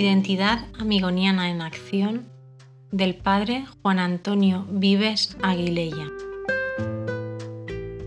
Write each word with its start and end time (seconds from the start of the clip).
Identidad 0.00 0.64
amigoniana 0.78 1.50
en 1.50 1.60
acción 1.60 2.26
del 2.90 3.14
padre 3.16 3.66
Juan 3.82 3.98
Antonio 3.98 4.66
Vives 4.70 5.36
Aguilella. 5.42 6.06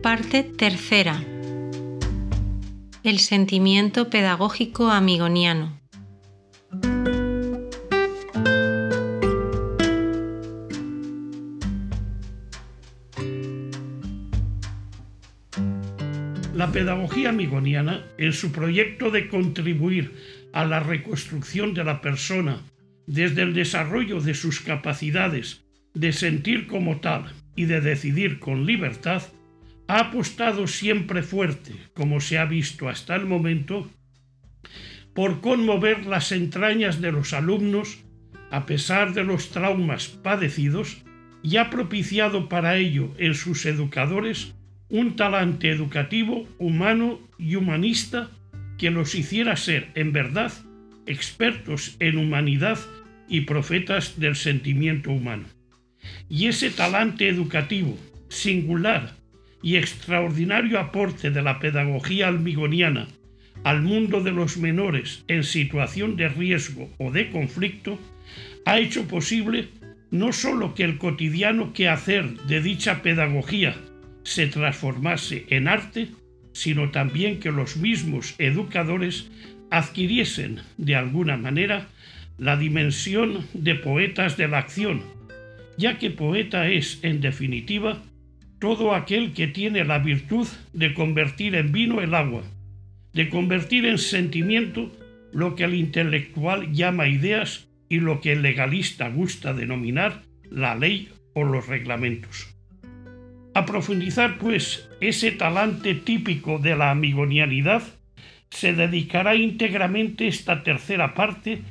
Parte 0.02 0.42
tercera. 0.42 1.24
El 3.04 3.20
sentimiento 3.20 4.10
pedagógico 4.10 4.90
amigoniano. 4.90 5.80
La 16.56 16.72
pedagogía 16.72 17.30
amigoniana, 17.30 18.04
en 18.18 18.34
su 18.34 18.52
proyecto 18.52 19.12
de 19.12 19.28
contribuir 19.28 20.43
a 20.54 20.66
la 20.66 20.80
reconstrucción 20.80 21.74
de 21.74 21.84
la 21.84 22.00
persona 22.00 22.62
desde 23.06 23.42
el 23.42 23.54
desarrollo 23.54 24.22
de 24.22 24.34
sus 24.34 24.62
capacidades 24.62 25.66
de 25.94 26.14
sentir 26.14 26.68
como 26.68 27.02
tal 27.02 27.26
y 27.56 27.66
de 27.66 27.82
decidir 27.82 28.40
con 28.40 28.66
libertad, 28.66 29.24
ha 29.88 30.00
apostado 30.00 30.68
siempre 30.68 31.22
fuerte, 31.22 31.74
como 31.94 32.22
se 32.22 32.38
ha 32.38 32.46
visto 32.46 32.88
hasta 32.88 33.16
el 33.16 33.26
momento, 33.26 33.90
por 35.14 35.42
conmover 35.42 36.06
las 36.06 36.32
entrañas 36.32 37.02
de 37.02 37.12
los 37.12 37.34
alumnos 37.34 38.00
a 38.50 38.66
pesar 38.66 39.14
de 39.14 39.24
los 39.24 39.50
traumas 39.50 40.08
padecidos 40.08 41.04
y 41.42 41.58
ha 41.58 41.70
propiciado 41.70 42.50
para 42.50 42.78
ello 42.78 43.14
en 43.18 43.34
sus 43.34 43.66
educadores 43.66 44.54
un 44.90 45.16
talante 45.16 45.70
educativo, 45.70 46.48
humano 46.60 47.20
y 47.38 47.56
humanista 47.56 48.30
que 48.78 48.92
los 48.92 49.16
hiciera 49.16 49.56
ser, 49.56 49.90
en 49.96 50.12
verdad, 50.12 50.52
expertos 51.06 51.96
en 52.00 52.18
humanidad 52.18 52.80
y 53.28 53.42
profetas 53.42 54.20
del 54.20 54.36
sentimiento 54.36 55.12
humano. 55.12 55.46
Y 56.30 56.48
ese 56.48 56.70
talante 56.70 57.28
educativo, 57.28 57.98
singular 58.30 59.16
y 59.62 59.78
extraordinario 59.78 60.80
aporte 60.80 61.32
de 61.32 61.42
la 61.42 61.60
pedagogía 61.60 62.28
almigoniana 62.28 63.08
al 63.64 63.82
mundo 63.82 64.22
de 64.22 64.32
los 64.32 64.58
menores 64.58 65.24
en 65.28 65.44
situación 65.44 66.18
de 66.18 66.28
riesgo 66.28 66.90
o 66.98 67.12
de 67.12 67.30
conflicto, 67.30 67.98
ha 68.66 68.80
hecho 68.80 69.08
posible 69.08 69.70
no 70.12 70.34
sólo 70.34 70.76
que 70.76 70.84
el 70.84 70.98
cotidiano 70.98 71.74
quehacer 71.74 72.38
de 72.42 72.62
dicha 72.62 73.02
pedagogía 73.02 73.76
se 74.24 74.48
transformase 74.48 75.46
en 75.50 75.68
arte, 75.68 76.10
sino 76.54 76.92
también 76.92 77.40
que 77.40 77.52
los 77.52 77.78
mismos 77.78 78.36
educadores 78.38 79.30
adquiriesen 79.70 80.60
de 80.78 80.96
alguna 80.96 81.36
manera 81.36 81.90
la 82.38 82.58
dimensión 82.58 83.46
de 83.54 83.76
poetas 83.76 84.38
de 84.38 84.48
la 84.48 84.60
acción, 84.60 85.02
ya 85.78 85.98
que 85.98 86.10
poeta 86.10 86.70
es, 86.70 87.00
en 87.04 87.22
definitiva, 87.22 88.02
todo 88.60 88.96
aquel 88.96 89.34
que 89.34 89.48
tiene 89.48 89.84
la 89.84 90.00
virtud 90.00 90.48
de 90.72 90.94
convertir 90.94 91.56
en 91.56 91.72
vino 91.72 92.02
el 92.02 92.14
agua, 92.14 92.44
de 93.14 93.30
convertir 93.30 93.86
en 93.86 93.98
sentimiento 93.98 94.92
lo 95.34 95.56
que 95.56 95.66
el 95.66 95.74
intelectual 95.74 96.72
llama 96.72 97.08
ideas 97.08 97.68
y 97.90 98.00
lo 98.00 98.22
que 98.22 98.34
el 98.34 98.42
legalista 98.42 99.10
gusta 99.10 99.54
denominar 99.54 100.24
la 100.50 100.76
ley 100.76 101.10
o 101.34 101.44
los 101.44 101.68
reglamentos. 101.68 102.53
A 103.56 103.66
profundizar, 103.66 104.40
pues, 104.40 104.90
ese 105.00 105.32
talante 105.32 105.94
típico 105.94 106.58
de 106.58 106.76
la 106.76 106.90
amigonianidad, 106.92 107.84
se 108.50 108.74
dedicará 108.74 109.36
íntegramente 109.36 110.28
esta 110.28 110.64
tercera 110.64 111.14
parte 111.14 111.62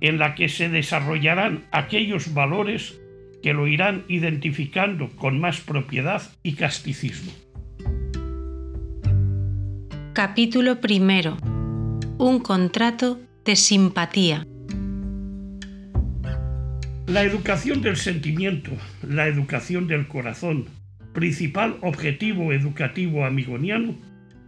en 0.00 0.18
la 0.18 0.34
que 0.34 0.48
se 0.48 0.68
desarrollarán 0.68 1.64
aquellos 1.70 2.34
valores 2.34 3.00
que 3.42 3.52
lo 3.52 3.66
irán 3.66 4.04
identificando 4.08 5.08
con 5.10 5.40
más 5.40 5.60
propiedad 5.60 6.22
y 6.42 6.54
casticismo. 6.54 7.32
Capítulo 10.12 10.80
primero. 10.80 11.36
Un 12.18 12.40
contrato 12.40 13.20
de 13.44 13.56
simpatía. 13.56 14.46
La 17.06 17.22
educación 17.22 17.82
del 17.82 17.96
sentimiento, 17.96 18.70
la 19.02 19.26
educación 19.26 19.88
del 19.88 20.06
corazón, 20.06 20.66
principal 21.12 21.78
objetivo 21.82 22.52
educativo 22.52 23.24
amigoniano, 23.24 23.96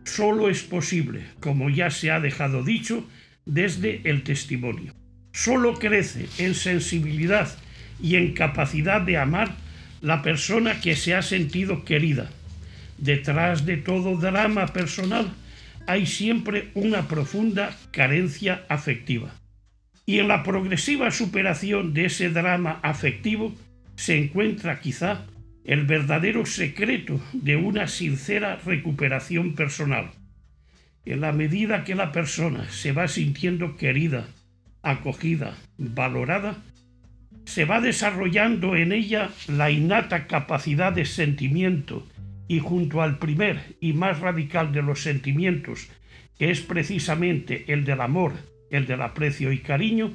solo 0.05 0.49
es 0.49 0.63
posible, 0.63 1.25
como 1.41 1.71
ya 1.71 1.91
se 1.91 2.11
ha 2.11 2.21
dejado 2.21 2.63
dicho, 2.63 3.07
desde 3.47 4.01
el 4.05 4.23
testimonio. 4.23 4.95
Solo 5.33 5.75
crece 5.75 6.27
en 6.39 6.55
sensibilidad 6.55 7.49
y 8.01 8.17
en 8.17 8.35
capacidad 8.35 9.01
de 9.01 9.19
amar 9.19 9.57
la 10.01 10.23
persona 10.23 10.81
que 10.81 10.97
se 10.97 11.15
ha 11.15 11.23
sentido 11.23 11.85
querida. 11.85 12.31
Detrás 12.99 13.67
de 13.67 13.77
todo 13.77 14.17
drama 14.17 14.67
personal 14.69 15.33
hay 15.87 16.07
siempre 16.07 16.71
una 16.75 17.09
profunda 17.09 17.77
carencia 17.91 18.65
afectiva. 18.69 19.35
Y 20.07 20.19
en 20.19 20.29
la 20.29 20.43
progresiva 20.43 21.11
superación 21.11 21.95
de 21.95 22.07
ese 22.07 22.29
drama 22.31 22.79
afectivo 22.83 23.55
se 23.97 24.19
encuentra 24.19 24.81
quizá 24.81 25.27
el 25.65 25.87
verdadero 25.87 26.45
secreto 26.45 27.21
de 27.33 27.57
una 27.57 27.89
sincera 27.89 28.57
recuperación 28.65 29.55
personal. 29.55 30.11
En 31.07 31.21
la 31.21 31.33
medida 31.33 31.85
que 31.85 31.95
la 31.95 32.13
persona 32.13 32.71
se 32.71 32.93
va 32.93 33.09
sintiendo 33.09 33.77
querida, 33.77 34.29
acogida, 34.83 35.57
valorada, 35.79 36.63
se 37.47 37.65
va 37.65 37.81
desarrollando 37.81 38.77
en 38.77 38.93
ella 38.93 39.31
la 39.49 39.71
innata 39.71 40.27
capacidad 40.27 40.93
de 40.93 41.05
sentimiento 41.05 42.07
y 42.49 42.59
junto 42.59 43.03
al 43.03 43.19
primer 43.19 43.77
y 43.81 43.93
más 43.95 44.21
radical 44.21 44.73
de 44.73 44.83
los 44.83 45.03
sentimientos, 45.03 45.89
que 46.39 46.51
es 46.51 46.61
precisamente 46.61 47.65
el 47.73 47.85
del 47.85 48.01
amor, 48.01 48.33
el 48.71 48.87
del 48.87 49.03
aprecio 49.03 49.53
y 49.53 49.59
cariño, 49.59 50.13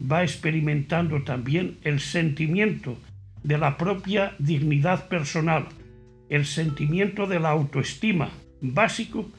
va 0.00 0.22
experimentando 0.22 1.22
también 1.22 1.78
el 1.82 2.00
sentimiento 2.00 2.98
de 3.46 3.58
la 3.58 3.76
propia 3.76 4.34
dignidad 4.40 5.06
personal, 5.06 5.66
el 6.28 6.46
sentimiento 6.46 7.28
de 7.28 7.38
la 7.38 7.50
autoestima 7.50 8.30
básico 8.60 9.30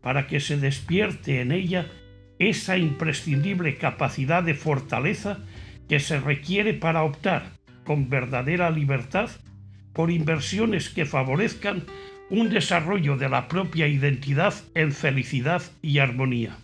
para 0.00 0.28
que 0.28 0.38
se 0.38 0.56
despierte 0.56 1.40
en 1.40 1.50
ella 1.50 1.90
esa 2.38 2.78
imprescindible 2.78 3.76
capacidad 3.76 4.44
de 4.44 4.54
fortaleza 4.54 5.38
que 5.88 5.98
se 5.98 6.20
requiere 6.20 6.74
para 6.74 7.02
optar 7.02 7.54
con 7.84 8.08
verdadera 8.08 8.70
libertad 8.70 9.30
por 9.92 10.12
inversiones 10.12 10.88
que 10.88 11.04
favorezcan 11.04 11.82
un 12.30 12.50
desarrollo 12.50 13.16
de 13.16 13.28
la 13.28 13.48
propia 13.48 13.88
identidad 13.88 14.54
en 14.76 14.92
felicidad 14.92 15.62
y 15.82 15.98
armonía. 15.98 16.56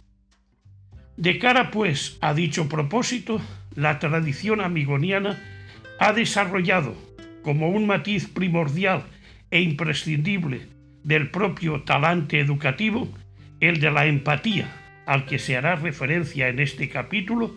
De 1.17 1.41
cara, 1.41 1.73
pues, 1.73 2.19
a 2.21 2.33
dicho 2.33 2.69
propósito, 2.69 3.41
la 3.75 3.99
tradición 3.99 4.61
amigoniana 4.61 5.62
ha 6.03 6.13
desarrollado 6.13 6.97
como 7.45 7.69
un 7.69 7.87
matiz 7.87 8.27
primordial 8.27 9.05
e 9.53 9.61
imprescindible 9.61 10.67
del 11.05 11.31
propio 11.31 11.83
talante 11.83 12.41
educativo 12.41 13.09
el 13.61 13.79
de 13.79 13.93
la 13.93 14.07
empatía, 14.07 14.67
al 15.07 15.27
que 15.27 15.39
se 15.39 15.57
hará 15.57 15.77
referencia 15.77 16.49
en 16.49 16.59
este 16.59 16.89
capítulo, 16.89 17.55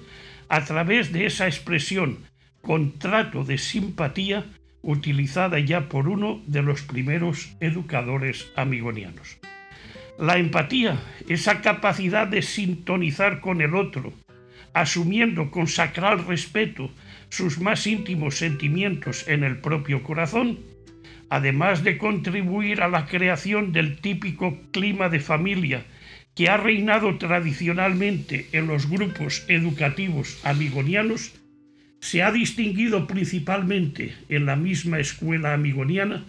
a 0.47 0.63
través 0.63 1.11
de 1.11 1.25
esa 1.25 1.47
expresión 1.47 2.19
contrato 2.61 3.43
de 3.43 3.57
simpatía 3.57 4.45
utilizada 4.83 5.57
ya 5.57 5.89
por 5.89 6.07
uno 6.07 6.43
de 6.45 6.61
los 6.61 6.83
primeros 6.83 7.55
educadores 7.61 8.51
amigonianos. 8.55 9.39
La 10.19 10.37
empatía, 10.37 10.99
esa 11.27 11.61
capacidad 11.61 12.27
de 12.27 12.43
sintonizar 12.43 13.39
con 13.39 13.61
el 13.61 13.73
otro, 13.73 14.13
asumiendo 14.73 15.49
con 15.49 15.67
sacral 15.67 16.27
respeto 16.27 16.91
sus 17.35 17.59
más 17.59 17.85
íntimos 17.85 18.37
sentimientos 18.37 19.27
en 19.27 19.43
el 19.43 19.57
propio 19.57 20.03
corazón, 20.03 20.59
además 21.29 21.83
de 21.83 21.97
contribuir 21.97 22.81
a 22.81 22.87
la 22.87 23.07
creación 23.07 23.73
del 23.73 23.99
típico 23.99 24.57
clima 24.71 25.09
de 25.09 25.19
familia 25.19 25.85
que 26.33 26.47
ha 26.47 26.55
reinado 26.55 27.17
tradicionalmente 27.17 28.47
en 28.53 28.67
los 28.67 28.89
grupos 28.89 29.45
educativos 29.49 30.39
amigonianos, 30.45 31.33
se 31.99 32.23
ha 32.23 32.31
distinguido 32.31 33.05
principalmente 33.05 34.13
en 34.29 34.45
la 34.45 34.55
misma 34.55 34.99
escuela 34.99 35.53
amigoniana 35.53 36.25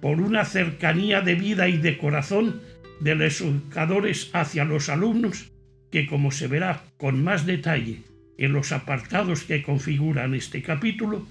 por 0.00 0.20
una 0.20 0.44
cercanía 0.44 1.20
de 1.20 1.34
vida 1.34 1.68
y 1.68 1.78
de 1.78 1.98
corazón 1.98 2.60
de 3.00 3.16
los 3.16 3.40
educadores 3.40 4.30
hacia 4.32 4.64
los 4.64 4.88
alumnos 4.88 5.50
que, 5.90 6.06
como 6.06 6.30
se 6.30 6.46
verá 6.46 6.84
con 6.96 7.24
más 7.24 7.44
detalle 7.44 8.13
en 8.38 8.52
los 8.52 8.72
apartados 8.72 9.44
que 9.44 9.62
configuran 9.62 10.34
este 10.34 10.62
capítulo, 10.62 11.26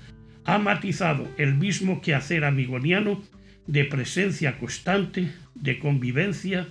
ha 0.46 0.58
matizado 0.58 1.28
el 1.38 1.56
mismo 1.56 2.02
quehacer 2.02 2.44
amigoniano 2.44 3.22
de 3.68 3.86
presencia 3.86 4.58
constante, 4.60 5.32
de 5.56 5.80
convivencia, 5.80 6.68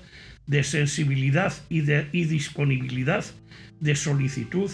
de 0.46 0.64
sensibilidad 0.64 1.52
y, 1.68 1.80
de, 1.80 2.04
disponibilidad, 2.12 3.24
de 3.80 3.96
solicitud, 3.96 4.70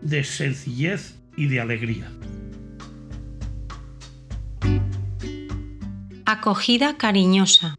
de 0.00 0.24
sencillez 0.24 1.18
y 1.36 1.46
de 1.46 1.60
alegría. 1.60 2.10
Acogida 6.26 6.98
cariñosa. 6.98 7.76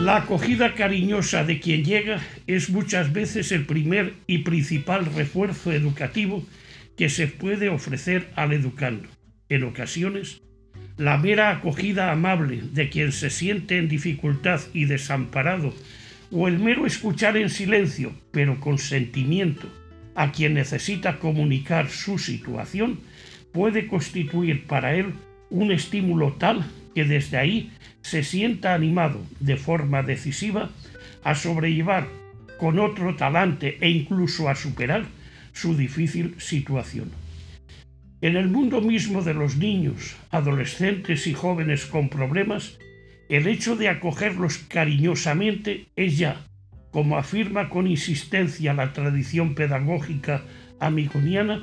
La 0.00 0.16
acogida 0.16 0.74
cariñosa 0.74 1.44
de 1.44 1.60
quien 1.60 1.84
llega 1.84 2.22
es 2.46 2.70
muchas 2.70 3.12
veces 3.12 3.52
el 3.52 3.66
primer 3.66 4.14
y 4.26 4.38
principal 4.38 5.04
refuerzo 5.04 5.72
educativo 5.72 6.42
que 6.96 7.10
se 7.10 7.26
puede 7.26 7.68
ofrecer 7.68 8.30
al 8.34 8.54
educando. 8.54 9.06
En 9.50 9.62
ocasiones, 9.62 10.40
la 10.96 11.18
mera 11.18 11.50
acogida 11.50 12.10
amable 12.12 12.62
de 12.72 12.88
quien 12.88 13.12
se 13.12 13.28
siente 13.28 13.76
en 13.76 13.88
dificultad 13.88 14.62
y 14.72 14.86
desamparado, 14.86 15.74
o 16.30 16.48
el 16.48 16.58
mero 16.58 16.86
escuchar 16.86 17.36
en 17.36 17.50
silencio, 17.50 18.14
pero 18.30 18.58
con 18.58 18.78
sentimiento, 18.78 19.68
a 20.14 20.32
quien 20.32 20.54
necesita 20.54 21.18
comunicar 21.18 21.90
su 21.90 22.18
situación, 22.18 23.00
puede 23.52 23.86
constituir 23.86 24.66
para 24.66 24.94
él 24.94 25.12
un 25.50 25.72
estímulo 25.72 26.32
tal 26.38 26.64
que 26.94 27.04
desde 27.04 27.36
ahí 27.36 27.70
se 28.02 28.22
sienta 28.22 28.74
animado 28.74 29.20
de 29.40 29.56
forma 29.56 30.02
decisiva 30.02 30.70
a 31.22 31.34
sobrellevar 31.34 32.08
con 32.58 32.78
otro 32.78 33.16
talante 33.16 33.78
e 33.80 33.88
incluso 33.90 34.48
a 34.48 34.54
superar 34.54 35.04
su 35.52 35.76
difícil 35.76 36.34
situación. 36.38 37.10
En 38.20 38.36
el 38.36 38.48
mundo 38.48 38.82
mismo 38.82 39.22
de 39.22 39.32
los 39.32 39.56
niños, 39.56 40.16
adolescentes 40.30 41.26
y 41.26 41.32
jóvenes 41.32 41.86
con 41.86 42.10
problemas, 42.10 42.78
el 43.30 43.46
hecho 43.46 43.76
de 43.76 43.88
acogerlos 43.88 44.58
cariñosamente 44.58 45.86
es 45.96 46.18
ya, 46.18 46.44
como 46.90 47.16
afirma 47.16 47.70
con 47.70 47.86
insistencia 47.86 48.74
la 48.74 48.92
tradición 48.92 49.54
pedagógica 49.54 50.42
amigoniana, 50.80 51.62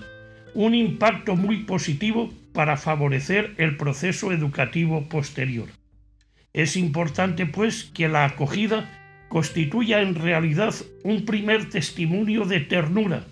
un 0.56 0.74
impacto 0.74 1.36
muy 1.36 1.58
positivo 1.66 2.34
para 2.54 2.78
favorecer 2.78 3.54
el 3.58 3.78
proceso 3.78 4.32
educativo 4.32 5.08
posterior. 5.10 5.68
Es 6.58 6.76
importante, 6.76 7.46
pues, 7.46 7.84
que 7.84 8.08
la 8.08 8.26
acogida 8.26 8.90
constituya 9.30 10.02
en 10.02 10.16
realidad 10.16 10.74
un 11.04 11.24
primer 11.24 11.70
testimonio 11.70 12.46
de 12.46 12.62
ternura 12.62 13.28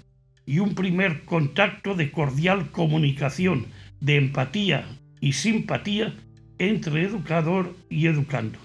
y 0.46 0.60
un 0.60 0.76
primer 0.76 1.24
contacto 1.24 1.96
de 1.96 2.12
cordial 2.12 2.70
comunicación, 2.70 3.66
de 4.00 4.18
empatía 4.18 4.86
y 5.22 5.34
simpatía 5.34 6.14
entre 6.60 7.02
educador 7.02 7.76
y 7.90 8.06
educando. 8.06 8.60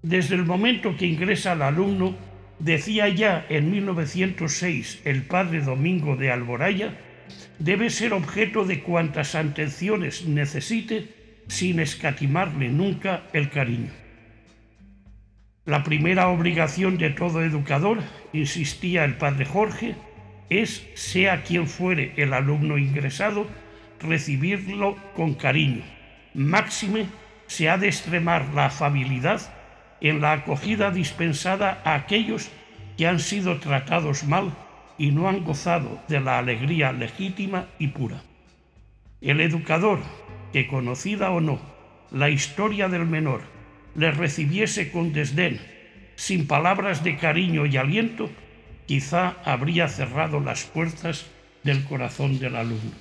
Desde 0.00 0.36
el 0.36 0.44
momento 0.44 0.96
que 0.96 1.06
ingresa 1.06 1.54
el 1.54 1.62
alumno, 1.62 2.14
decía 2.60 3.08
ya 3.08 3.44
en 3.48 3.72
1906 3.72 5.02
el 5.04 5.22
padre 5.24 5.62
Domingo 5.62 6.14
de 6.14 6.30
Alboraya, 6.30 6.96
debe 7.58 7.90
ser 7.90 8.12
objeto 8.12 8.64
de 8.64 8.84
cuantas 8.84 9.34
atenciones 9.34 10.28
necesite 10.28 11.13
sin 11.48 11.80
escatimarle 11.80 12.68
nunca 12.68 13.24
el 13.32 13.50
cariño. 13.50 13.90
La 15.64 15.82
primera 15.82 16.28
obligación 16.28 16.98
de 16.98 17.10
todo 17.10 17.42
educador, 17.42 18.02
insistía 18.32 19.04
el 19.04 19.16
padre 19.16 19.46
Jorge, 19.46 19.94
es, 20.50 20.86
sea 20.94 21.42
quien 21.42 21.66
fuere 21.66 22.12
el 22.16 22.34
alumno 22.34 22.76
ingresado, 22.76 23.46
recibirlo 24.00 24.96
con 25.14 25.34
cariño. 25.34 25.82
Máxime 26.34 27.06
se 27.46 27.70
ha 27.70 27.78
de 27.78 27.88
extremar 27.88 28.52
la 28.54 28.66
afabilidad 28.66 29.40
en 30.00 30.20
la 30.20 30.32
acogida 30.32 30.90
dispensada 30.90 31.80
a 31.84 31.94
aquellos 31.94 32.50
que 32.96 33.06
han 33.06 33.20
sido 33.20 33.58
tratados 33.58 34.24
mal 34.24 34.52
y 34.98 35.10
no 35.10 35.28
han 35.28 35.44
gozado 35.44 36.02
de 36.08 36.20
la 36.20 36.38
alegría 36.38 36.92
legítima 36.92 37.66
y 37.78 37.88
pura. 37.88 38.22
El 39.20 39.40
educador, 39.40 40.00
que 40.54 40.68
conocida 40.68 41.32
o 41.32 41.40
no 41.40 41.58
la 42.12 42.30
historia 42.30 42.88
del 42.88 43.06
menor, 43.06 43.42
le 43.96 44.12
recibiese 44.12 44.92
con 44.92 45.12
desdén, 45.12 45.58
sin 46.14 46.46
palabras 46.46 47.02
de 47.02 47.16
cariño 47.16 47.66
y 47.66 47.76
aliento, 47.76 48.30
quizá 48.86 49.34
habría 49.44 49.88
cerrado 49.88 50.38
las 50.38 50.62
puertas 50.62 51.26
del 51.64 51.82
corazón 51.82 52.38
del 52.38 52.54
alumno. 52.54 52.94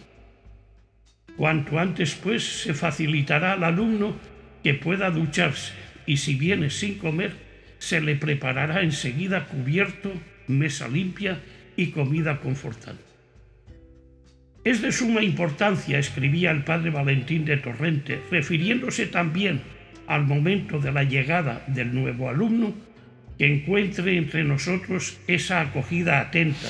Cuanto 1.38 1.78
antes, 1.78 2.16
pues, 2.16 2.64
se 2.64 2.74
facilitará 2.74 3.54
al 3.54 3.64
alumno 3.64 4.16
que 4.64 4.74
pueda 4.74 5.12
ducharse 5.12 5.74
y 6.08 6.18
si 6.18 6.34
viene 6.34 6.72
sin 6.72 6.98
comer, 6.98 7.36
se 7.78 8.02
le 8.02 8.16
preparará 8.16 8.82
enseguida 8.82 9.46
cubierto, 9.46 10.12
mesa 10.48 10.88
limpia 10.88 11.40
y 11.76 11.92
comida 11.92 12.40
confortante. 12.40 13.13
Es 14.64 14.82
de 14.82 14.94
suma 14.94 15.22
importancia, 15.22 16.00
escribía 16.00 16.52
el 16.52 16.64
padre 16.64 16.90
Valentín 16.90 17.44
de 17.44 17.58
Torrente, 17.58 18.22
refiriéndose 18.32 19.08
también 19.08 19.62
al 20.08 20.24
momento 20.24 20.80
de 20.80 20.94
la 20.94 21.04
llegada 21.04 21.66
del 21.68 21.94
nuevo 21.94 22.30
alumno, 22.30 22.74
que 23.38 23.46
encuentre 23.46 24.18
entre 24.18 24.46
nosotros 24.46 25.20
esa 25.28 25.60
acogida 25.60 26.22
atenta, 26.22 26.70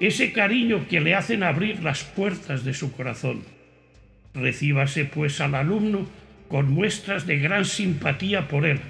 ese 0.00 0.32
cariño 0.32 0.86
que 0.86 1.00
le 1.00 1.14
hacen 1.14 1.42
abrir 1.42 1.82
las 1.82 2.04
puertas 2.04 2.62
de 2.62 2.74
su 2.74 2.92
corazón. 2.92 3.42
Recíbase 4.34 5.06
pues 5.06 5.40
al 5.40 5.54
alumno 5.54 6.06
con 6.48 6.70
muestras 6.70 7.26
de 7.26 7.38
gran 7.38 7.64
simpatía 7.64 8.48
por 8.48 8.66
él. 8.66 8.80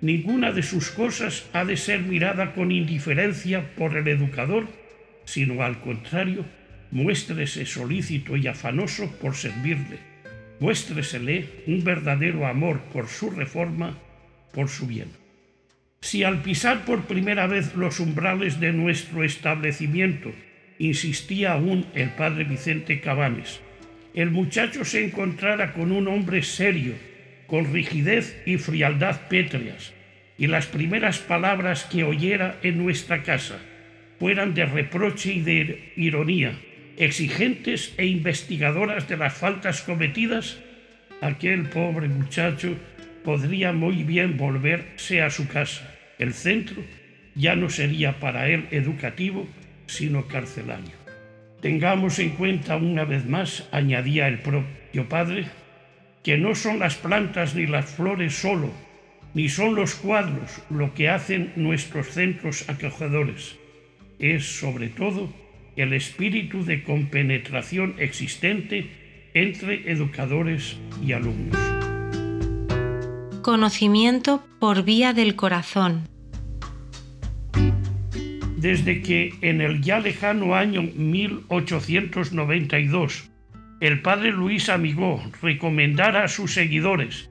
Ninguna 0.00 0.52
de 0.52 0.62
sus 0.62 0.90
cosas 0.90 1.46
ha 1.52 1.66
de 1.66 1.76
ser 1.76 2.00
mirada 2.00 2.54
con 2.54 2.72
indiferencia 2.72 3.74
por 3.76 3.94
el 3.96 4.08
educador, 4.08 4.68
sino 5.26 5.62
al 5.62 5.80
contrario, 5.80 6.46
muéstrese 6.90 7.66
solícito 7.66 8.36
y 8.36 8.46
afanoso 8.46 9.10
por 9.20 9.34
servirle, 9.34 9.98
muéstresele 10.60 11.64
un 11.66 11.84
verdadero 11.84 12.46
amor 12.46 12.80
por 12.92 13.08
su 13.08 13.30
reforma, 13.30 13.98
por 14.52 14.68
su 14.68 14.86
bien. 14.86 15.08
Si 16.00 16.22
al 16.24 16.42
pisar 16.42 16.84
por 16.84 17.02
primera 17.02 17.46
vez 17.46 17.74
los 17.74 18.00
umbrales 18.00 18.60
de 18.60 18.72
nuestro 18.72 19.24
establecimiento 19.24 20.32
insistía 20.78 21.52
aún 21.52 21.86
el 21.94 22.10
padre 22.10 22.44
Vicente 22.44 23.00
Cabanes, 23.00 23.60
el 24.14 24.30
muchacho 24.30 24.84
se 24.84 25.04
encontrara 25.04 25.72
con 25.72 25.92
un 25.92 26.08
hombre 26.08 26.42
serio, 26.42 26.94
con 27.46 27.72
rigidez 27.72 28.40
y 28.46 28.56
frialdad 28.58 29.28
pétreas, 29.28 29.92
y 30.38 30.46
las 30.46 30.66
primeras 30.66 31.18
palabras 31.18 31.84
que 31.84 32.04
oyera 32.04 32.58
en 32.62 32.78
nuestra 32.78 33.22
casa 33.22 33.58
fueran 34.18 34.54
de 34.54 34.66
reproche 34.66 35.32
y 35.32 35.40
de 35.40 35.92
ironía, 35.96 36.58
exigentes 36.98 37.94
e 37.96 38.06
investigadoras 38.06 39.08
de 39.08 39.16
las 39.16 39.34
faltas 39.34 39.82
cometidas, 39.82 40.58
aquel 41.20 41.68
pobre 41.68 42.08
muchacho 42.08 42.76
podría 43.24 43.72
muy 43.72 44.02
bien 44.02 44.36
volverse 44.36 45.22
a 45.22 45.30
su 45.30 45.46
casa. 45.48 45.94
El 46.18 46.34
centro 46.34 46.82
ya 47.34 47.54
no 47.54 47.70
sería 47.70 48.18
para 48.18 48.48
él 48.48 48.66
educativo, 48.72 49.46
sino 49.86 50.26
carcelario. 50.26 50.98
Tengamos 51.60 52.18
en 52.18 52.30
cuenta 52.30 52.76
una 52.76 53.04
vez 53.04 53.24
más, 53.26 53.68
añadía 53.70 54.26
el 54.26 54.40
propio 54.40 55.08
padre, 55.08 55.46
que 56.24 56.36
no 56.36 56.54
son 56.54 56.80
las 56.80 56.96
plantas 56.96 57.54
ni 57.54 57.66
las 57.66 57.86
flores 57.86 58.34
solo, 58.34 58.72
ni 59.34 59.48
son 59.48 59.76
los 59.76 59.94
cuadros 59.94 60.62
lo 60.68 60.94
que 60.94 61.08
hacen 61.08 61.52
nuestros 61.54 62.08
centros 62.08 62.68
acogedores. 62.68 63.56
Es 64.18 64.58
sobre 64.58 64.88
todo 64.88 65.32
el 65.78 65.92
espíritu 65.92 66.64
de 66.64 66.82
compenetración 66.82 67.94
existente 67.98 68.90
entre 69.32 69.88
educadores 69.90 70.76
y 71.04 71.12
alumnos. 71.12 71.56
Conocimiento 73.42 74.44
por 74.58 74.82
vía 74.82 75.12
del 75.12 75.36
corazón. 75.36 76.08
Desde 78.56 79.02
que 79.02 79.34
en 79.40 79.60
el 79.60 79.80
ya 79.80 80.00
lejano 80.00 80.56
año 80.56 80.82
1892 80.82 83.30
el 83.80 84.02
padre 84.02 84.32
Luis 84.32 84.68
Amigó 84.68 85.22
recomendara 85.40 86.24
a 86.24 86.28
sus 86.28 86.54
seguidores 86.54 87.30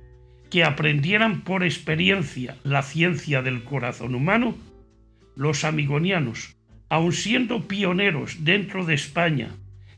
que 0.50 0.64
aprendieran 0.64 1.42
por 1.42 1.66
experiencia 1.66 2.56
la 2.64 2.82
ciencia 2.82 3.42
del 3.42 3.66
corazón 3.66 4.16
humano, 4.16 4.56
los 5.36 5.66
amigonianos 5.66 6.57
aun 6.90 7.14
siendo 7.14 7.68
pioneros 7.68 8.44
dentro 8.44 8.86
de 8.86 8.94
España 8.94 9.50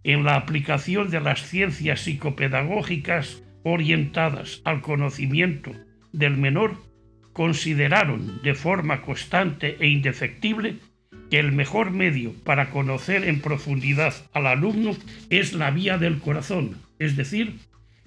en 0.03 0.23
la 0.23 0.35
aplicación 0.35 1.09
de 1.09 1.21
las 1.21 1.41
ciencias 1.41 2.01
psicopedagógicas 2.01 3.43
orientadas 3.63 4.61
al 4.63 4.81
conocimiento 4.81 5.71
del 6.11 6.37
menor, 6.37 6.77
consideraron 7.33 8.41
de 8.41 8.55
forma 8.55 9.01
constante 9.01 9.77
e 9.79 9.87
indefectible 9.87 10.77
que 11.29 11.39
el 11.39 11.51
mejor 11.51 11.91
medio 11.91 12.33
para 12.43 12.71
conocer 12.71 13.23
en 13.27 13.41
profundidad 13.41 14.13
al 14.33 14.47
alumno 14.47 14.95
es 15.29 15.53
la 15.53 15.69
vía 15.71 15.97
del 15.97 16.19
corazón, 16.19 16.77
es 16.97 17.15
decir, 17.15 17.59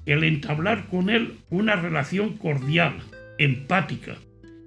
el 0.07 0.25
entablar 0.25 0.89
con 0.89 1.09
él 1.09 1.39
una 1.51 1.77
relación 1.77 2.37
cordial, 2.37 2.99
empática, 3.39 4.17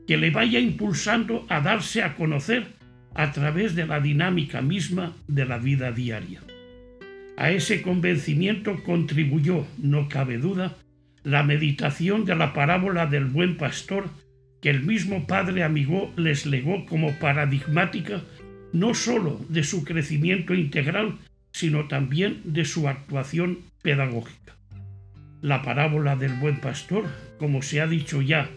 que 0.07 0.17
le 0.17 0.29
vaya 0.29 0.59
impulsando 0.59 1.45
a 1.49 1.59
darse 1.59 2.03
a 2.03 2.15
conocer 2.15 2.74
a 3.15 3.31
través 3.31 3.75
de 3.75 3.87
la 3.87 3.99
dinámica 3.99 4.61
misma 4.61 5.13
de 5.27 5.45
la 5.45 5.57
vida 5.57 5.91
diaria. 5.91 6.41
A 7.37 7.51
ese 7.51 7.81
convencimiento 7.81 8.83
contribuyó, 8.83 9.65
no 9.77 10.07
cabe 10.09 10.37
duda, 10.37 10.77
la 11.23 11.43
meditación 11.43 12.25
de 12.25 12.35
la 12.35 12.53
parábola 12.53 13.07
del 13.07 13.25
buen 13.25 13.57
pastor 13.57 14.09
que 14.61 14.69
el 14.69 14.83
mismo 14.83 15.27
padre 15.27 15.63
amigo 15.63 16.13
les 16.17 16.45
legó 16.45 16.85
como 16.85 17.13
paradigmática 17.19 18.21
no 18.73 18.93
sólo 18.93 19.39
de 19.47 19.63
su 19.63 19.83
crecimiento 19.83 20.53
integral, 20.53 21.17
sino 21.51 21.87
también 21.87 22.41
de 22.43 22.65
su 22.65 22.87
actuación 22.87 23.59
pedagógica. 23.81 24.57
La 25.41 25.61
parábola 25.61 26.15
del 26.15 26.33
buen 26.33 26.59
pastor, 26.59 27.05
como 27.39 27.61
se 27.61 27.79
ha 27.79 27.87
dicho 27.87 28.21
ya, 28.21 28.49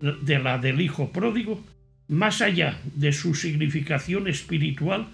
de 0.00 0.38
la 0.38 0.58
del 0.58 0.80
hijo 0.80 1.10
pródigo, 1.10 1.64
más 2.08 2.42
allá 2.42 2.78
de 2.94 3.12
su 3.12 3.34
significación 3.34 4.28
espiritual, 4.28 5.08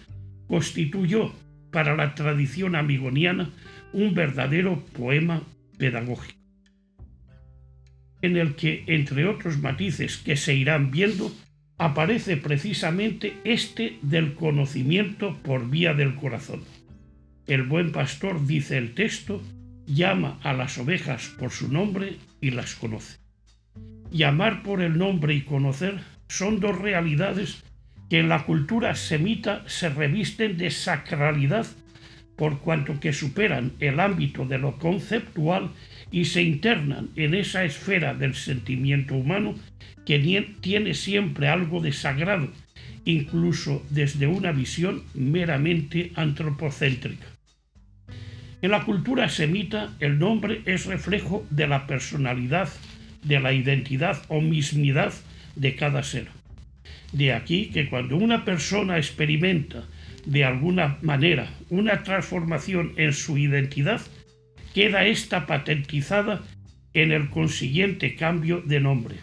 constituyó 0.47 1.33
para 1.71 1.97
la 1.97 2.15
tradición 2.15 2.77
amigoniana 2.77 3.51
un 3.93 4.15
verdadero 4.15 4.85
poema 4.97 5.43
pedagógico, 5.79 6.39
en 8.21 8.37
el 8.37 8.55
que, 8.55 8.85
entre 8.87 9.27
otros 9.27 9.59
matices 9.59 10.19
que 10.19 10.37
se 10.37 10.55
irán 10.55 10.91
viendo, 10.91 11.35
aparece 11.79 12.37
precisamente 12.37 13.35
este 13.45 13.99
del 14.03 14.35
conocimiento 14.35 15.37
por 15.43 15.69
vía 15.69 15.95
del 15.95 16.15
corazón. 16.15 16.63
El 17.47 17.65
buen 17.65 17.91
pastor, 17.91 18.47
dice 18.47 18.79
el 18.79 18.95
texto, 18.95 19.43
llama 19.87 20.39
a 20.43 20.53
las 20.53 20.79
ovejas 20.79 21.29
por 21.39 21.51
su 21.51 21.73
nombre 21.73 22.17
y 22.41 22.51
las 22.51 22.77
conoce. 22.77 23.19
Llamar 24.11 24.63
por 24.63 24.81
el 24.81 24.97
nombre 24.97 25.35
y 25.35 25.43
conocer 25.43 25.99
son 26.33 26.61
dos 26.61 26.79
realidades 26.79 27.63
que 28.09 28.19
en 28.19 28.31
la 28.31 28.45
cultura 28.45 28.95
semita 28.95 29.65
se 29.67 29.91
revisten 29.91 30.57
de 30.57 30.71
sacralidad 30.71 31.67
por 32.37 32.61
cuanto 32.61 32.99
que 33.01 33.13
superan 33.13 33.73
el 33.81 34.01
ámbito 34.01 34.47
de 34.47 34.57
lo 34.57 34.79
conceptual 34.79 35.71
y 36.11 36.25
se 36.25 36.43
internan 36.43 37.11
en 37.17 37.35
esa 37.35 37.65
esfera 37.65 38.15
del 38.15 38.35
sentimiento 38.35 39.15
humano 39.15 39.55
que 40.07 40.19
tiene 40.63 40.95
siempre 40.95 41.49
algo 41.49 41.81
de 41.81 41.93
sagrado, 41.93 42.49
incluso 43.05 43.85
desde 43.91 44.27
una 44.27 44.53
visión 44.53 45.03
meramente 45.15 46.13
antropocéntrica. 46.17 47.27
En 48.63 48.71
la 48.71 48.85
cultura 48.85 49.29
semita 49.29 49.93
el 50.01 50.19
nombre 50.19 50.63
es 50.65 50.87
reflejo 50.87 51.47
de 51.51 51.67
la 51.67 51.87
personalidad, 51.87 52.71
de 53.23 53.39
la 53.39 53.53
identidad 53.53 54.23
o 54.29 54.41
mismidad 54.41 55.13
de 55.55 55.77
cada 55.77 56.03
ser. 56.03 56.29
De 57.13 57.33
aquí 57.33 57.71
que 57.71 57.89
cuando 57.89 58.17
una 58.17 58.45
persona 58.45 58.97
experimenta 58.97 59.85
de 60.25 60.45
alguna 60.45 60.99
manera 61.03 61.51
una 61.69 62.03
transformación 62.03 62.93
en 62.97 63.13
su 63.13 63.39
identidad, 63.39 64.01
queda 64.75 65.05
esta 65.05 65.47
patentizada 65.47 66.43
en 66.95 67.13
el 67.13 67.29
consiguiente 67.31 68.15
cambio 68.17 68.63
de 68.63 68.81
nombre. 68.81 69.17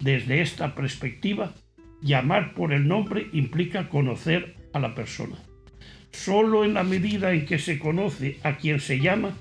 Desde 0.00 0.40
esta 0.40 0.74
perspectiva, 0.74 1.54
llamar 2.00 2.54
por 2.54 2.72
el 2.72 2.88
nombre 2.88 3.28
implica 3.32 3.88
conocer 3.88 4.56
a 4.72 4.78
la 4.78 4.94
persona. 4.94 5.36
Solo 6.12 6.64
en 6.64 6.74
la 6.74 6.82
medida 6.82 7.32
en 7.32 7.44
que 7.44 7.58
se 7.58 7.78
conoce 7.78 8.38
a 8.42 8.56
quien 8.56 8.80
se 8.80 8.98
llama, 8.98 9.36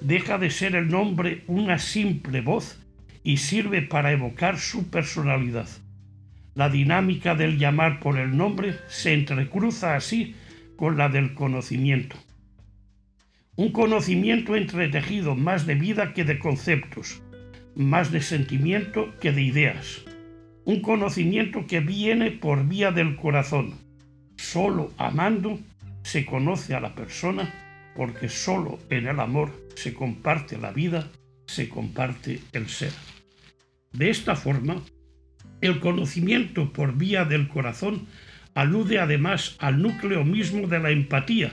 deja 0.00 0.38
de 0.38 0.50
ser 0.50 0.76
el 0.76 0.88
nombre 0.88 1.42
una 1.46 1.78
simple 1.78 2.40
voz 2.40 2.78
y 3.26 3.38
sirve 3.38 3.82
para 3.82 4.12
evocar 4.12 4.56
su 4.56 4.88
personalidad. 4.88 5.66
La 6.54 6.68
dinámica 6.68 7.34
del 7.34 7.58
llamar 7.58 7.98
por 7.98 8.20
el 8.20 8.36
nombre 8.36 8.76
se 8.86 9.14
entrecruza 9.14 9.96
así 9.96 10.36
con 10.76 10.96
la 10.96 11.08
del 11.08 11.34
conocimiento. 11.34 12.16
Un 13.56 13.72
conocimiento 13.72 14.54
entretejido 14.54 15.34
más 15.34 15.66
de 15.66 15.74
vida 15.74 16.14
que 16.14 16.22
de 16.22 16.38
conceptos, 16.38 17.20
más 17.74 18.12
de 18.12 18.22
sentimiento 18.22 19.12
que 19.20 19.32
de 19.32 19.42
ideas. 19.42 20.04
Un 20.64 20.80
conocimiento 20.80 21.66
que 21.66 21.80
viene 21.80 22.30
por 22.30 22.68
vía 22.68 22.92
del 22.92 23.16
corazón. 23.16 23.74
Solo 24.36 24.92
amando 24.98 25.58
se 26.04 26.24
conoce 26.24 26.76
a 26.76 26.80
la 26.80 26.94
persona 26.94 27.52
porque 27.96 28.28
solo 28.28 28.78
en 28.88 29.08
el 29.08 29.18
amor 29.18 29.52
se 29.74 29.94
comparte 29.94 30.58
la 30.58 30.70
vida, 30.70 31.10
se 31.48 31.68
comparte 31.68 32.40
el 32.52 32.68
ser. 32.68 32.92
De 33.96 34.10
esta 34.10 34.36
forma, 34.36 34.82
el 35.62 35.80
conocimiento 35.80 36.70
por 36.74 36.98
vía 36.98 37.24
del 37.24 37.48
corazón 37.48 38.06
alude 38.54 38.98
además 38.98 39.56
al 39.58 39.80
núcleo 39.80 40.22
mismo 40.22 40.66
de 40.66 40.78
la 40.80 40.90
empatía, 40.90 41.50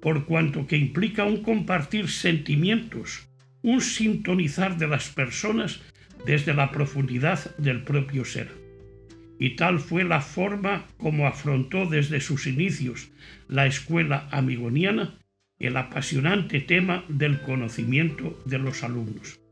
por 0.00 0.24
cuanto 0.26 0.68
que 0.68 0.76
implica 0.76 1.24
un 1.24 1.42
compartir 1.42 2.08
sentimientos, 2.08 3.26
un 3.62 3.80
sintonizar 3.80 4.76
de 4.78 4.86
las 4.86 5.08
personas 5.08 5.80
desde 6.24 6.54
la 6.54 6.70
profundidad 6.70 7.56
del 7.56 7.82
propio 7.82 8.24
ser. 8.24 8.52
Y 9.40 9.56
tal 9.56 9.80
fue 9.80 10.04
la 10.04 10.20
forma 10.20 10.86
como 10.96 11.26
afrontó 11.26 11.86
desde 11.86 12.20
sus 12.20 12.46
inicios 12.46 13.10
la 13.48 13.66
escuela 13.66 14.28
amigoniana 14.30 15.18
el 15.58 15.76
apasionante 15.76 16.60
tema 16.60 17.04
del 17.08 17.40
conocimiento 17.40 18.38
de 18.44 18.58
los 18.58 18.84
alumnos. 18.84 19.43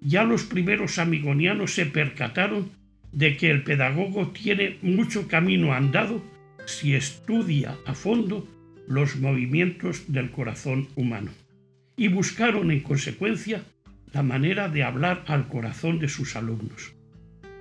Ya 0.00 0.24
los 0.24 0.44
primeros 0.44 0.98
amigonianos 0.98 1.74
se 1.74 1.86
percataron 1.86 2.70
de 3.12 3.36
que 3.36 3.50
el 3.50 3.64
pedagogo 3.64 4.28
tiene 4.28 4.78
mucho 4.82 5.26
camino 5.26 5.72
andado 5.72 6.22
si 6.66 6.94
estudia 6.94 7.76
a 7.86 7.94
fondo 7.94 8.46
los 8.86 9.16
movimientos 9.16 10.04
del 10.12 10.30
corazón 10.30 10.88
humano. 10.94 11.32
Y 11.96 12.08
buscaron 12.08 12.70
en 12.70 12.80
consecuencia 12.80 13.64
la 14.12 14.22
manera 14.22 14.68
de 14.68 14.84
hablar 14.84 15.24
al 15.26 15.48
corazón 15.48 15.98
de 15.98 16.08
sus 16.08 16.36
alumnos. 16.36 16.94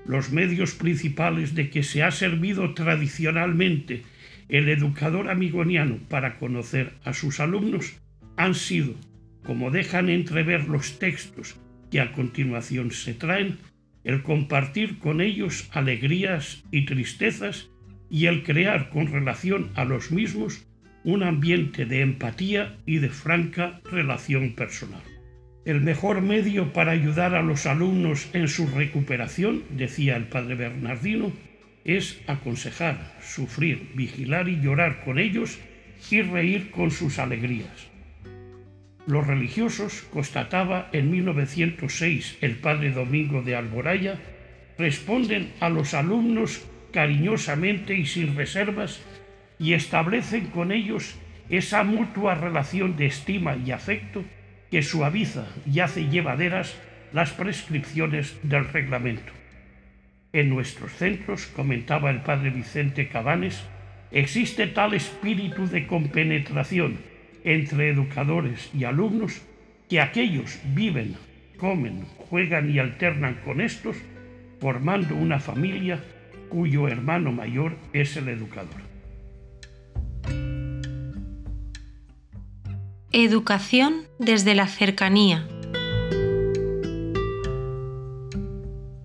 Los 0.06 0.32
medios 0.32 0.75
principales 0.75 1.56
de 1.56 1.70
que 1.70 1.84
se 1.84 2.03
ha 2.03 2.12
servido 2.12 2.74
tradicionalmente 2.74 4.03
el 4.48 4.70
educador 4.70 5.29
amigoniano 5.29 5.98
para 6.08 6.38
conocer 6.38 6.94
a 7.03 7.13
sus 7.13 7.39
alumnos 7.39 7.98
han 8.38 8.53
sido, 8.53 8.94
como 9.44 9.72
dejan 9.72 10.10
entrever 10.10 10.70
los 10.70 11.00
textos 11.00 11.58
que 11.91 12.01
a 12.01 12.12
continuación 12.12 12.91
se 12.91 13.13
traen, 13.13 13.58
el 14.03 14.24
compartir 14.24 15.00
con 15.00 15.22
ellos 15.22 15.70
alegrías 15.74 16.63
y 16.72 16.86
tristezas 16.86 17.70
y 18.10 18.27
el 18.27 18.44
crear 18.44 18.89
con 18.89 19.08
relación 19.08 19.70
a 19.75 19.84
los 19.84 20.12
mismos 20.12 20.65
un 21.03 21.24
ambiente 21.24 21.86
de 21.86 22.01
empatía 22.01 22.77
y 22.86 22.98
de 23.00 23.10
franca 23.10 23.82
relación 23.91 24.53
personal. 24.56 25.01
El 25.65 25.82
mejor 25.82 26.22
medio 26.22 26.72
para 26.72 26.91
ayudar 26.91 27.36
a 27.36 27.41
los 27.41 27.65
alumnos 27.65 28.29
en 28.34 28.48
su 28.48 28.67
recuperación, 28.67 29.63
decía 29.72 30.15
el 30.15 30.27
padre 30.27 30.56
Bernardino, 30.56 31.32
es 31.84 32.22
aconsejar, 32.27 33.17
sufrir, 33.22 33.91
vigilar 33.96 34.50
y 34.50 34.62
llorar 34.62 35.03
con 35.03 35.20
ellos 35.20 35.60
y 36.10 36.22
reír 36.22 36.72
con 36.72 36.91
sus 36.91 37.20
alegrías. 37.20 37.89
Los 39.07 39.25
religiosos, 39.25 40.01
constataba 40.11 40.89
en 40.91 41.09
1906 41.09 42.39
el 42.41 42.57
padre 42.57 42.91
Domingo 42.91 43.41
de 43.41 43.55
Alboraya, 43.55 44.19
responden 44.77 45.53
a 45.61 45.69
los 45.69 45.93
alumnos 45.93 46.67
cariñosamente 46.91 47.95
y 47.95 48.05
sin 48.05 48.35
reservas 48.35 49.01
y 49.59 49.73
establecen 49.73 50.47
con 50.47 50.73
ellos 50.73 51.15
esa 51.49 51.85
mutua 51.85 52.35
relación 52.35 52.97
de 52.97 53.05
estima 53.05 53.55
y 53.55 53.71
afecto 53.71 54.25
que 54.69 54.81
suaviza 54.81 55.47
y 55.65 55.79
hace 55.79 56.09
llevaderas 56.09 56.77
las 57.13 57.31
prescripciones 57.31 58.37
del 58.43 58.67
reglamento. 58.67 59.31
En 60.33 60.49
nuestros 60.49 60.91
centros, 60.91 61.45
comentaba 61.45 62.09
el 62.09 62.23
padre 62.23 62.49
Vicente 62.49 63.07
Cabanes, 63.07 63.63
existe 64.11 64.67
tal 64.67 64.93
espíritu 64.93 65.65
de 65.65 65.87
compenetración 65.87 66.97
entre 67.48 67.89
educadores 67.89 68.70
y 68.77 68.84
alumnos 68.84 69.42
que 69.88 70.01
aquellos 70.01 70.60
viven, 70.75 71.16
comen, 71.58 72.04
juegan 72.30 72.70
y 72.70 72.77
alternan 72.77 73.36
con 73.46 73.62
estos, 73.62 73.96
formando 74.60 75.16
una 75.16 75.39
familia 75.39 76.04
cuyo 76.50 76.89
hermano 76.89 77.32
mayor 77.32 77.77
es 77.94 78.18
el 78.18 78.27
educador. 78.27 78.82
Educación 83.13 84.01
desde 84.20 84.54
la 84.54 84.68
cercanía. 84.68 85.48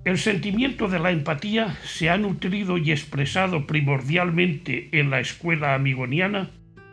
El 0.04 0.18
sentimiento 0.18 0.88
de 0.88 0.98
la 0.98 1.12
empatía 1.12 1.76
se 1.84 2.10
ha 2.10 2.18
nutrido 2.18 2.76
y 2.76 2.90
expresado 2.90 3.68
primordialmente 3.68 4.88
en 4.90 5.10
la 5.10 5.20
escuela 5.20 5.74
amigoniana 5.74 6.50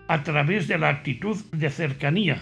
a 0.09 0.23
través 0.23 0.67
de 0.67 0.79
la 0.79 0.89
actitud 0.89 1.37
de 1.51 1.69
cercanía, 1.69 2.41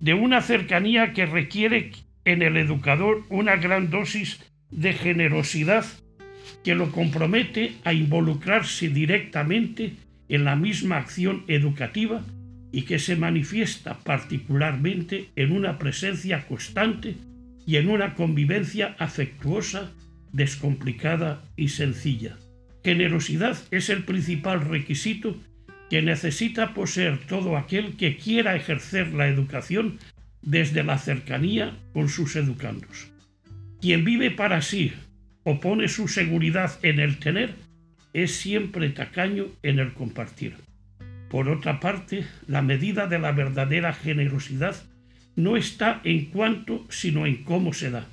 de 0.00 0.14
una 0.14 0.40
cercanía 0.40 1.12
que 1.12 1.26
requiere 1.26 1.92
en 2.24 2.42
el 2.42 2.56
educador 2.56 3.22
una 3.28 3.54
gran 3.54 3.88
dosis 3.88 4.40
de 4.72 4.92
generosidad 4.92 5.84
que 6.64 6.74
lo 6.74 6.90
compromete 6.90 7.74
a 7.84 7.92
involucrarse 7.92 8.88
directamente 8.88 9.92
en 10.28 10.44
la 10.44 10.56
misma 10.56 10.96
acción 10.96 11.44
educativa 11.46 12.24
y 12.72 12.82
que 12.82 12.98
se 12.98 13.14
manifiesta 13.14 13.98
particularmente 14.00 15.28
en 15.36 15.52
una 15.52 15.78
presencia 15.78 16.44
constante 16.48 17.14
y 17.64 17.76
en 17.76 17.90
una 17.90 18.14
convivencia 18.14 18.96
afectuosa, 18.98 19.92
descomplicada 20.32 21.44
y 21.54 21.68
sencilla. 21.68 22.36
Generosidad 22.82 23.56
es 23.70 23.88
el 23.88 24.02
principal 24.02 24.62
requisito 24.62 25.36
que 25.92 26.00
necesita 26.00 26.72
poseer 26.72 27.18
todo 27.28 27.54
aquel 27.54 27.98
que 27.98 28.16
quiera 28.16 28.56
ejercer 28.56 29.12
la 29.12 29.28
educación 29.28 29.98
desde 30.40 30.84
la 30.84 30.96
cercanía 30.96 31.76
con 31.92 32.08
sus 32.08 32.34
educandos. 32.34 33.12
Quien 33.78 34.02
vive 34.02 34.30
para 34.30 34.62
sí 34.62 34.94
o 35.44 35.60
pone 35.60 35.88
su 35.88 36.08
seguridad 36.08 36.78
en 36.82 36.98
el 36.98 37.18
tener 37.18 37.56
es 38.14 38.34
siempre 38.34 38.88
tacaño 38.88 39.48
en 39.62 39.80
el 39.80 39.92
compartir. 39.92 40.54
Por 41.28 41.50
otra 41.50 41.78
parte, 41.78 42.24
la 42.46 42.62
medida 42.62 43.06
de 43.06 43.18
la 43.18 43.32
verdadera 43.32 43.92
generosidad 43.92 44.76
no 45.36 45.58
está 45.58 46.00
en 46.04 46.24
cuánto, 46.30 46.86
sino 46.88 47.26
en 47.26 47.44
cómo 47.44 47.74
se 47.74 47.90
da. 47.90 48.06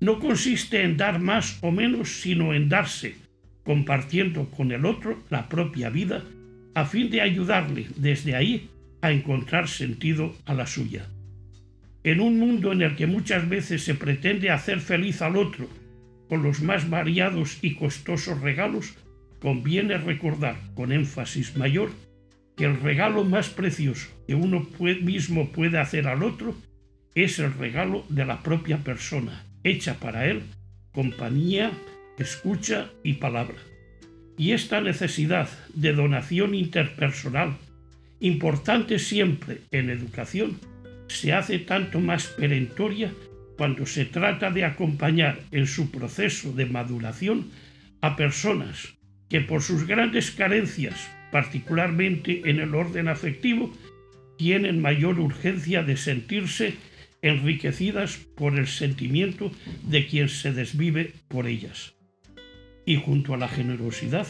No 0.00 0.18
consiste 0.18 0.82
en 0.82 0.96
dar 0.96 1.20
más 1.20 1.58
o 1.62 1.70
menos, 1.70 2.20
sino 2.22 2.54
en 2.54 2.68
darse, 2.68 3.14
compartiendo 3.62 4.50
con 4.50 4.72
el 4.72 4.84
otro 4.84 5.22
la 5.30 5.48
propia 5.48 5.90
vida, 5.90 6.24
a 6.76 6.84
fin 6.84 7.08
de 7.10 7.22
ayudarle 7.22 7.86
desde 7.96 8.36
ahí 8.36 8.68
a 9.00 9.10
encontrar 9.10 9.66
sentido 9.66 10.36
a 10.44 10.52
la 10.52 10.66
suya. 10.66 11.06
En 12.04 12.20
un 12.20 12.38
mundo 12.38 12.70
en 12.70 12.82
el 12.82 12.96
que 12.96 13.06
muchas 13.06 13.48
veces 13.48 13.82
se 13.82 13.94
pretende 13.94 14.50
hacer 14.50 14.80
feliz 14.80 15.22
al 15.22 15.38
otro 15.38 15.68
con 16.28 16.42
los 16.42 16.60
más 16.60 16.90
variados 16.90 17.58
y 17.62 17.76
costosos 17.76 18.42
regalos, 18.42 18.94
conviene 19.40 19.96
recordar 19.96 20.56
con 20.74 20.92
énfasis 20.92 21.56
mayor 21.56 21.88
que 22.58 22.66
el 22.66 22.78
regalo 22.78 23.24
más 23.24 23.48
precioso 23.48 24.08
que 24.26 24.34
uno 24.34 24.68
mismo 25.00 25.52
puede 25.52 25.78
hacer 25.78 26.06
al 26.06 26.22
otro 26.22 26.54
es 27.14 27.38
el 27.38 27.54
regalo 27.54 28.04
de 28.10 28.26
la 28.26 28.42
propia 28.42 28.84
persona, 28.84 29.46
hecha 29.64 29.94
para 29.94 30.26
él 30.26 30.42
compañía, 30.92 31.72
escucha 32.18 32.90
y 33.02 33.14
palabra. 33.14 33.56
Y 34.38 34.52
esta 34.52 34.80
necesidad 34.80 35.48
de 35.74 35.92
donación 35.92 36.54
interpersonal, 36.54 37.56
importante 38.20 38.98
siempre 38.98 39.62
en 39.70 39.90
educación, 39.90 40.58
se 41.08 41.32
hace 41.32 41.58
tanto 41.58 42.00
más 42.00 42.26
perentoria 42.26 43.12
cuando 43.56 43.86
se 43.86 44.04
trata 44.04 44.50
de 44.50 44.64
acompañar 44.64 45.40
en 45.50 45.66
su 45.66 45.90
proceso 45.90 46.52
de 46.52 46.66
maduración 46.66 47.50
a 48.02 48.16
personas 48.16 48.94
que 49.28 49.40
por 49.40 49.62
sus 49.62 49.86
grandes 49.86 50.30
carencias, 50.30 51.10
particularmente 51.32 52.42
en 52.44 52.60
el 52.60 52.74
orden 52.74 53.08
afectivo, 53.08 53.74
tienen 54.36 54.80
mayor 54.80 55.18
urgencia 55.18 55.82
de 55.82 55.96
sentirse 55.96 56.74
enriquecidas 57.22 58.18
por 58.36 58.58
el 58.58 58.66
sentimiento 58.66 59.50
de 59.82 60.06
quien 60.06 60.28
se 60.28 60.52
desvive 60.52 61.12
por 61.28 61.46
ellas. 61.46 61.95
Y 62.86 62.96
junto 62.96 63.34
a 63.34 63.36
la 63.36 63.48
generosidad, 63.48 64.26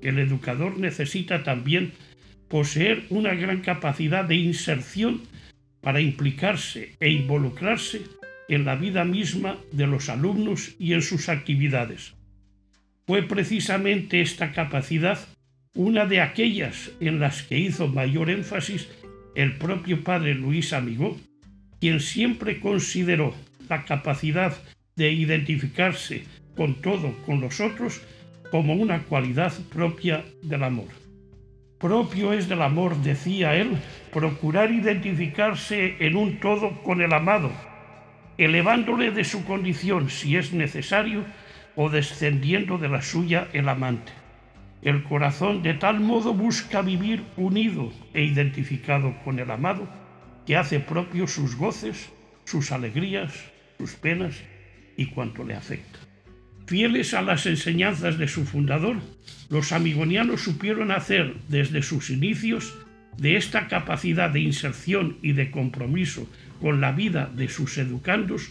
el 0.00 0.18
educador 0.18 0.78
necesita 0.78 1.42
también 1.42 1.92
poseer 2.48 3.04
una 3.10 3.34
gran 3.34 3.60
capacidad 3.60 4.24
de 4.24 4.36
inserción 4.36 5.22
para 5.80 6.00
implicarse 6.00 6.94
e 7.00 7.10
involucrarse 7.10 8.02
en 8.48 8.64
la 8.64 8.76
vida 8.76 9.04
misma 9.04 9.58
de 9.72 9.86
los 9.86 10.08
alumnos 10.08 10.74
y 10.78 10.92
en 10.92 11.02
sus 11.02 11.28
actividades. 11.28 12.14
Fue 13.06 13.22
precisamente 13.22 14.20
esta 14.20 14.52
capacidad 14.52 15.18
una 15.74 16.06
de 16.06 16.20
aquellas 16.20 16.92
en 17.00 17.20
las 17.20 17.42
que 17.42 17.58
hizo 17.58 17.88
mayor 17.88 18.30
énfasis 18.30 18.88
el 19.34 19.56
propio 19.56 20.02
padre 20.02 20.34
Luis 20.34 20.72
Amigó, 20.72 21.16
quien 21.80 22.00
siempre 22.00 22.60
consideró 22.60 23.34
la 23.68 23.84
capacidad 23.84 24.56
de 24.96 25.12
identificarse 25.12 26.24
con 26.56 26.80
todo, 26.80 27.14
con 27.26 27.40
los 27.40 27.60
otros, 27.60 28.00
como 28.50 28.74
una 28.74 29.02
cualidad 29.02 29.52
propia 29.72 30.24
del 30.42 30.64
amor. 30.64 30.88
Propio 31.78 32.32
es 32.32 32.48
del 32.48 32.62
amor, 32.62 32.96
decía 32.96 33.54
él, 33.54 33.76
procurar 34.12 34.70
identificarse 34.70 35.96
en 36.00 36.16
un 36.16 36.40
todo 36.40 36.82
con 36.82 37.02
el 37.02 37.12
amado, 37.12 37.50
elevándole 38.38 39.10
de 39.10 39.24
su 39.24 39.44
condición 39.44 40.08
si 40.08 40.36
es 40.36 40.52
necesario 40.52 41.24
o 41.74 41.90
descendiendo 41.90 42.78
de 42.78 42.88
la 42.88 43.02
suya 43.02 43.48
el 43.52 43.68
amante. 43.68 44.12
El 44.80 45.02
corazón 45.02 45.62
de 45.62 45.74
tal 45.74 46.00
modo 46.00 46.32
busca 46.32 46.80
vivir 46.80 47.24
unido 47.36 47.92
e 48.14 48.22
identificado 48.24 49.14
con 49.24 49.38
el 49.38 49.50
amado 49.50 49.86
que 50.46 50.56
hace 50.56 50.80
propio 50.80 51.26
sus 51.26 51.56
goces, 51.56 52.10
sus 52.44 52.72
alegrías, 52.72 53.32
sus 53.78 53.94
penas 53.96 54.40
y 54.96 55.06
cuanto 55.06 55.44
le 55.44 55.54
afecta. 55.54 56.05
Fieles 56.66 57.14
a 57.14 57.22
las 57.22 57.46
enseñanzas 57.46 58.18
de 58.18 58.26
su 58.26 58.44
fundador, 58.44 58.96
los 59.50 59.70
amigonianos 59.72 60.42
supieron 60.42 60.90
hacer 60.90 61.34
desde 61.48 61.82
sus 61.82 62.10
inicios 62.10 62.74
de 63.18 63.36
esta 63.36 63.68
capacidad 63.68 64.30
de 64.30 64.40
inserción 64.40 65.16
y 65.22 65.32
de 65.32 65.50
compromiso 65.50 66.28
con 66.60 66.80
la 66.80 66.92
vida 66.92 67.30
de 67.34 67.48
sus 67.48 67.78
educandos 67.78 68.50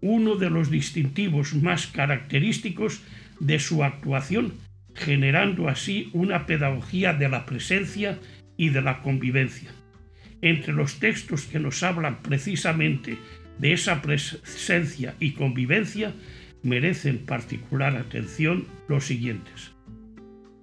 uno 0.00 0.36
de 0.36 0.50
los 0.50 0.70
distintivos 0.70 1.54
más 1.54 1.88
característicos 1.88 3.00
de 3.40 3.58
su 3.58 3.82
actuación, 3.82 4.54
generando 4.94 5.68
así 5.68 6.10
una 6.12 6.46
pedagogía 6.46 7.12
de 7.12 7.28
la 7.28 7.46
presencia 7.46 8.18
y 8.56 8.68
de 8.68 8.82
la 8.82 9.02
convivencia. 9.02 9.70
Entre 10.40 10.72
los 10.72 11.00
textos 11.00 11.46
que 11.46 11.58
nos 11.58 11.82
hablan 11.82 12.22
precisamente 12.22 13.18
de 13.58 13.72
esa 13.72 14.00
presencia 14.02 15.14
y 15.18 15.32
convivencia, 15.32 16.12
merecen 16.62 17.18
particular 17.18 17.96
atención 17.96 18.66
los 18.88 19.04
siguientes. 19.06 19.72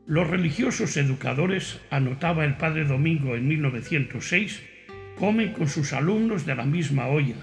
Los 0.08 0.30
religiosos 0.30 0.98
educadores, 0.98 1.82
anotaba 1.90 2.46
el 2.46 2.58
padre 2.58 2.86
Domingo 2.86 3.36
en 3.36 3.48
1906, 3.48 4.62
comen 5.18 5.54
con 5.54 5.68
sus 5.68 5.94
alumnos 5.94 6.46
de 6.46 6.56
la 6.56 6.66
misma 6.66 7.08
olla, 7.08 7.38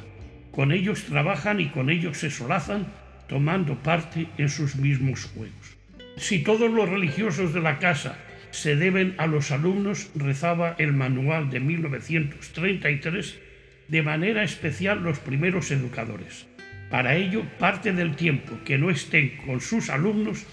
con 0.53 0.71
ellos 0.71 1.05
trabajan 1.05 1.61
y 1.61 1.71
con 1.71 1.91
ellos 1.91 2.19
se 2.19 2.31
solazan, 2.31 2.87
tomando 3.29 3.83
parte 3.83 4.29
en 4.39 4.49
sus 4.49 4.77
mismos 4.77 5.25
juegos. 5.25 5.77
Si 6.19 6.43
todos 6.43 6.71
los 6.71 6.89
religiosos 6.89 7.55
de 7.55 7.61
la 7.61 7.79
casa 7.79 8.19
se 8.51 8.77
deben 8.77 9.15
a 9.17 9.27
los 9.27 9.51
alumnos, 9.51 10.11
rezaba 10.15 10.77
el 10.79 10.93
manual 10.93 11.51
de 11.51 11.59
1933, 11.59 13.41
de 13.89 14.03
manera 14.03 14.45
especial 14.45 15.03
los 15.03 15.19
primeros 15.19 15.71
educadores. 15.71 16.47
Para 16.93 17.15
ello, 17.17 17.43
parte 17.59 17.95
del 17.95 18.17
tiempo 18.17 18.53
que 18.67 18.77
no 18.77 18.91
estén 18.91 19.39
con 19.47 19.63
sus 19.63 19.89
alumnos 19.89 20.45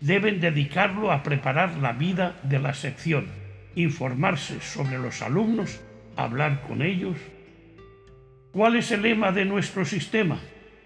deben 0.00 0.38
dedicarlo 0.38 1.10
a 1.10 1.24
preparar 1.24 1.76
la 1.78 1.92
vida 1.92 2.38
de 2.44 2.60
la 2.60 2.72
sección, 2.72 3.26
informarse 3.74 4.60
sobre 4.60 4.96
los 4.96 5.22
alumnos, 5.22 5.80
hablar 6.14 6.62
con 6.68 6.82
ellos. 6.82 7.16
¿Cuál 8.52 8.76
es 8.76 8.92
el 8.92 9.02
lema 9.02 9.32
de 9.32 9.44
nuestro 9.44 9.84
sistema? 9.84 10.38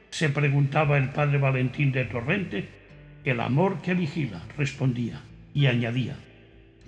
se 0.09 0.31
preguntaba 0.31 0.97
el 0.97 1.11
padre 1.11 1.37
Valentín 1.37 1.93
de 1.93 2.07
Torrente. 2.07 2.69
El 3.25 3.41
amor 3.41 3.83
que 3.83 3.93
vigila, 3.93 4.41
respondía, 4.57 5.21
y 5.53 5.67
añadía, 5.67 6.17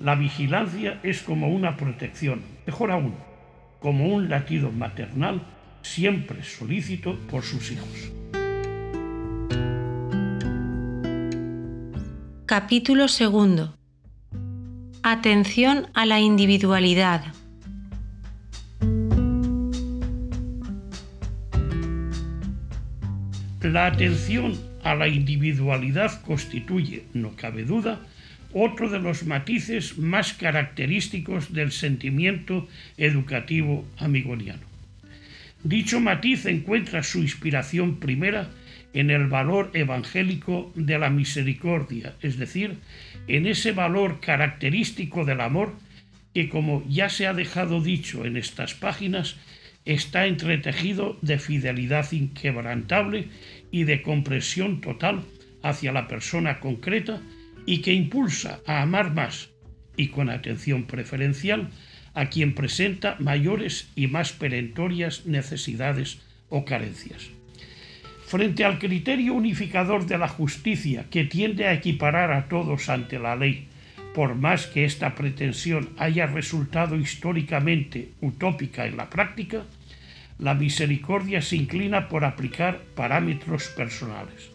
la 0.01 0.15
vigilancia 0.15 0.99
es 1.03 1.23
como 1.23 1.49
una 1.49 1.77
protección, 1.77 2.41
mejor 2.67 2.91
aún, 2.91 3.15
como 3.81 4.09
un 4.09 4.31
latido 4.31 4.73
maternal 4.73 5.43
siempre 5.85 6.43
solícito 6.43 7.17
por 7.29 7.45
sus 7.45 7.71
hijos. 7.71 8.11
Capítulo 12.47 13.09
segundo. 13.09 13.77
Atención 15.03 15.87
a 15.95 16.07
la 16.07 16.21
individualidad. 16.21 17.25
La 23.61 23.87
atención 23.87 24.59
a 24.83 24.95
la 24.95 25.09
individualidad 25.09 26.21
constituye, 26.23 27.05
no 27.15 27.35
cabe 27.37 27.65
duda, 27.65 28.01
otro 28.53 28.89
de 28.89 29.01
los 29.01 29.25
matices 29.25 29.99
más 29.99 30.33
característicos 30.35 31.53
del 31.53 31.73
sentimiento 31.73 32.69
educativo 32.97 33.85
amigoniano. 33.99 34.74
Dicho 35.65 35.99
matiz 35.99 36.45
encuentra 36.45 37.03
su 37.03 37.23
inspiración 37.23 37.99
primera 37.99 38.51
en 38.93 39.11
el 39.11 39.29
valor 39.29 39.71
evangélico 39.73 40.71
de 40.75 40.99
la 40.99 41.09
misericordia, 41.09 42.15
es 42.21 42.39
decir, 42.39 42.81
en 43.29 43.47
ese 43.47 43.73
valor 43.73 44.21
característico 44.21 45.25
del 45.25 45.41
amor 45.41 45.75
que, 46.35 46.51
como 46.51 46.85
ya 46.87 47.09
se 47.09 47.27
ha 47.27 47.33
dejado 47.33 47.81
dicho 47.81 48.27
en 48.27 48.37
estas 48.37 48.75
páginas, 48.75 49.37
está 49.87 50.27
entretejido 50.27 51.19
de 51.23 51.39
fidelidad 51.39 52.13
inquebrantable 52.13 53.29
y 53.71 53.85
de 53.85 54.03
comprensión 54.03 54.83
total 54.83 55.25
hacia 55.63 55.93
la 55.93 56.09
persona 56.09 56.61
concreta 56.61 57.23
y 57.65 57.79
que 57.79 57.95
impulsa 57.95 58.61
a 58.67 58.83
amar 58.83 59.15
más 59.15 59.49
y 59.97 60.09
con 60.09 60.29
atención 60.29 60.85
preferencial 60.85 61.71
a 62.15 62.27
quien 62.27 62.55
presenta 62.55 63.17
mayores 63.19 63.91
y 63.97 64.07
más 64.07 64.33
perentorias 64.33 65.27
necesidades 65.27 66.21
o 66.49 66.65
carencias. 66.65 67.31
Frente 68.27 68.65
al 68.65 68.79
criterio 68.79 69.35
unificador 69.35 70.07
de 70.07 70.19
la 70.19 70.29
justicia 70.29 71.07
que 71.11 71.25
tiende 71.25 71.67
a 71.67 71.73
equiparar 71.73 72.33
a 72.33 72.49
todos 72.49 72.89
ante 72.89 73.19
la 73.19 73.37
ley, 73.37 73.69
por 74.15 74.37
más 74.37 74.67
que 74.67 74.85
esta 74.85 75.15
pretensión 75.15 75.91
haya 75.99 76.27
resultado 76.27 76.97
históricamente 76.97 78.13
utópica 78.21 78.87
en 78.87 78.97
la 78.97 79.11
práctica, 79.11 79.65
la 80.39 80.55
misericordia 80.55 81.43
se 81.43 81.57
inclina 81.57 82.09
por 82.09 82.25
aplicar 82.25 82.81
parámetros 82.95 83.69
personales. 83.69 84.51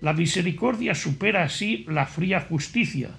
La 0.00 0.12
misericordia 0.12 0.94
supera 0.94 1.44
así 1.44 1.84
la 1.88 2.06
fría 2.06 2.40
justicia, 2.40 3.10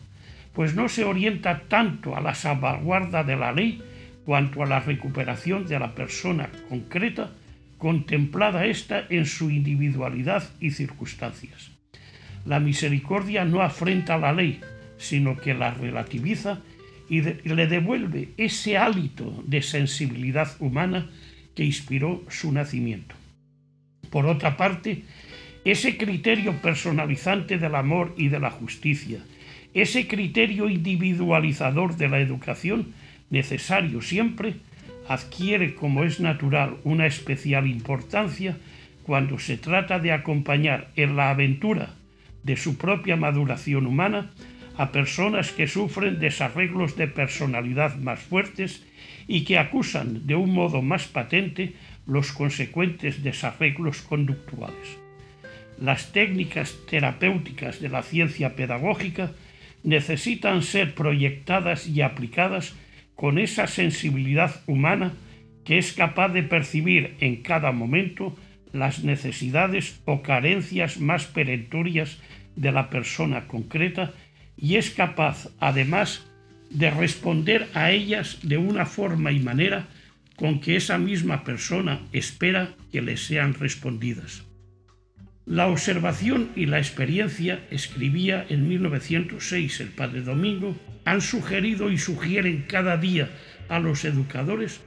pues 0.60 0.76
no 0.76 0.89
se 0.89 1.06
orienta 1.06 1.62
tanto 1.69 2.17
a 2.17 2.19
la 2.19 2.36
salvaguarda 2.36 3.24
de 3.24 3.38
la 3.38 3.54
ley 3.54 3.82
cuanto 4.26 4.62
a 4.62 4.65
la 4.65 4.82
recuperación 4.82 5.65
de 5.65 5.80
la 5.80 5.95
persona 5.95 6.50
concreta, 6.67 7.32
contemplada 7.78 8.65
ésta 8.65 9.06
en 9.10 9.26
su 9.26 9.52
individualidad 9.52 10.43
y 10.60 10.72
circunstancias. 10.72 11.72
La 12.45 12.60
misericordia 12.60 13.45
no 13.45 13.62
afrenta 13.62 14.17
la 14.17 14.34
ley, 14.34 14.60
sino 14.98 15.38
que 15.38 15.54
la 15.54 15.74
relativiza 15.74 16.60
y 17.08 17.22
le 17.22 17.67
devuelve 17.67 18.32
ese 18.36 18.78
hálito 18.78 19.41
de 19.48 19.62
sensibilidad 19.62 20.58
humana 20.60 21.10
que 21.56 21.63
inspiró 21.63 22.26
su 22.28 22.52
nacimiento. 22.52 23.15
Por 24.10 24.26
otra 24.26 24.58
parte, 24.58 25.06
ese 25.63 25.95
criterio 25.95 26.62
personalizante 26.62 27.58
del 27.58 27.76
amor 27.76 28.13
y 28.17 28.28
de 28.28 28.41
la 28.41 28.52
justicia, 28.52 29.24
ese 29.73 30.08
criterio 30.08 30.69
individualizador 30.69 31.95
de 31.95 32.10
la 32.10 32.19
educación, 32.19 32.93
necesario 33.29 34.01
siempre, 34.01 34.55
adquiere, 35.08 35.75
como 35.75 36.03
es 36.03 36.19
natural, 36.19 36.77
una 36.84 37.05
especial 37.05 37.67
importancia 37.67 38.58
cuando 39.03 39.39
se 39.39 39.58
trata 39.58 39.99
de 39.99 40.12
acompañar 40.12 40.89
en 40.95 41.15
la 41.15 41.32
aventura 41.32 41.95
de 42.43 42.58
su 42.58 42.77
propia 42.77 43.15
maduración 43.15 43.88
humana 43.88 44.32
a 44.77 44.91
personas 44.91 45.51
que 45.51 45.67
sufren 45.67 46.19
desarreglos 46.19 46.95
de 46.95 47.08
personalidad 47.08 47.97
más 47.97 48.19
fuertes 48.19 48.86
y 49.27 49.43
que 49.43 49.58
acusan 49.58 50.25
de 50.25 50.36
un 50.36 50.53
modo 50.53 50.82
más 50.82 51.08
patente 51.08 51.73
los 52.08 52.32
consecuentes 52.32 53.21
desarreglos 53.21 54.01
conductuales. 54.01 54.97
Las 55.79 56.12
técnicas 56.12 56.75
terapéuticas 56.89 57.82
de 57.82 57.89
la 57.89 58.03
ciencia 58.03 58.55
pedagógica 58.55 59.32
necesitan 59.89 60.62
ser 60.62 60.93
proyectadas 60.93 61.88
y 61.88 62.02
aplicadas 62.02 62.75
con 63.15 63.39
esa 63.39 63.67
sensibilidad 63.67 64.62
humana 64.67 65.13
que 65.65 65.78
es 65.78 65.93
capaz 65.93 66.30
de 66.30 66.43
percibir 66.43 67.15
en 67.19 67.41
cada 67.41 67.71
momento 67.71 68.36
las 68.71 69.04
necesidades 69.04 69.99
o 70.06 70.21
carencias 70.21 70.99
más 70.99 71.25
perentorias 71.25 72.19
de 72.56 72.71
la 72.71 72.89
persona 72.89 73.47
concreta 73.47 74.13
y 74.56 74.75
es 74.75 74.91
capaz, 74.91 75.49
además, 75.60 76.25
de 76.69 76.91
responder 76.91 77.67
a 77.73 77.91
ellas 77.91 78.39
de 78.43 78.58
una 78.58 78.86
forma 78.86 79.32
y 79.32 79.39
manera 79.39 79.88
con 80.36 80.60
que 80.60 80.75
esa 80.75 80.97
misma 80.97 81.43
persona 81.43 82.02
espera 82.13 82.75
que 82.91 83.02
le 83.02 83.17
sean 83.17 83.54
respondidas. 83.56 84.48
La 85.45 85.67
observación 85.67 86.49
y 86.56 86.67
la 86.67 86.78
experiencia, 86.78 87.60
escribía 87.71 88.45
en 88.49 88.67
1906 88.67 89.80
el 89.80 89.89
padre 89.89 90.21
Domingo, 90.21 90.78
han 91.06 91.21
sugerido 91.21 91.91
y 91.91 91.97
sugieren 91.97 92.65
cada 92.67 92.97
día 92.97 93.30
a 93.67 93.80
los 93.80 94.06
educadores 94.06 94.82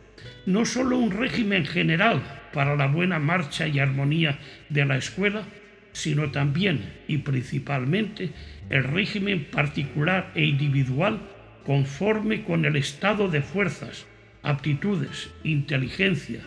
no 0.47 0.65
sólo 0.65 0.99
un 0.99 1.11
régimen 1.11 1.65
general 1.65 2.23
para 2.53 2.77
la 2.77 2.87
buena 2.87 3.19
marcha 3.19 3.67
y 3.67 3.79
armonía 3.79 4.39
de 4.69 4.85
la 4.85 4.97
escuela, 4.97 5.45
sino 5.93 6.31
también 6.31 6.93
y 7.07 7.19
principalmente 7.19 8.31
el 8.71 8.85
régimen 8.85 9.45
particular 9.45 10.33
e 10.35 10.45
individual 10.45 11.21
conforme 11.65 12.45
con 12.45 12.65
el 12.65 12.77
estado 12.77 13.29
de 13.29 13.43
fuerzas, 13.43 14.07
aptitudes, 14.43 15.31
inteligencia 15.45 16.41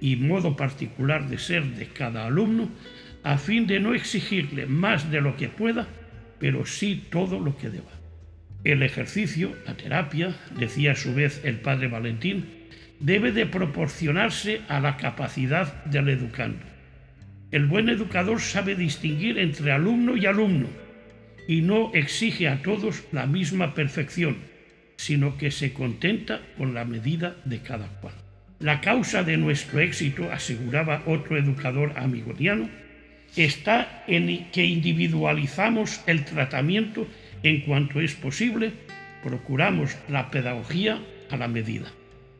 y 0.00 0.16
modo 0.16 0.56
particular 0.56 1.28
de 1.28 1.38
ser 1.38 1.64
de 1.64 1.86
cada 1.86 2.26
alumno, 2.26 2.70
a 3.22 3.38
fin 3.38 3.66
de 3.66 3.80
no 3.80 3.94
exigirle 3.94 4.66
más 4.66 5.10
de 5.10 5.20
lo 5.20 5.36
que 5.36 5.48
pueda, 5.48 5.86
pero 6.38 6.64
sí 6.66 7.04
todo 7.10 7.38
lo 7.38 7.56
que 7.56 7.70
deba. 7.70 7.90
El 8.64 8.82
ejercicio, 8.82 9.56
la 9.66 9.76
terapia, 9.76 10.36
decía 10.58 10.92
a 10.92 10.96
su 10.96 11.14
vez 11.14 11.40
el 11.44 11.60
padre 11.60 11.88
Valentín, 11.88 12.46
debe 12.98 13.32
de 13.32 13.46
proporcionarse 13.46 14.60
a 14.68 14.80
la 14.80 14.96
capacidad 14.96 15.84
del 15.84 16.08
educando. 16.10 16.64
El 17.50 17.66
buen 17.66 17.88
educador 17.88 18.40
sabe 18.40 18.76
distinguir 18.76 19.38
entre 19.38 19.72
alumno 19.72 20.16
y 20.16 20.26
alumno 20.26 20.68
y 21.48 21.62
no 21.62 21.90
exige 21.94 22.48
a 22.48 22.62
todos 22.62 23.02
la 23.12 23.26
misma 23.26 23.74
perfección, 23.74 24.36
sino 24.96 25.36
que 25.36 25.50
se 25.50 25.72
contenta 25.72 26.42
con 26.56 26.74
la 26.74 26.84
medida 26.84 27.36
de 27.44 27.60
cada 27.60 27.88
cual. 28.00 28.14
La 28.60 28.82
causa 28.82 29.24
de 29.24 29.38
nuestro 29.38 29.80
éxito, 29.80 30.30
aseguraba 30.30 31.02
otro 31.06 31.38
educador 31.38 31.94
amigoniano, 31.96 32.68
está 33.36 34.04
en 34.06 34.50
que 34.50 34.64
individualizamos 34.64 36.02
el 36.06 36.24
tratamiento 36.24 37.06
en 37.42 37.60
cuanto 37.62 38.00
es 38.00 38.14
posible, 38.14 38.72
procuramos 39.22 39.96
la 40.08 40.30
pedagogía 40.30 41.00
a 41.30 41.36
la 41.36 41.48
medida. 41.48 41.90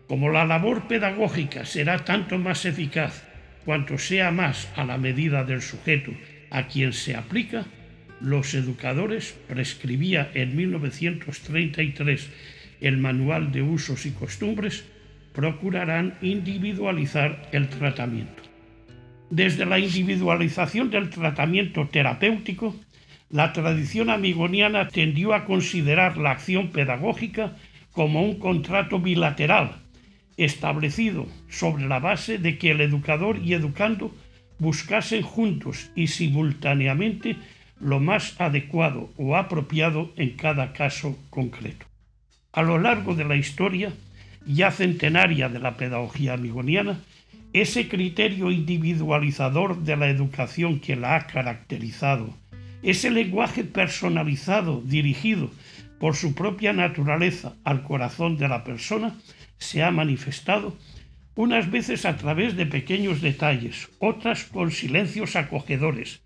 Como 0.08 0.30
la 0.30 0.44
labor 0.44 0.88
pedagógica 0.88 1.64
será 1.64 2.04
tanto 2.04 2.38
más 2.38 2.64
eficaz 2.64 3.24
cuanto 3.64 3.98
sea 3.98 4.30
más 4.30 4.68
a 4.74 4.84
la 4.84 4.98
medida 4.98 5.44
del 5.44 5.62
sujeto 5.62 6.12
a 6.50 6.66
quien 6.66 6.92
se 6.92 7.14
aplica, 7.14 7.66
los 8.20 8.54
educadores 8.54 9.34
prescribía 9.48 10.30
en 10.34 10.56
1933 10.56 12.28
el 12.80 12.96
Manual 12.96 13.52
de 13.52 13.62
Usos 13.62 14.06
y 14.06 14.10
Costumbres, 14.10 14.84
procurarán 15.32 16.18
individualizar 16.22 17.48
el 17.52 17.68
tratamiento. 17.68 18.39
Desde 19.30 19.64
la 19.64 19.78
individualización 19.78 20.90
del 20.90 21.08
tratamiento 21.08 21.86
terapéutico, 21.86 22.74
la 23.30 23.52
tradición 23.52 24.10
amigoniana 24.10 24.88
tendió 24.88 25.34
a 25.34 25.44
considerar 25.44 26.16
la 26.16 26.32
acción 26.32 26.70
pedagógica 26.70 27.56
como 27.92 28.24
un 28.24 28.40
contrato 28.40 28.98
bilateral, 28.98 29.76
establecido 30.36 31.28
sobre 31.48 31.86
la 31.86 32.00
base 32.00 32.38
de 32.38 32.58
que 32.58 32.72
el 32.72 32.80
educador 32.80 33.38
y 33.38 33.54
educando 33.54 34.12
buscasen 34.58 35.22
juntos 35.22 35.90
y 35.94 36.08
simultáneamente 36.08 37.36
lo 37.78 38.00
más 38.00 38.40
adecuado 38.40 39.12
o 39.16 39.36
apropiado 39.36 40.12
en 40.16 40.30
cada 40.30 40.72
caso 40.72 41.16
concreto. 41.30 41.86
A 42.52 42.62
lo 42.62 42.78
largo 42.78 43.14
de 43.14 43.24
la 43.24 43.36
historia, 43.36 43.92
ya 44.44 44.72
centenaria 44.72 45.48
de 45.48 45.60
la 45.60 45.76
pedagogía 45.76 46.34
amigoniana, 46.34 46.98
ese 47.52 47.88
criterio 47.88 48.50
individualizador 48.50 49.82
de 49.82 49.96
la 49.96 50.08
educación 50.08 50.80
que 50.80 50.96
la 50.96 51.16
ha 51.16 51.26
caracterizado, 51.26 52.36
ese 52.82 53.10
lenguaje 53.10 53.64
personalizado 53.64 54.82
dirigido 54.82 55.50
por 55.98 56.16
su 56.16 56.34
propia 56.34 56.72
naturaleza 56.72 57.54
al 57.64 57.82
corazón 57.82 58.38
de 58.38 58.48
la 58.48 58.64
persona, 58.64 59.14
se 59.58 59.82
ha 59.82 59.90
manifestado 59.90 60.76
unas 61.34 61.70
veces 61.70 62.04
a 62.06 62.16
través 62.16 62.56
de 62.56 62.66
pequeños 62.66 63.20
detalles, 63.20 63.88
otras 63.98 64.44
con 64.44 64.70
silencios 64.70 65.36
acogedores, 65.36 66.22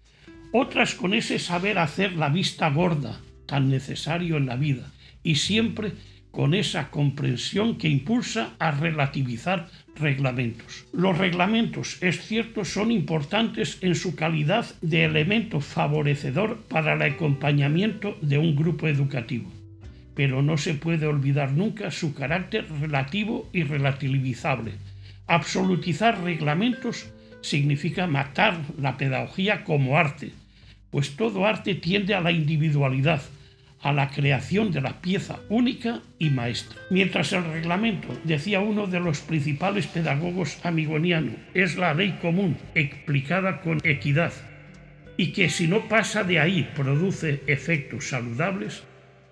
otras 0.52 0.94
con 0.94 1.14
ese 1.14 1.38
saber 1.38 1.78
hacer 1.78 2.12
la 2.12 2.28
vista 2.28 2.68
gorda 2.70 3.20
tan 3.46 3.68
necesario 3.68 4.36
en 4.36 4.46
la 4.46 4.56
vida 4.56 4.90
y 5.22 5.36
siempre 5.36 5.92
con 6.30 6.54
esa 6.54 6.90
comprensión 6.90 7.76
que 7.76 7.88
impulsa 7.88 8.54
a 8.58 8.70
relativizar 8.72 9.68
reglamentos. 9.96 10.86
Los 10.92 11.18
reglamentos, 11.18 11.98
es 12.02 12.26
cierto, 12.26 12.64
son 12.64 12.90
importantes 12.90 13.78
en 13.80 13.94
su 13.94 14.14
calidad 14.14 14.66
de 14.80 15.04
elemento 15.04 15.60
favorecedor 15.60 16.58
para 16.68 16.94
el 16.94 17.02
acompañamiento 17.02 18.16
de 18.20 18.38
un 18.38 18.56
grupo 18.56 18.88
educativo, 18.88 19.50
pero 20.14 20.42
no 20.42 20.56
se 20.56 20.74
puede 20.74 21.06
olvidar 21.06 21.52
nunca 21.52 21.90
su 21.90 22.14
carácter 22.14 22.66
relativo 22.80 23.48
y 23.52 23.62
relativizable. 23.62 24.72
Absolutizar 25.26 26.22
reglamentos 26.22 27.06
significa 27.40 28.06
matar 28.06 28.58
la 28.78 28.96
pedagogía 28.96 29.64
como 29.64 29.98
arte, 29.98 30.32
pues 30.90 31.16
todo 31.16 31.46
arte 31.46 31.74
tiende 31.74 32.14
a 32.14 32.20
la 32.20 32.32
individualidad, 32.32 33.22
a 33.84 33.92
la 33.92 34.10
creación 34.10 34.72
de 34.72 34.80
la 34.80 35.00
pieza 35.02 35.40
única 35.50 36.00
y 36.18 36.30
maestra. 36.30 36.80
Mientras 36.90 37.32
el 37.32 37.44
reglamento, 37.44 38.08
decía 38.24 38.60
uno 38.60 38.86
de 38.86 38.98
los 38.98 39.20
principales 39.20 39.86
pedagogos 39.86 40.58
amigonianos, 40.64 41.36
es 41.52 41.76
la 41.76 41.92
ley 41.92 42.18
común 42.20 42.56
explicada 42.74 43.60
con 43.60 43.80
equidad. 43.84 44.32
y 45.16 45.32
que 45.32 45.48
si 45.48 45.68
no 45.68 45.88
pasa 45.88 46.24
de 46.24 46.40
ahí 46.40 46.68
produce 46.74 47.40
efectos 47.46 48.08
saludables, 48.08 48.82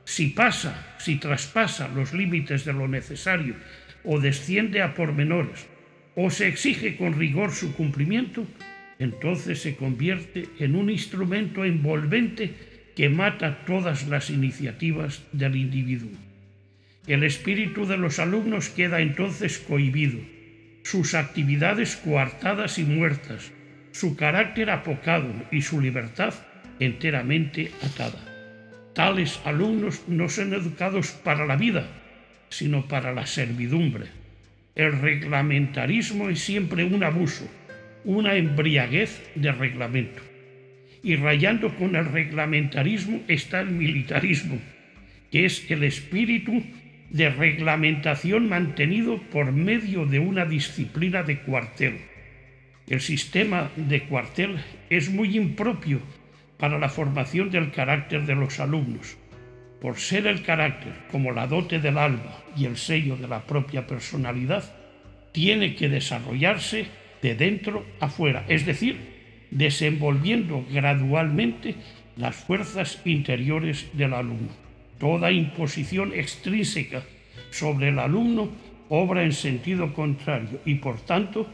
si 0.04 0.28
pasa, 0.28 0.94
si 0.98 1.16
traspasa 1.16 1.88
los 1.88 2.12
límites 2.12 2.64
de 2.64 2.72
lo 2.72 2.86
necesario 2.86 3.56
o 4.04 4.20
desciende 4.20 4.80
a 4.80 4.94
pormenores 4.94 5.66
o 6.14 6.30
se 6.30 6.46
exige 6.46 6.96
con 6.96 7.18
rigor 7.18 7.52
su 7.52 7.74
cumplimiento, 7.74 8.46
entonces 8.98 9.60
se 9.60 9.74
convierte 9.74 10.48
en 10.60 10.76
un 10.76 10.88
instrumento 10.88 11.64
envolvente 11.64 12.71
que 12.96 13.08
mata 13.08 13.64
todas 13.64 14.06
las 14.08 14.30
iniciativas 14.30 15.22
del 15.32 15.56
individuo. 15.56 16.10
El 17.06 17.24
espíritu 17.24 17.86
de 17.86 17.96
los 17.96 18.18
alumnos 18.18 18.68
queda 18.68 19.00
entonces 19.00 19.58
cohibido, 19.58 20.20
sus 20.84 21.14
actividades 21.14 21.96
coartadas 21.96 22.78
y 22.78 22.84
muertas, 22.84 23.52
su 23.92 24.16
carácter 24.16 24.70
apocado 24.70 25.32
y 25.50 25.62
su 25.62 25.80
libertad 25.80 26.34
enteramente 26.78 27.70
atada. 27.82 28.20
Tales 28.94 29.40
alumnos 29.44 30.02
no 30.06 30.28
son 30.28 30.52
educados 30.52 31.12
para 31.12 31.46
la 31.46 31.56
vida, 31.56 31.86
sino 32.50 32.86
para 32.86 33.12
la 33.12 33.26
servidumbre. 33.26 34.06
El 34.74 35.00
reglamentarismo 35.00 36.28
es 36.28 36.40
siempre 36.40 36.84
un 36.84 37.02
abuso, 37.02 37.48
una 38.04 38.36
embriaguez 38.36 39.22
de 39.34 39.52
reglamento. 39.52 40.31
Y 41.02 41.16
rayando 41.16 41.74
con 41.76 41.96
el 41.96 42.06
reglamentarismo 42.06 43.22
está 43.28 43.60
el 43.60 43.70
militarismo, 43.70 44.58
que 45.30 45.44
es 45.44 45.68
el 45.70 45.84
espíritu 45.84 46.62
de 47.10 47.28
reglamentación 47.28 48.48
mantenido 48.48 49.20
por 49.30 49.52
medio 49.52 50.06
de 50.06 50.18
una 50.18 50.44
disciplina 50.44 51.22
de 51.22 51.40
cuartel. 51.40 51.98
El 52.88 53.00
sistema 53.00 53.70
de 53.76 54.04
cuartel 54.04 54.56
es 54.90 55.10
muy 55.10 55.36
impropio 55.36 56.00
para 56.56 56.78
la 56.78 56.88
formación 56.88 57.50
del 57.50 57.70
carácter 57.70 58.24
de 58.24 58.34
los 58.34 58.60
alumnos. 58.60 59.16
Por 59.80 59.98
ser 59.98 60.26
el 60.26 60.42
carácter 60.42 60.92
como 61.10 61.32
la 61.32 61.46
dote 61.46 61.80
del 61.80 61.98
alma 61.98 62.38
y 62.56 62.66
el 62.66 62.76
sello 62.76 63.16
de 63.16 63.26
la 63.28 63.44
propia 63.46 63.86
personalidad, 63.86 64.64
tiene 65.32 65.74
que 65.74 65.88
desarrollarse 65.88 66.86
de 67.20 67.34
dentro 67.34 67.84
a 68.00 68.08
fuera, 68.08 68.44
es 68.48 68.64
decir, 68.64 68.96
desenvolviendo 69.52 70.64
gradualmente 70.70 71.76
las 72.16 72.34
fuerzas 72.34 73.00
interiores 73.04 73.86
del 73.92 74.14
alumno. 74.14 74.48
Toda 74.98 75.30
imposición 75.30 76.12
extrínseca 76.14 77.02
sobre 77.50 77.88
el 77.88 77.98
alumno 77.98 78.50
obra 78.88 79.24
en 79.24 79.32
sentido 79.32 79.92
contrario 79.94 80.60
y 80.64 80.76
por 80.76 81.00
tanto 81.00 81.46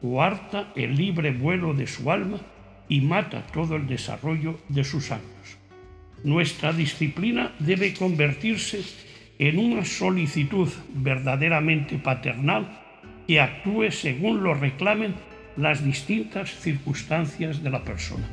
coarta 0.00 0.72
el 0.76 0.96
libre 0.96 1.30
vuelo 1.30 1.74
de 1.74 1.86
su 1.86 2.10
alma 2.10 2.40
y 2.88 3.00
mata 3.00 3.46
todo 3.52 3.76
el 3.76 3.86
desarrollo 3.86 4.58
de 4.68 4.84
sus 4.84 5.10
actos. 5.10 5.58
Nuestra 6.24 6.72
disciplina 6.72 7.52
debe 7.58 7.94
convertirse 7.94 8.82
en 9.38 9.58
una 9.58 9.84
solicitud 9.84 10.68
verdaderamente 10.94 11.98
paternal 11.98 12.80
que 13.26 13.40
actúe 13.40 13.90
según 13.90 14.42
lo 14.42 14.54
reclamen 14.54 15.14
las 15.56 15.84
distintas 15.84 16.50
circunstancias 16.50 17.62
de 17.62 17.70
la 17.70 17.84
persona. 17.84 18.28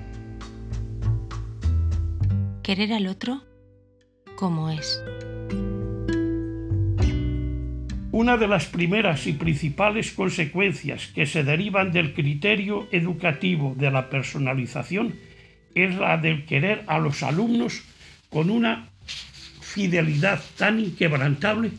Querer 2.63 2.93
al 2.93 3.08
otro 3.08 3.43
como 4.36 4.69
es. 4.69 5.03
Una 8.12 8.38
de 8.38 8.47
las 8.47 8.65
primeras 8.65 9.27
y 9.27 9.34
principales 9.34 10.12
consecuencias 10.12 11.08
que 11.08 11.25
se 11.25 11.43
derivan 11.43 11.91
del 11.91 12.13
criterio 12.13 12.88
educativo 12.91 13.75
de 13.77 13.91
la 13.91 14.10
personalización 14.10 15.15
es 15.75 15.95
la 15.95 16.17
del 16.17 16.45
querer 16.45 16.84
a 16.88 16.99
los 16.99 17.23
alumnos 17.23 17.84
con 18.29 18.49
una 18.49 18.89
fidelidad 19.62 20.41
tan 20.58 20.79
inquebrantable 20.79 21.71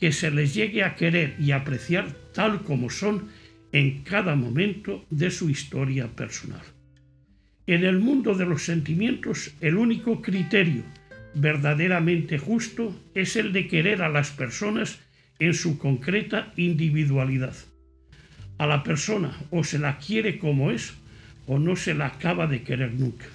que 0.00 0.12
se 0.12 0.30
les 0.30 0.54
llegue 0.54 0.82
a 0.82 0.96
querer 0.96 1.36
y 1.38 1.52
apreciar 1.52 2.12
tal 2.32 2.62
como 2.62 2.90
son 2.90 3.28
en 3.74 4.04
cada 4.04 4.36
momento 4.36 5.04
de 5.10 5.32
su 5.32 5.50
historia 5.50 6.06
personal. 6.06 6.62
En 7.66 7.84
el 7.84 7.98
mundo 7.98 8.36
de 8.36 8.46
los 8.46 8.62
sentimientos, 8.62 9.50
el 9.60 9.76
único 9.76 10.22
criterio 10.22 10.84
verdaderamente 11.34 12.38
justo 12.38 12.96
es 13.16 13.34
el 13.34 13.52
de 13.52 13.66
querer 13.66 14.00
a 14.02 14.08
las 14.08 14.30
personas 14.30 15.00
en 15.40 15.54
su 15.54 15.76
concreta 15.76 16.52
individualidad. 16.56 17.56
A 18.58 18.68
la 18.68 18.84
persona 18.84 19.36
o 19.50 19.64
se 19.64 19.80
la 19.80 19.98
quiere 19.98 20.38
como 20.38 20.70
es 20.70 20.94
o 21.48 21.58
no 21.58 21.74
se 21.74 21.94
la 21.94 22.06
acaba 22.06 22.46
de 22.46 22.62
querer 22.62 22.94
nunca. 22.94 23.26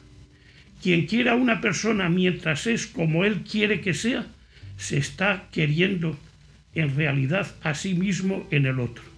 Quien 0.82 1.06
quiera 1.06 1.34
a 1.34 1.36
una 1.36 1.60
persona 1.60 2.08
mientras 2.08 2.66
es 2.66 2.88
como 2.88 3.26
él 3.26 3.42
quiere 3.44 3.82
que 3.82 3.94
sea, 3.94 4.26
se 4.78 5.00
está 5.00 5.50
queriendo 5.52 6.18
en 6.74 6.96
realidad 6.96 7.54
a 7.62 7.76
sí 7.76 7.94
mismo 7.94 8.48
en 8.52 8.68
el 8.68 8.80
otro. 8.80 9.09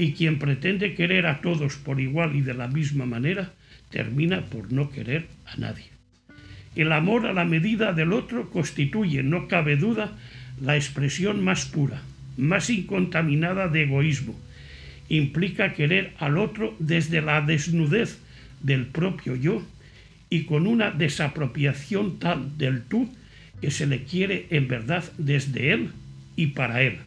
Y 0.00 0.14
quien 0.14 0.38
pretende 0.38 0.94
querer 0.94 1.26
a 1.26 1.42
todos 1.42 1.76
por 1.76 2.00
igual 2.00 2.34
y 2.34 2.40
de 2.40 2.54
la 2.54 2.68
misma 2.68 3.04
manera, 3.04 3.52
termina 3.90 4.46
por 4.46 4.72
no 4.72 4.88
querer 4.88 5.26
a 5.44 5.58
nadie. 5.58 5.90
El 6.74 6.92
amor 6.92 7.26
a 7.26 7.34
la 7.34 7.44
medida 7.44 7.92
del 7.92 8.14
otro 8.14 8.48
constituye, 8.48 9.22
no 9.22 9.46
cabe 9.46 9.76
duda, 9.76 10.16
la 10.58 10.74
expresión 10.74 11.44
más 11.44 11.66
pura, 11.66 12.00
más 12.38 12.70
incontaminada 12.70 13.68
de 13.68 13.82
egoísmo. 13.82 14.34
Implica 15.10 15.74
querer 15.74 16.14
al 16.18 16.38
otro 16.38 16.74
desde 16.78 17.20
la 17.20 17.42
desnudez 17.42 18.20
del 18.62 18.86
propio 18.86 19.36
yo 19.36 19.62
y 20.30 20.44
con 20.44 20.66
una 20.66 20.92
desapropiación 20.92 22.18
tal 22.18 22.56
del 22.56 22.84
tú 22.84 23.12
que 23.60 23.70
se 23.70 23.86
le 23.86 24.04
quiere 24.04 24.46
en 24.48 24.66
verdad 24.66 25.04
desde 25.18 25.74
él 25.74 25.90
y 26.36 26.46
para 26.46 26.80
él. 26.80 27.00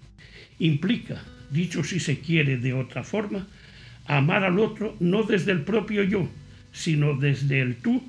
Implica, 0.59 1.23
dicho 1.53 1.83
si 1.83 1.99
se 1.99 2.19
quiere 2.19 2.57
de 2.57 2.73
otra 2.73 3.03
forma, 3.03 3.47
amar 4.05 4.43
al 4.43 4.59
otro 4.59 4.95
no 4.99 5.23
desde 5.23 5.51
el 5.51 5.61
propio 5.61 6.03
yo, 6.03 6.27
sino 6.71 7.15
desde 7.15 7.61
el 7.61 7.77
tú 7.77 8.03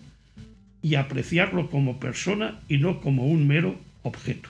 y 0.82 0.96
apreciarlo 0.96 1.70
como 1.70 2.00
persona 2.00 2.60
y 2.68 2.78
no 2.78 3.00
como 3.00 3.26
un 3.26 3.46
mero 3.46 3.78
objeto. 4.02 4.48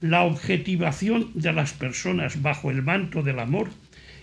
La 0.00 0.22
objetivación 0.22 1.30
de 1.34 1.52
las 1.52 1.72
personas 1.72 2.40
bajo 2.40 2.70
el 2.70 2.82
manto 2.82 3.22
del 3.22 3.40
amor 3.40 3.68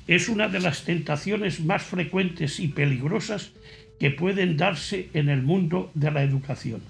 es 0.07 0.29
una 0.29 0.47
de 0.47 0.59
las 0.59 0.83
tentaciones 0.85 1.59
más 1.59 1.83
frecuentes 1.83 2.59
y 2.59 2.69
peligrosas 2.69 3.51
que 3.99 4.11
pueden 4.11 4.57
darse 4.57 5.09
en 5.13 5.29
el 5.29 5.41
mundo 5.41 5.91
de 5.93 6.11
la 6.11 6.23
educación. 6.23 6.81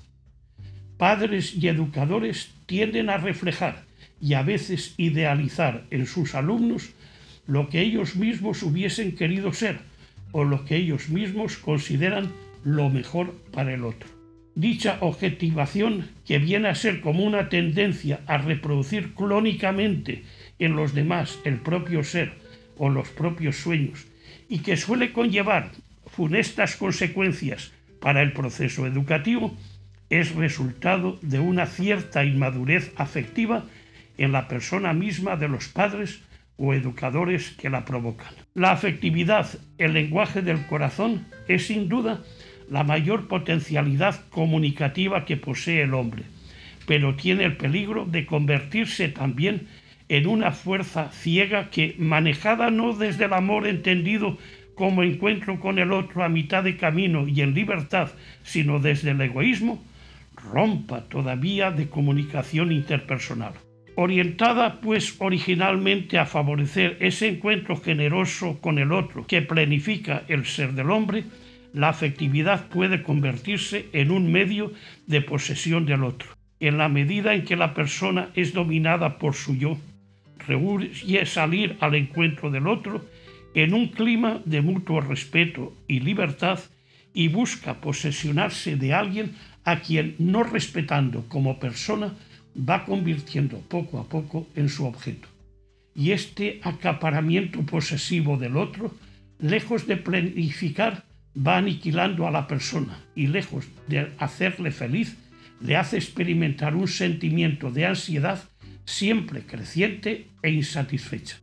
Padres 0.97 1.55
y 1.55 1.67
educadores 1.67 2.51
tienden 2.65 3.09
a 3.09 3.17
reflejar 3.17 3.83
y 4.21 4.33
a 4.33 4.43
veces 4.43 4.93
idealizar 4.97 5.85
en 5.91 6.05
sus 6.05 6.35
alumnos 6.35 6.91
lo 7.47 7.69
que 7.69 7.81
ellos 7.81 8.15
mismos 8.15 8.63
hubiesen 8.63 9.15
querido 9.15 9.53
ser 9.53 9.79
o 10.31 10.43
lo 10.43 10.65
que 10.65 10.75
ellos 10.75 11.09
mismos 11.09 11.57
consideran 11.57 12.31
lo 12.63 12.89
mejor 12.89 13.35
para 13.51 13.73
el 13.73 13.85
otro. 13.85 14.09
Dicha 14.55 14.97
objetivación, 15.01 16.09
que 16.25 16.39
viene 16.39 16.69
a 16.69 16.75
ser 16.75 17.01
como 17.01 17.23
una 17.23 17.49
tendencia 17.49 18.21
a 18.25 18.37
reproducir 18.37 19.13
clónicamente 19.13 20.23
en 20.59 20.75
los 20.75 20.93
demás 20.93 21.39
el 21.43 21.59
propio 21.59 22.03
ser 22.03 22.33
o 22.77 22.89
los 22.89 23.09
propios 23.09 23.57
sueños, 23.57 24.05
y 24.49 24.59
que 24.59 24.77
suele 24.77 25.11
conllevar 25.11 25.71
funestas 26.07 26.75
consecuencias 26.75 27.71
para 27.99 28.21
el 28.21 28.33
proceso 28.33 28.87
educativo, 28.87 29.55
es 30.09 30.35
resultado 30.35 31.19
de 31.21 31.39
una 31.39 31.65
cierta 31.65 32.23
inmadurez 32.23 32.91
afectiva 32.95 33.65
en 34.17 34.31
la 34.31 34.47
persona 34.47 34.93
misma 34.93 35.35
de 35.35 35.47
los 35.47 35.67
padres 35.67 36.21
o 36.57 36.73
educadores 36.73 37.51
que 37.51 37.69
la 37.69 37.85
provocan. 37.85 38.33
La 38.53 38.71
afectividad, 38.71 39.47
el 39.77 39.93
lenguaje 39.93 40.41
del 40.41 40.65
corazón, 40.67 41.27
es 41.47 41.67
sin 41.67 41.89
duda 41.89 42.21
la 42.69 42.83
mayor 42.83 43.27
potencialidad 43.27 44.27
comunicativa 44.29 45.25
que 45.25 45.37
posee 45.37 45.83
el 45.83 45.93
hombre, 45.93 46.23
pero 46.87 47.15
tiene 47.15 47.43
el 47.43 47.57
peligro 47.57 48.05
de 48.05 48.25
convertirse 48.25 49.09
también 49.09 49.67
en 50.07 50.27
una 50.27 50.51
fuerza 50.51 51.11
ciega 51.11 51.69
que, 51.69 51.95
manejada 51.97 52.69
no 52.69 52.93
desde 52.93 53.25
el 53.25 53.33
amor 53.33 53.67
entendido 53.67 54.37
como 54.75 55.03
encuentro 55.03 55.59
con 55.59 55.79
el 55.79 55.91
otro 55.91 56.23
a 56.23 56.29
mitad 56.29 56.63
de 56.63 56.77
camino 56.77 57.27
y 57.27 57.41
en 57.41 57.53
libertad, 57.53 58.09
sino 58.43 58.79
desde 58.79 59.11
el 59.11 59.21
egoísmo, 59.21 59.83
rompa 60.35 61.01
todavía 61.05 61.71
de 61.71 61.89
comunicación 61.89 62.71
interpersonal. 62.71 63.53
Orientada 63.97 64.81
pues 64.81 65.15
originalmente 65.19 66.17
a 66.17 66.25
favorecer 66.25 66.97
ese 66.99 67.29
encuentro 67.29 67.77
generoso 67.77 68.59
con 68.59 68.77
el 68.77 68.91
otro 68.91 69.25
que 69.25 69.41
planifica 69.41 70.23
el 70.27 70.45
ser 70.45 70.73
del 70.73 70.91
hombre, 70.91 71.23
la 71.73 71.89
afectividad 71.89 72.67
puede 72.67 73.03
convertirse 73.03 73.87
en 73.93 74.11
un 74.11 74.31
medio 74.31 74.73
de 75.07 75.21
posesión 75.21 75.85
del 75.85 76.03
otro. 76.03 76.29
En 76.59 76.77
la 76.77 76.89
medida 76.89 77.33
en 77.33 77.45
que 77.45 77.55
la 77.55 77.73
persona 77.73 78.29
es 78.35 78.53
dominada 78.53 79.17
por 79.17 79.33
su 79.33 79.55
yo, 79.55 79.77
rehuye 80.45 81.25
salir 81.25 81.77
al 81.79 81.95
encuentro 81.95 82.51
del 82.51 82.67
otro 82.67 83.05
en 83.53 83.73
un 83.73 83.87
clima 83.87 84.41
de 84.43 84.61
mutuo 84.61 84.99
respeto 84.99 85.73
y 85.87 86.01
libertad 86.01 86.59
y 87.13 87.29
busca 87.29 87.75
posesionarse 87.75 88.75
de 88.75 88.93
alguien 88.93 89.35
a 89.63 89.79
quien 89.79 90.15
no 90.19 90.43
respetando 90.43 91.25
como 91.29 91.59
persona 91.59 92.13
va 92.57 92.85
convirtiendo 92.85 93.59
poco 93.59 93.99
a 93.99 94.07
poco 94.07 94.47
en 94.55 94.69
su 94.69 94.85
objeto. 94.85 95.27
Y 95.93 96.11
este 96.11 96.59
acaparamiento 96.63 97.65
posesivo 97.65 98.37
del 98.37 98.57
otro, 98.57 98.93
lejos 99.39 99.87
de 99.87 99.97
planificar, 99.97 101.05
va 101.35 101.57
aniquilando 101.57 102.27
a 102.27 102.31
la 102.31 102.47
persona 102.47 103.03
y 103.15 103.27
lejos 103.27 103.67
de 103.87 104.11
hacerle 104.17 104.71
feliz, 104.71 105.17
le 105.61 105.75
hace 105.75 105.97
experimentar 105.97 106.75
un 106.75 106.87
sentimiento 106.87 107.71
de 107.71 107.85
ansiedad 107.85 108.43
siempre 108.85 109.41
creciente 109.45 110.27
e 110.41 110.51
insatisfecha. 110.51 111.37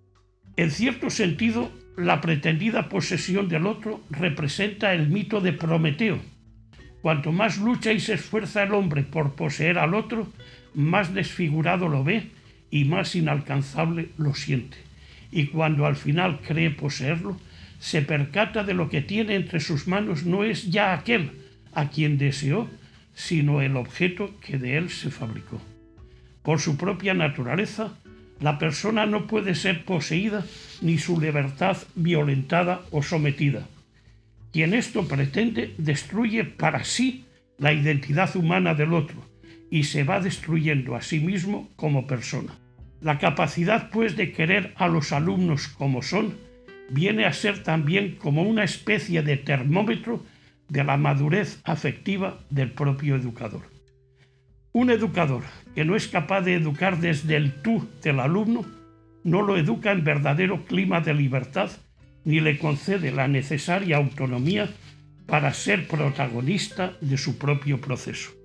En 0.56 0.70
cierto 0.70 1.10
sentido, 1.10 1.72
la 1.96 2.20
pretendida 2.20 2.88
posesión 2.88 3.48
del 3.48 3.66
otro 3.66 4.00
representa 4.10 4.94
el 4.94 5.08
mito 5.08 5.40
de 5.40 5.52
Prometeo. 5.52 6.20
Cuanto 7.02 7.32
más 7.32 7.58
lucha 7.58 7.92
y 7.92 8.00
se 8.00 8.14
esfuerza 8.14 8.62
el 8.62 8.72
hombre 8.72 9.02
por 9.02 9.34
poseer 9.34 9.78
al 9.78 9.94
otro, 9.94 10.28
más 10.74 11.14
desfigurado 11.14 11.88
lo 11.88 12.04
ve 12.04 12.30
y 12.70 12.84
más 12.84 13.14
inalcanzable 13.14 14.08
lo 14.16 14.34
siente. 14.34 14.78
Y 15.30 15.46
cuando 15.46 15.86
al 15.86 15.96
final 15.96 16.40
cree 16.40 16.70
poseerlo, 16.70 17.38
se 17.78 18.02
percata 18.02 18.64
de 18.64 18.74
lo 18.74 18.88
que 18.88 19.02
tiene 19.02 19.34
entre 19.34 19.60
sus 19.60 19.88
manos 19.88 20.24
no 20.24 20.44
es 20.44 20.70
ya 20.70 20.94
aquel 20.94 21.32
a 21.74 21.88
quien 21.88 22.18
deseó, 22.18 22.68
sino 23.14 23.60
el 23.60 23.76
objeto 23.76 24.38
que 24.40 24.58
de 24.58 24.76
él 24.76 24.90
se 24.90 25.10
fabricó. 25.10 25.60
Por 26.42 26.60
su 26.60 26.76
propia 26.76 27.14
naturaleza, 27.14 27.92
la 28.40 28.58
persona 28.58 29.06
no 29.06 29.26
puede 29.26 29.54
ser 29.54 29.84
poseída 29.84 30.44
ni 30.80 30.98
su 30.98 31.20
libertad 31.20 31.76
violentada 31.94 32.82
o 32.90 33.02
sometida. 33.02 33.66
Quien 34.52 34.74
esto 34.74 35.06
pretende 35.06 35.74
destruye 35.78 36.44
para 36.44 36.84
sí 36.84 37.24
la 37.58 37.72
identidad 37.72 38.34
humana 38.36 38.74
del 38.74 38.92
otro 38.92 39.31
y 39.72 39.84
se 39.84 40.04
va 40.04 40.20
destruyendo 40.20 40.96
a 40.96 41.00
sí 41.00 41.18
mismo 41.18 41.70
como 41.76 42.06
persona. 42.06 42.54
La 43.00 43.18
capacidad, 43.18 43.88
pues, 43.88 44.16
de 44.18 44.30
querer 44.30 44.74
a 44.76 44.86
los 44.86 45.12
alumnos 45.12 45.66
como 45.66 46.02
son, 46.02 46.36
viene 46.90 47.24
a 47.24 47.32
ser 47.32 47.62
también 47.62 48.16
como 48.16 48.42
una 48.42 48.64
especie 48.64 49.22
de 49.22 49.38
termómetro 49.38 50.22
de 50.68 50.84
la 50.84 50.98
madurez 50.98 51.58
afectiva 51.64 52.38
del 52.50 52.72
propio 52.72 53.16
educador. 53.16 53.62
Un 54.72 54.90
educador 54.90 55.42
que 55.74 55.86
no 55.86 55.96
es 55.96 56.06
capaz 56.06 56.42
de 56.42 56.54
educar 56.54 57.00
desde 57.00 57.36
el 57.36 57.54
tú 57.62 57.88
del 58.02 58.20
alumno 58.20 58.66
no 59.24 59.40
lo 59.40 59.56
educa 59.56 59.90
en 59.92 60.04
verdadero 60.04 60.66
clima 60.66 61.00
de 61.00 61.14
libertad 61.14 61.70
ni 62.26 62.40
le 62.40 62.58
concede 62.58 63.10
la 63.10 63.26
necesaria 63.26 63.96
autonomía 63.96 64.68
para 65.24 65.54
ser 65.54 65.88
protagonista 65.88 66.92
de 67.00 67.16
su 67.16 67.38
propio 67.38 67.80
proceso. 67.80 68.41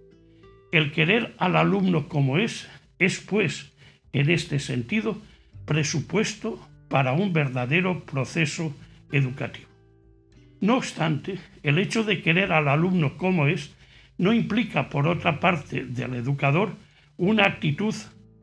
El 0.71 0.91
querer 0.91 1.35
al 1.37 1.55
alumno 1.55 2.07
como 2.07 2.37
es 2.37 2.67
es, 2.99 3.19
pues, 3.19 3.71
en 4.13 4.29
este 4.29 4.59
sentido, 4.59 5.21
presupuesto 5.65 6.59
para 6.89 7.13
un 7.13 7.33
verdadero 7.33 8.05
proceso 8.05 8.75
educativo. 9.11 9.67
No 10.59 10.77
obstante, 10.77 11.39
el 11.63 11.77
hecho 11.77 12.03
de 12.03 12.21
querer 12.21 12.51
al 12.51 12.67
alumno 12.67 13.17
como 13.17 13.47
es 13.47 13.75
no 14.17 14.33
implica, 14.33 14.89
por 14.89 15.07
otra 15.07 15.39
parte, 15.39 15.85
del 15.85 16.15
educador 16.15 16.73
una 17.17 17.45
actitud 17.45 17.93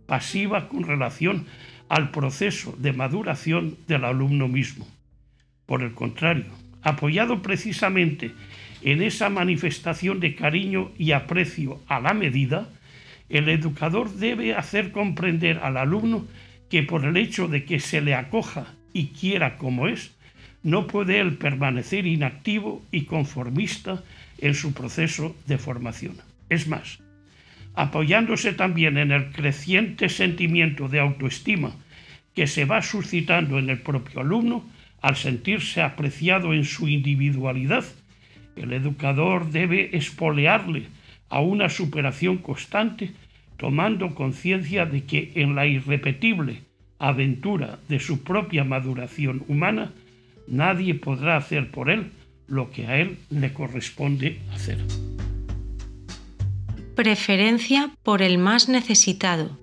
pasiva 0.06 0.68
con 0.68 0.84
relación 0.84 1.46
al 1.88 2.10
proceso 2.10 2.74
de 2.78 2.92
maduración 2.92 3.76
del 3.86 4.04
alumno 4.04 4.48
mismo. 4.48 4.86
Por 5.66 5.82
el 5.82 5.92
contrario, 5.92 6.46
apoyado 6.82 7.42
precisamente 7.42 8.32
en 8.84 9.02
esa 9.02 9.30
manifestación 9.30 10.20
de 10.20 10.34
cariño 10.34 10.92
y 10.98 11.12
aprecio 11.12 11.80
a 11.88 12.00
la 12.00 12.12
medida, 12.12 12.68
el 13.30 13.48
educador 13.48 14.12
debe 14.12 14.54
hacer 14.54 14.92
comprender 14.92 15.58
al 15.62 15.78
alumno 15.78 16.26
que 16.68 16.82
por 16.82 17.06
el 17.06 17.16
hecho 17.16 17.48
de 17.48 17.64
que 17.64 17.80
se 17.80 18.02
le 18.02 18.14
acoja 18.14 18.66
y 18.92 19.06
quiera 19.06 19.56
como 19.56 19.88
es, 19.88 20.12
no 20.62 20.86
puede 20.86 21.18
él 21.18 21.38
permanecer 21.38 22.06
inactivo 22.06 22.84
y 22.92 23.04
conformista 23.04 24.02
en 24.38 24.54
su 24.54 24.74
proceso 24.74 25.34
de 25.46 25.56
formación. 25.56 26.16
Es 26.50 26.68
más, 26.68 26.98
apoyándose 27.74 28.52
también 28.52 28.98
en 28.98 29.12
el 29.12 29.32
creciente 29.32 30.10
sentimiento 30.10 30.88
de 30.88 31.00
autoestima 31.00 31.72
que 32.34 32.46
se 32.46 32.66
va 32.66 32.82
suscitando 32.82 33.58
en 33.58 33.70
el 33.70 33.80
propio 33.80 34.20
alumno 34.20 34.64
al 35.00 35.16
sentirse 35.16 35.80
apreciado 35.80 36.52
en 36.52 36.64
su 36.64 36.88
individualidad, 36.88 37.84
el 38.56 38.72
educador 38.72 39.50
debe 39.50 39.96
espolearle 39.96 40.86
a 41.28 41.40
una 41.40 41.68
superación 41.68 42.38
constante, 42.38 43.12
tomando 43.56 44.14
conciencia 44.14 44.86
de 44.86 45.04
que 45.04 45.32
en 45.36 45.54
la 45.54 45.66
irrepetible 45.66 46.62
aventura 46.98 47.78
de 47.88 48.00
su 48.00 48.22
propia 48.22 48.64
maduración 48.64 49.44
humana, 49.48 49.92
nadie 50.46 50.94
podrá 50.94 51.36
hacer 51.36 51.70
por 51.70 51.90
él 51.90 52.10
lo 52.46 52.70
que 52.70 52.86
a 52.86 52.98
él 52.98 53.18
le 53.30 53.52
corresponde 53.52 54.40
hacer. 54.52 54.78
Preferencia 56.94 57.90
por 58.02 58.22
el 58.22 58.38
más 58.38 58.68
necesitado. 58.68 59.58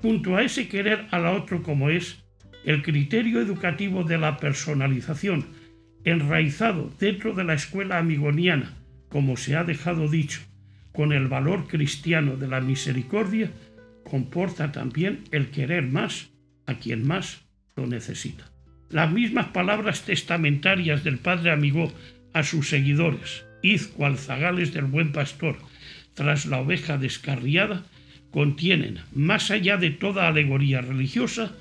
Junto 0.00 0.36
a 0.36 0.42
ese 0.42 0.68
querer 0.68 1.06
a 1.10 1.18
la 1.18 1.32
otro 1.32 1.62
como 1.62 1.90
es, 1.90 2.22
el 2.64 2.82
criterio 2.82 3.40
educativo 3.40 4.02
de 4.04 4.18
la 4.18 4.38
personalización, 4.38 5.46
enraizado 6.06 6.94
dentro 7.00 7.34
de 7.34 7.44
la 7.44 7.54
escuela 7.54 7.98
amigoniana, 7.98 8.74
como 9.08 9.36
se 9.36 9.56
ha 9.56 9.64
dejado 9.64 10.08
dicho, 10.08 10.40
con 10.92 11.12
el 11.12 11.26
valor 11.26 11.66
cristiano 11.66 12.36
de 12.36 12.46
la 12.46 12.60
misericordia, 12.60 13.50
comporta 14.04 14.70
también 14.70 15.24
el 15.32 15.50
querer 15.50 15.82
más 15.82 16.30
a 16.64 16.74
quien 16.74 17.06
más 17.06 17.42
lo 17.74 17.88
necesita. 17.88 18.50
Las 18.88 19.10
mismas 19.10 19.48
palabras 19.48 20.02
testamentarias 20.02 21.02
del 21.02 21.18
Padre 21.18 21.50
Amigó 21.50 21.92
a 22.32 22.44
sus 22.44 22.68
seguidores, 22.68 23.44
id 23.62 23.82
cual 23.96 24.16
del 24.16 24.84
buen 24.84 25.10
pastor, 25.10 25.56
tras 26.14 26.46
la 26.46 26.60
oveja 26.60 26.98
descarriada, 26.98 27.84
contienen, 28.30 29.00
más 29.12 29.50
allá 29.50 29.76
de 29.76 29.90
toda 29.90 30.28
alegoría 30.28 30.82
religiosa, 30.82 31.52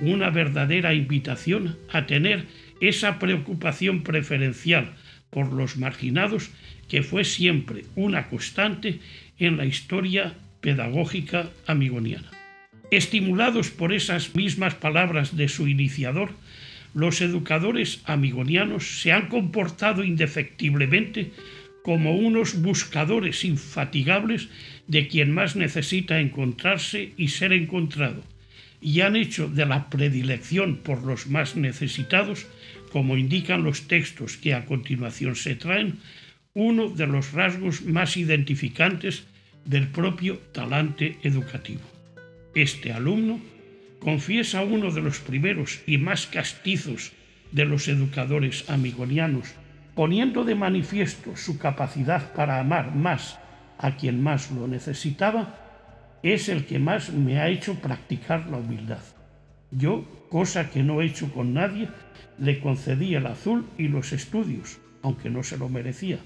una 0.00 0.30
verdadera 0.30 0.94
invitación 0.94 1.76
a 1.92 2.06
tener 2.06 2.46
esa 2.80 3.18
preocupación 3.18 4.02
preferencial 4.02 4.94
por 5.30 5.52
los 5.52 5.76
marginados 5.76 6.50
que 6.88 7.02
fue 7.02 7.24
siempre 7.24 7.84
una 7.94 8.28
constante 8.28 8.98
en 9.38 9.56
la 9.56 9.64
historia 9.64 10.34
pedagógica 10.60 11.50
amigoniana. 11.66 12.30
Estimulados 12.90 13.70
por 13.70 13.92
esas 13.92 14.34
mismas 14.34 14.74
palabras 14.74 15.36
de 15.36 15.48
su 15.48 15.68
iniciador, 15.68 16.32
los 16.92 17.20
educadores 17.20 18.00
amigonianos 18.04 19.00
se 19.00 19.12
han 19.12 19.28
comportado 19.28 20.02
indefectiblemente 20.02 21.30
como 21.82 22.16
unos 22.16 22.60
buscadores 22.60 23.44
infatigables 23.44 24.48
de 24.86 25.06
quien 25.08 25.32
más 25.32 25.56
necesita 25.56 26.20
encontrarse 26.20 27.12
y 27.16 27.28
ser 27.28 27.52
encontrado, 27.52 28.24
y 28.80 29.00
han 29.02 29.16
hecho 29.16 29.48
de 29.48 29.66
la 29.66 29.88
predilección 29.88 30.76
por 30.78 31.04
los 31.04 31.28
más 31.28 31.56
necesitados, 31.56 32.46
como 32.92 33.16
indican 33.16 33.62
los 33.62 33.88
textos 33.88 34.36
que 34.36 34.54
a 34.54 34.66
continuación 34.66 35.36
se 35.36 35.54
traen, 35.54 35.98
uno 36.54 36.88
de 36.88 37.06
los 37.06 37.32
rasgos 37.32 37.82
más 37.82 38.16
identificantes 38.16 39.24
del 39.64 39.88
propio 39.88 40.38
talante 40.52 41.18
educativo. 41.22 41.82
Este 42.54 42.92
alumno 42.92 43.40
confiesa 44.00 44.62
uno 44.62 44.90
de 44.90 45.00
los 45.00 45.20
primeros 45.20 45.80
y 45.86 45.98
más 45.98 46.26
castizos 46.26 47.12
de 47.52 47.64
los 47.64 47.86
educadores 47.88 48.68
amigonianos, 48.68 49.54
poniendo 49.94 50.44
de 50.44 50.54
manifiesto 50.54 51.36
su 51.36 51.58
capacidad 51.58 52.32
para 52.32 52.58
amar 52.58 52.94
más 52.94 53.38
a 53.78 53.96
quien 53.96 54.22
más 54.22 54.50
lo 54.50 54.66
necesitaba, 54.66 56.18
es 56.22 56.48
el 56.48 56.66
que 56.66 56.78
más 56.78 57.10
me 57.12 57.40
ha 57.40 57.48
hecho 57.48 57.76
practicar 57.76 58.46
la 58.48 58.58
humildad. 58.58 59.00
Yo, 59.70 60.26
cosa 60.28 60.70
que 60.70 60.82
no 60.82 61.00
he 61.00 61.06
hecho 61.06 61.32
con 61.32 61.54
nadie, 61.54 61.88
le 62.38 62.60
concedí 62.60 63.14
el 63.14 63.26
azul 63.26 63.66
y 63.78 63.88
los 63.88 64.12
estudios, 64.12 64.80
aunque 65.02 65.30
no 65.30 65.42
se 65.42 65.58
lo 65.58 65.68
merecía. 65.68 66.18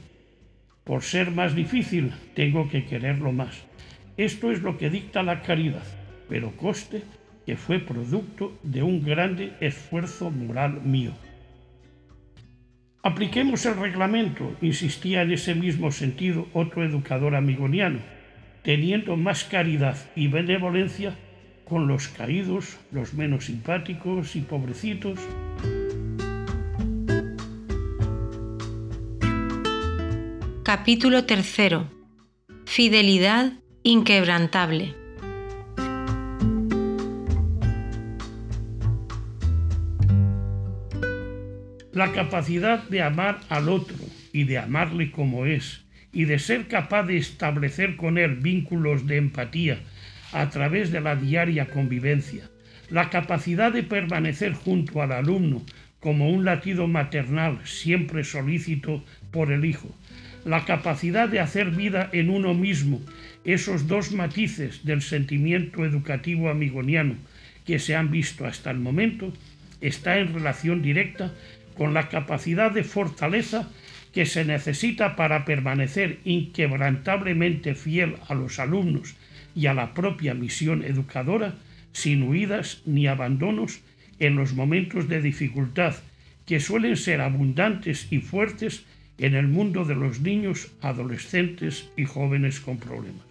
Por 0.85 1.03
ser 1.03 1.31
más 1.31 1.55
difícil, 1.55 2.13
tengo 2.35 2.69
que 2.69 2.85
quererlo 2.85 3.33
más. 3.33 3.65
Esto 4.17 4.53
es 4.53 4.63
lo 4.63 4.79
que 4.79 4.91
dicta 4.91 5.23
la 5.23 5.43
caridad, 5.43 5.85
pero 6.29 6.57
coste 6.57 7.03
que 7.47 7.57
fue 7.57 7.79
producto 7.79 8.59
de 8.63 8.83
un 8.83 9.03
grande 9.03 9.53
esfuerzo 9.61 10.31
moral 10.31 10.83
mío. 10.83 11.13
Apliquemos 13.03 13.67
el 13.67 13.77
reglamento, 13.77 14.57
insistía 14.63 15.23
en 15.23 15.33
ese 15.33 15.55
mismo 15.55 15.91
sentido 15.91 16.49
otro 16.55 16.85
educador 16.85 17.35
amigoniano, 17.35 17.99
teniendo 18.63 19.17
más 19.17 19.45
caridad 19.45 19.99
y 20.17 20.29
benevolencia 20.29 21.15
con 21.65 21.87
los 21.87 22.09
caídos, 22.09 22.79
los 22.93 23.13
menos 23.13 23.47
simpáticos 23.47 24.37
y 24.37 24.41
pobrecitos. 24.41 25.19
Capítulo 30.65 31.27
tercero. 31.27 31.91
Fidelidad 32.65 33.53
inquebrantable. 33.83 34.95
La 41.93 42.13
capacidad 42.13 42.83
de 42.89 43.03
amar 43.03 43.41
al 43.51 43.69
otro 43.69 43.99
y 44.33 44.45
de 44.45 44.57
amarle 44.57 45.11
como 45.11 45.45
es, 45.45 45.85
y 46.13 46.25
de 46.25 46.39
ser 46.39 46.67
capaz 46.67 47.03
de 47.03 47.19
establecer 47.19 47.97
con 47.97 48.17
él 48.17 48.37
vínculos 48.37 49.07
de 49.07 49.19
empatía 49.19 49.81
a 50.33 50.49
través 50.49 50.91
de 50.91 51.03
la 51.03 51.15
diaria 51.15 51.67
convivencia, 51.67 52.49
la 52.89 53.11
capacidad 53.11 53.71
de 53.71 53.83
permanecer 53.83 54.55
junto 54.55 55.03
al 55.03 55.13
alumno 55.13 55.61
como 56.01 56.31
un 56.31 56.47
latido 56.47 56.87
maternal 56.87 57.61
siempre 57.65 58.25
solícito 58.25 59.05
por 59.31 59.53
el 59.53 59.67
hijo, 59.67 59.95
la 60.45 60.65
capacidad 60.65 61.29
de 61.29 61.41
hacer 61.41 61.71
vida 61.71 62.11
en 62.13 62.31
uno 62.31 62.55
mismo, 62.55 63.01
esos 63.45 63.87
dos 63.87 64.13
matices 64.13 64.85
del 64.85 65.03
sentimiento 65.03 65.85
educativo 65.85 66.51
amigoniano 66.51 67.17
que 67.65 67.79
se 67.79 67.97
han 67.97 68.11
visto 68.11 68.47
hasta 68.47 68.71
el 68.71 68.79
momento, 68.79 69.33
está 69.81 70.19
en 70.19 70.35
relación 70.35 70.83
directa 70.83 71.33
con 71.77 71.95
la 71.95 72.09
capacidad 72.09 72.71
de 72.71 72.85
fortaleza 72.85 73.71
que 74.13 74.27
se 74.27 74.45
necesita 74.45 75.17
para 75.17 75.45
permanecer 75.45 76.21
inquebrantablemente 76.25 77.75
fiel 77.75 78.17
a 78.29 78.35
los 78.35 78.59
alumnos 78.59 79.17
y 79.57 79.67
a 79.67 79.75
la 79.75 79.93
propia 79.93 80.35
misión 80.35 80.85
educadora, 80.85 81.55
sin 81.93 82.23
huidas 82.23 82.83
ni 82.87 83.07
abandonos 83.07 83.81
en 84.19 84.37
los 84.37 84.55
momentos 84.55 85.09
de 85.09 85.21
dificultad 85.21 85.95
que 86.47 86.61
suelen 86.61 86.97
ser 86.97 87.21
abundantes 87.21 88.07
y 88.11 88.19
fuertes 88.19 88.85
en 89.19 89.35
el 89.35 89.49
mundo 89.49 89.85
de 89.85 89.95
los 89.95 90.21
niños, 90.21 90.73
adolescentes 90.81 91.91
y 91.97 92.05
jóvenes 92.05 92.61
con 92.61 92.79
problemas. 92.79 93.25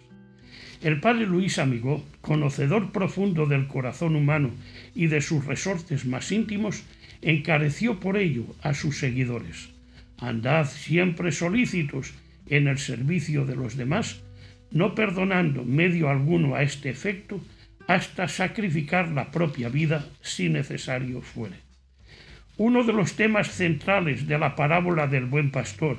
El 0.82 1.00
padre 1.00 1.26
Luis 1.26 1.58
Amigó, 1.58 2.04
conocedor 2.20 2.92
profundo 2.92 3.46
del 3.46 3.66
corazón 3.66 4.16
humano 4.16 4.50
y 4.94 5.06
de 5.06 5.20
sus 5.20 5.44
resortes 5.46 6.04
más 6.04 6.30
íntimos, 6.30 6.82
encareció 7.22 8.00
por 8.00 8.16
ello 8.16 8.44
a 8.62 8.74
sus 8.74 8.98
seguidores. 8.98 9.70
Andad 10.18 10.66
siempre 10.66 11.32
solícitos 11.32 12.12
en 12.46 12.68
el 12.68 12.78
servicio 12.78 13.46
de 13.46 13.56
los 13.56 13.76
demás, 13.76 14.22
no 14.70 14.94
perdonando 14.94 15.64
medio 15.64 16.10
alguno 16.10 16.54
a 16.54 16.62
este 16.62 16.90
efecto, 16.90 17.40
hasta 17.86 18.28
sacrificar 18.28 19.08
la 19.08 19.30
propia 19.30 19.68
vida 19.68 20.06
si 20.20 20.48
necesario 20.48 21.20
fuere. 21.22 21.63
Uno 22.56 22.84
de 22.84 22.92
los 22.92 23.14
temas 23.14 23.50
centrales 23.50 24.28
de 24.28 24.38
la 24.38 24.54
parábola 24.54 25.08
del 25.08 25.24
buen 25.24 25.50
pastor, 25.50 25.98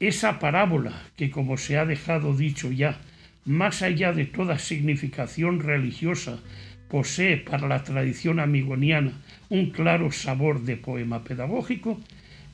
esa 0.00 0.40
parábola 0.40 1.00
que, 1.16 1.30
como 1.30 1.56
se 1.56 1.78
ha 1.78 1.86
dejado 1.86 2.36
dicho 2.36 2.72
ya, 2.72 2.98
más 3.44 3.82
allá 3.82 4.12
de 4.12 4.24
toda 4.24 4.58
significación 4.58 5.60
religiosa, 5.60 6.40
posee 6.88 7.36
para 7.36 7.68
la 7.68 7.84
tradición 7.84 8.40
amigoniana 8.40 9.12
un 9.48 9.70
claro 9.70 10.10
sabor 10.10 10.62
de 10.62 10.76
poema 10.76 11.22
pedagógico, 11.22 12.00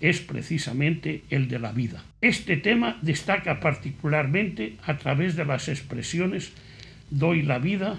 es 0.00 0.20
precisamente 0.20 1.22
el 1.30 1.48
de 1.48 1.58
la 1.58 1.72
vida. 1.72 2.04
Este 2.20 2.58
tema 2.58 2.98
destaca 3.00 3.60
particularmente 3.60 4.76
a 4.84 4.98
través 4.98 5.36
de 5.36 5.46
las 5.46 5.68
expresiones 5.68 6.52
doy 7.08 7.40
la 7.40 7.58
vida, 7.58 7.98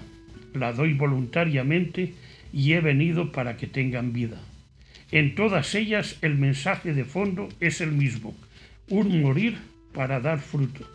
la 0.52 0.72
doy 0.72 0.92
voluntariamente 0.92 2.14
y 2.52 2.74
he 2.74 2.80
venido 2.80 3.32
para 3.32 3.56
que 3.56 3.66
tengan 3.66 4.12
vida. 4.12 4.40
En 5.14 5.36
todas 5.36 5.76
ellas 5.76 6.16
el 6.22 6.34
mensaje 6.34 6.92
de 6.92 7.04
fondo 7.04 7.48
es 7.60 7.80
el 7.80 7.92
mismo, 7.92 8.36
un 8.88 9.22
morir 9.22 9.56
para 9.92 10.18
dar 10.18 10.40
fruto, 10.40 10.90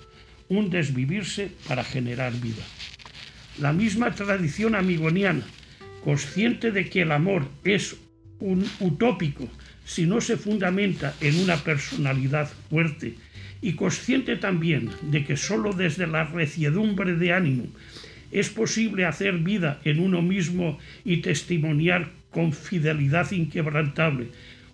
un 0.49 0.69
desvivirse 0.69 1.51
para 1.69 1.85
generar 1.85 2.33
vida. 2.33 2.65
La 3.59 3.71
misma 3.71 4.13
tradición 4.13 4.75
amigoniana, 4.75 5.45
consciente 6.03 6.73
de 6.73 6.89
que 6.89 7.03
el 7.03 7.13
amor 7.13 7.47
es 7.63 7.95
un 8.41 8.69
utópico 8.81 9.47
si 9.85 10.05
no 10.05 10.19
se 10.19 10.35
fundamenta 10.35 11.15
en 11.21 11.39
una 11.39 11.55
personalidad 11.55 12.51
fuerte 12.69 13.15
y 13.61 13.75
consciente 13.75 14.35
también 14.35 14.89
de 15.03 15.23
que 15.23 15.37
sólo 15.37 15.71
desde 15.71 16.07
la 16.07 16.25
reciedumbre 16.25 17.15
de 17.15 17.31
ánimo 17.31 17.67
es 18.31 18.49
posible 18.49 19.05
hacer 19.05 19.37
vida 19.39 19.79
en 19.83 19.99
uno 19.99 20.21
mismo 20.21 20.77
y 21.05 21.17
testimoniar 21.17 22.09
con 22.31 22.53
fidelidad 22.53 23.31
inquebrantable 23.31 24.29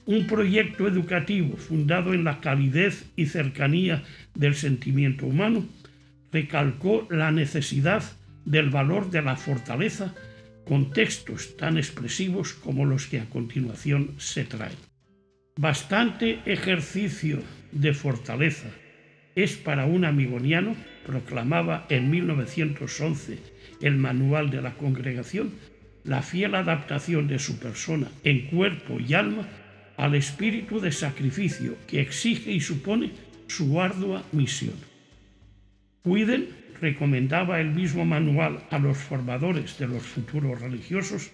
un 0.06 0.28
proyecto 0.28 0.88
educativo 0.88 1.58
fundado 1.58 2.14
en 2.14 2.24
la 2.24 2.40
calidez 2.40 3.06
y 3.16 3.26
cercanía 3.26 4.04
del 4.36 4.56
sentimiento 4.56 5.26
humano, 5.26 5.66
recalcó 6.32 7.08
la 7.10 7.32
necesidad 7.32 8.04
del 8.46 8.70
valor 8.70 9.10
de 9.10 9.24
la 9.24 9.36
fortaleza 9.36 10.14
con 10.66 10.92
textos 10.92 11.58
tan 11.58 11.78
expresivos 11.78 12.54
como 12.54 12.86
los 12.86 13.08
que 13.08 13.20
a 13.20 13.26
continuación 13.26 14.12
se 14.18 14.44
traen. 14.44 14.78
Bastante 15.58 16.40
ejercicio 16.46 17.42
de 17.72 17.94
fortaleza 17.94 18.70
es 19.36 19.56
para 19.56 19.86
un 19.86 20.06
amigoniano, 20.06 20.76
proclamaba 21.06 21.86
en 21.90 22.10
1911 22.10 23.38
el 23.82 23.98
manual 23.98 24.50
de 24.50 24.62
la 24.62 24.74
congregación, 24.76 25.52
la 26.04 26.22
fiel 26.22 26.56
adaptación 26.56 27.28
de 27.28 27.40
su 27.40 27.60
persona 27.60 28.10
en 28.24 28.48
cuerpo 28.48 29.00
y 29.00 29.14
alma 29.14 29.48
al 29.98 30.16
espíritu 30.16 30.80
de 30.80 30.92
sacrificio 30.92 31.76
que 31.88 32.02
exige 32.02 32.52
y 32.52 32.62
supone 32.62 33.12
su 33.48 33.82
ardua 33.82 34.24
misión. 34.32 34.76
Cuiden, 36.04 36.50
recomendaba 36.82 37.60
el 37.60 37.72
mismo 37.72 38.06
manual 38.06 38.64
a 38.70 38.80
los 38.80 38.98
formadores 38.98 39.78
de 39.80 39.88
los 39.88 40.04
futuros 40.04 40.62
religiosos, 40.62 41.32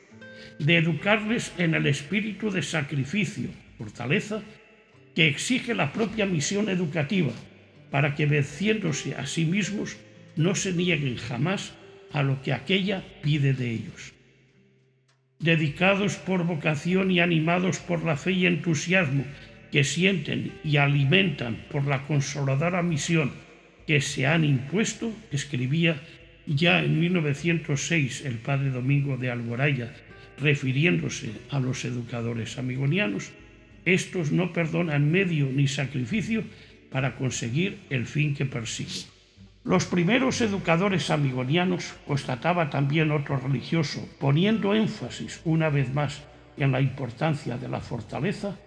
de 0.59 0.77
educarles 0.77 1.51
en 1.57 1.75
el 1.75 1.87
espíritu 1.87 2.49
de 2.51 2.63
sacrificio, 2.63 3.49
fortaleza, 3.77 4.41
que 5.15 5.27
exige 5.27 5.73
la 5.73 5.91
propia 5.91 6.25
misión 6.25 6.69
educativa, 6.69 7.31
para 7.91 8.15
que 8.15 8.25
venciéndose 8.25 9.15
a 9.15 9.27
sí 9.27 9.45
mismos 9.45 9.97
no 10.35 10.55
se 10.55 10.71
nieguen 10.73 11.17
jamás 11.17 11.73
a 12.11 12.23
lo 12.23 12.41
que 12.41 12.53
aquella 12.53 13.03
pide 13.21 13.53
de 13.53 13.71
ellos. 13.71 14.13
Dedicados 15.39 16.15
por 16.15 16.45
vocación 16.45 17.11
y 17.11 17.19
animados 17.19 17.79
por 17.79 18.03
la 18.03 18.15
fe 18.15 18.31
y 18.31 18.45
entusiasmo 18.45 19.25
que 19.71 19.83
sienten 19.83 20.51
y 20.63 20.77
alimentan 20.77 21.65
por 21.71 21.87
la 21.87 22.05
consoladora 22.05 22.81
misión 22.83 23.31
que 23.87 24.01
se 24.01 24.27
han 24.27 24.45
impuesto, 24.45 25.11
escribía 25.31 26.01
ya 26.45 26.83
en 26.83 26.99
1906 26.99 28.25
el 28.25 28.35
padre 28.35 28.69
Domingo 28.69 29.17
de 29.17 29.31
Alboraya, 29.31 29.93
refiriéndose 30.39 31.31
a 31.49 31.59
los 31.59 31.85
educadores 31.85 32.57
amigonianos, 32.57 33.31
estos 33.85 34.31
no 34.31 34.53
perdonan 34.53 35.11
medio 35.11 35.47
ni 35.51 35.67
sacrificio 35.67 36.43
para 36.91 37.15
conseguir 37.15 37.79
el 37.89 38.05
fin 38.05 38.35
que 38.35 38.45
persiguen. 38.45 39.09
Los 39.63 39.85
primeros 39.85 40.41
educadores 40.41 41.09
amigonianos, 41.09 41.93
constataba 42.07 42.69
también 42.69 43.11
otro 43.11 43.37
religioso, 43.37 44.07
poniendo 44.19 44.73
énfasis 44.73 45.41
una 45.45 45.69
vez 45.69 45.93
más 45.93 46.23
en 46.57 46.71
la 46.71 46.81
importancia 46.81 47.57
de 47.57 47.69
la 47.69 47.79
fortaleza, 47.79 48.57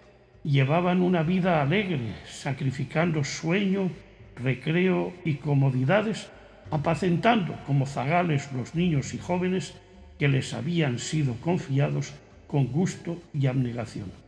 llevaban 0.43 1.01
una 1.01 1.23
vida 1.23 1.61
alegre, 1.61 2.15
sacrificando 2.25 3.23
sueño, 3.23 3.91
recreo 4.37 5.13
y 5.25 5.35
comodidades, 5.35 6.29
apacentando 6.71 7.55
como 7.65 7.85
zagales 7.85 8.51
los 8.53 8.73
niños 8.73 9.13
y 9.13 9.17
jóvenes 9.17 9.75
que 10.17 10.27
les 10.27 10.53
habían 10.53 10.99
sido 10.99 11.35
confiados 11.41 12.13
con 12.47 12.67
gusto 12.67 13.21
y 13.33 13.47
abnegación. 13.47 14.24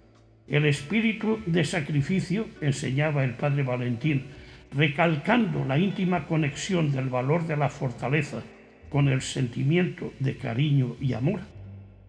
El 0.47 0.65
espíritu 0.65 1.39
de 1.45 1.65
sacrificio, 1.65 2.47
enseñaba 2.61 3.25
el 3.25 3.35
padre 3.35 3.63
Valentín, 3.63 4.27
recalcando 4.73 5.65
la 5.65 5.77
íntima 5.77 6.25
conexión 6.25 6.93
del 6.93 7.09
valor 7.09 7.45
de 7.47 7.57
la 7.57 7.67
fortaleza 7.69 8.43
con 8.89 9.09
el 9.09 9.21
sentimiento 9.21 10.13
de 10.19 10.37
cariño 10.37 10.95
y 11.01 11.13
amor, 11.13 11.41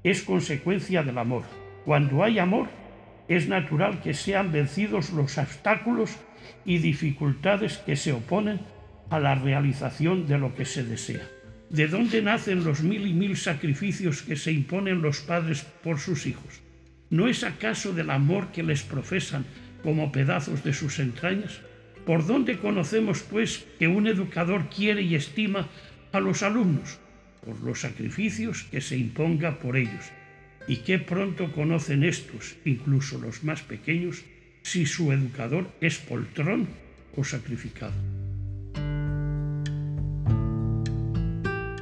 es 0.04 0.22
consecuencia 0.22 1.02
del 1.02 1.18
amor. 1.18 1.42
Cuando 1.84 2.22
hay 2.22 2.38
amor, 2.38 2.68
es 3.26 3.48
natural 3.48 4.00
que 4.02 4.14
sean 4.14 4.52
vencidos 4.52 5.10
los 5.10 5.36
obstáculos 5.36 6.16
y 6.64 6.78
dificultades 6.78 7.78
que 7.78 7.96
se 7.96 8.12
oponen 8.12 8.60
a 9.10 9.18
la 9.18 9.34
realización 9.34 10.26
de 10.28 10.38
lo 10.38 10.54
que 10.54 10.64
se 10.64 10.84
desea. 10.84 11.26
¿De 11.70 11.88
dónde 11.88 12.22
nacen 12.22 12.64
los 12.64 12.82
mil 12.82 13.06
y 13.06 13.12
mil 13.12 13.36
sacrificios 13.36 14.22
que 14.22 14.36
se 14.36 14.52
imponen 14.52 15.02
los 15.02 15.20
padres 15.20 15.64
por 15.82 15.98
sus 15.98 16.26
hijos? 16.26 16.67
¿No 17.10 17.26
es 17.26 17.42
acaso 17.42 17.94
del 17.94 18.10
amor 18.10 18.52
que 18.52 18.62
les 18.62 18.82
profesan 18.82 19.46
como 19.82 20.12
pedazos 20.12 20.62
de 20.62 20.74
sus 20.74 20.98
entrañas? 20.98 21.60
¿Por 22.04 22.26
dónde 22.26 22.58
conocemos, 22.58 23.22
pues, 23.22 23.66
que 23.78 23.88
un 23.88 24.06
educador 24.06 24.68
quiere 24.68 25.02
y 25.02 25.14
estima 25.14 25.68
a 26.12 26.20
los 26.20 26.42
alumnos? 26.42 26.98
Por 27.44 27.60
los 27.60 27.80
sacrificios 27.80 28.64
que 28.70 28.80
se 28.80 28.96
imponga 28.96 29.58
por 29.58 29.76
ellos. 29.76 30.10
Y 30.66 30.78
qué 30.78 30.98
pronto 30.98 31.50
conocen 31.52 32.04
estos, 32.04 32.56
incluso 32.64 33.18
los 33.18 33.42
más 33.42 33.62
pequeños, 33.62 34.24
si 34.62 34.84
su 34.84 35.12
educador 35.12 35.70
es 35.80 35.98
poltrón 35.98 36.68
o 37.16 37.24
sacrificado. 37.24 37.94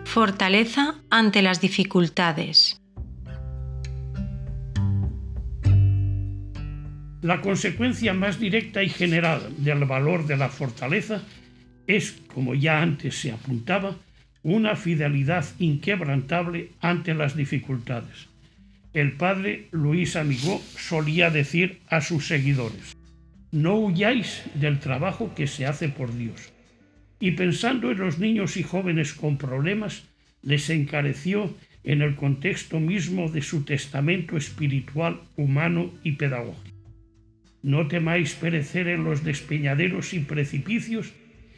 Fortaleza 0.04 1.02
ante 1.10 1.42
las 1.42 1.60
dificultades. 1.60 2.80
La 7.26 7.40
consecuencia 7.40 8.14
más 8.14 8.38
directa 8.38 8.84
y 8.84 8.88
general 8.88 9.52
del 9.58 9.84
valor 9.84 10.28
de 10.28 10.36
la 10.36 10.48
fortaleza 10.48 11.24
es, 11.88 12.22
como 12.32 12.54
ya 12.54 12.80
antes 12.80 13.20
se 13.20 13.32
apuntaba, 13.32 13.96
una 14.44 14.76
fidelidad 14.76 15.44
inquebrantable 15.58 16.70
ante 16.80 17.14
las 17.14 17.34
dificultades. 17.34 18.28
El 18.92 19.14
padre 19.14 19.66
Luis 19.72 20.14
Amigó 20.14 20.62
solía 20.78 21.30
decir 21.30 21.80
a 21.88 22.00
sus 22.00 22.28
seguidores, 22.28 22.96
no 23.50 23.74
huyáis 23.74 24.44
del 24.54 24.78
trabajo 24.78 25.34
que 25.34 25.48
se 25.48 25.66
hace 25.66 25.88
por 25.88 26.16
Dios 26.16 26.52
y 27.18 27.32
pensando 27.32 27.90
en 27.90 27.98
los 27.98 28.20
niños 28.20 28.56
y 28.56 28.62
jóvenes 28.62 29.14
con 29.14 29.36
problemas, 29.36 30.04
les 30.42 30.70
encareció 30.70 31.52
en 31.82 32.02
el 32.02 32.14
contexto 32.14 32.78
mismo 32.78 33.28
de 33.28 33.42
su 33.42 33.64
testamento 33.64 34.36
espiritual, 34.36 35.22
humano 35.36 35.90
y 36.04 36.12
pedagógico. 36.12 36.65
No 37.66 37.88
temáis 37.88 38.36
perecer 38.36 38.86
en 38.86 39.02
los 39.02 39.24
despeñaderos 39.24 40.14
y 40.14 40.20
precipicios 40.20 41.12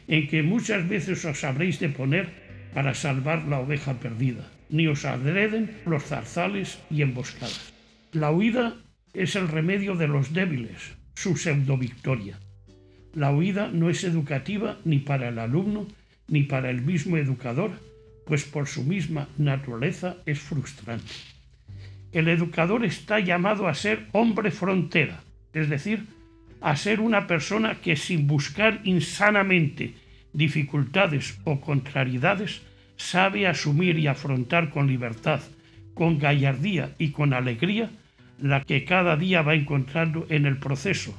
en 0.07 0.27
que 0.27 0.41
muchas 0.41 0.89
veces 0.89 1.23
os 1.23 1.43
habréis 1.43 1.79
de 1.79 1.89
poner 1.89 2.33
para 2.73 2.95
salvar 2.95 3.45
la 3.45 3.59
oveja 3.59 3.99
perdida, 3.99 4.49
ni 4.71 4.87
os 4.87 5.05
adreden 5.05 5.69
los 5.85 6.01
zarzales 6.05 6.79
y 6.89 7.03
emboscadas. 7.03 7.71
La 8.11 8.31
huida 8.31 8.77
es 9.13 9.35
el 9.35 9.47
remedio 9.47 9.93
de 9.93 10.07
los 10.07 10.33
débiles, 10.33 10.97
su 11.13 11.37
pseudo 11.37 11.77
victoria. 11.77 12.39
La 13.13 13.29
huida 13.29 13.69
no 13.71 13.91
es 13.91 14.03
educativa 14.03 14.79
ni 14.85 14.97
para 14.97 15.29
el 15.29 15.37
alumno 15.37 15.87
ni 16.27 16.41
para 16.41 16.71
el 16.71 16.81
mismo 16.81 17.17
educador, 17.17 17.69
pues 18.25 18.45
por 18.45 18.65
su 18.65 18.83
misma 18.83 19.29
naturaleza 19.37 20.17
es 20.25 20.39
frustrante. 20.39 21.13
El 22.11 22.29
educador 22.29 22.83
está 22.83 23.19
llamado 23.19 23.67
a 23.67 23.75
ser 23.75 24.07
hombre 24.11 24.49
frontera, 24.49 25.21
es 25.53 25.69
decir, 25.69 26.05
a 26.61 26.75
ser 26.75 26.99
una 26.99 27.27
persona 27.27 27.81
que 27.81 27.95
sin 27.95 28.27
buscar 28.27 28.81
insanamente 28.83 29.95
dificultades 30.33 31.39
o 31.43 31.59
contrariedades, 31.59 32.61
sabe 32.97 33.47
asumir 33.47 33.97
y 33.97 34.07
afrontar 34.07 34.69
con 34.69 34.87
libertad, 34.87 35.41
con 35.93 36.19
gallardía 36.19 36.95
y 36.99 37.11
con 37.11 37.33
alegría 37.33 37.89
la 38.39 38.63
que 38.63 38.85
cada 38.85 39.17
día 39.17 39.41
va 39.41 39.55
encontrando 39.55 40.25
en 40.29 40.45
el 40.45 40.57
proceso, 40.57 41.17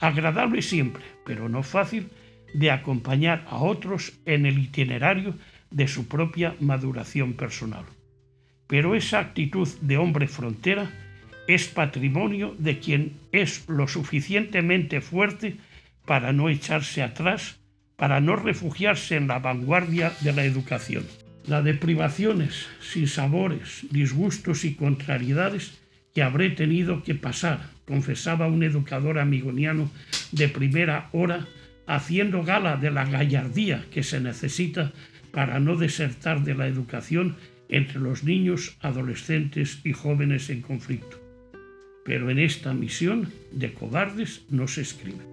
agradable 0.00 0.62
siempre, 0.62 1.02
pero 1.26 1.48
no 1.48 1.62
fácil, 1.62 2.08
de 2.54 2.70
acompañar 2.70 3.44
a 3.48 3.58
otros 3.58 4.12
en 4.26 4.46
el 4.46 4.58
itinerario 4.58 5.34
de 5.70 5.88
su 5.88 6.06
propia 6.06 6.54
maduración 6.60 7.32
personal. 7.34 7.84
Pero 8.66 8.94
esa 8.94 9.20
actitud 9.20 9.68
de 9.80 9.96
hombre 9.96 10.28
frontera 10.28 10.90
es 11.46 11.66
patrimonio 11.68 12.54
de 12.58 12.78
quien 12.78 13.14
es 13.32 13.68
lo 13.68 13.88
suficientemente 13.88 15.00
fuerte 15.00 15.56
para 16.04 16.32
no 16.32 16.48
echarse 16.48 17.02
atrás, 17.02 17.60
para 17.96 18.20
no 18.20 18.36
refugiarse 18.36 19.16
en 19.16 19.28
la 19.28 19.38
vanguardia 19.38 20.12
de 20.20 20.32
la 20.32 20.44
educación. 20.44 21.04
La 21.46 21.62
de 21.62 21.74
privaciones, 21.74 22.68
sabores, 23.06 23.86
disgustos 23.90 24.64
y 24.64 24.74
contrariedades 24.74 25.80
que 26.14 26.22
habré 26.22 26.50
tenido 26.50 27.02
que 27.02 27.14
pasar, 27.14 27.70
confesaba 27.86 28.46
un 28.46 28.62
educador 28.62 29.18
amigoniano 29.18 29.90
de 30.30 30.48
primera 30.48 31.08
hora, 31.12 31.48
haciendo 31.86 32.44
gala 32.44 32.76
de 32.76 32.90
la 32.90 33.04
gallardía 33.04 33.84
que 33.90 34.02
se 34.02 34.20
necesita 34.20 34.92
para 35.32 35.58
no 35.58 35.76
desertar 35.76 36.44
de 36.44 36.54
la 36.54 36.68
educación 36.68 37.36
entre 37.68 37.98
los 37.98 38.22
niños, 38.22 38.76
adolescentes 38.80 39.80
y 39.84 39.92
jóvenes 39.92 40.50
en 40.50 40.60
conflicto. 40.60 41.21
Pero 42.04 42.30
en 42.30 42.38
esta 42.38 42.74
misión 42.74 43.32
de 43.50 43.72
cobardes 43.72 44.42
no 44.50 44.66
se 44.68 44.82
escribe. 44.82 45.24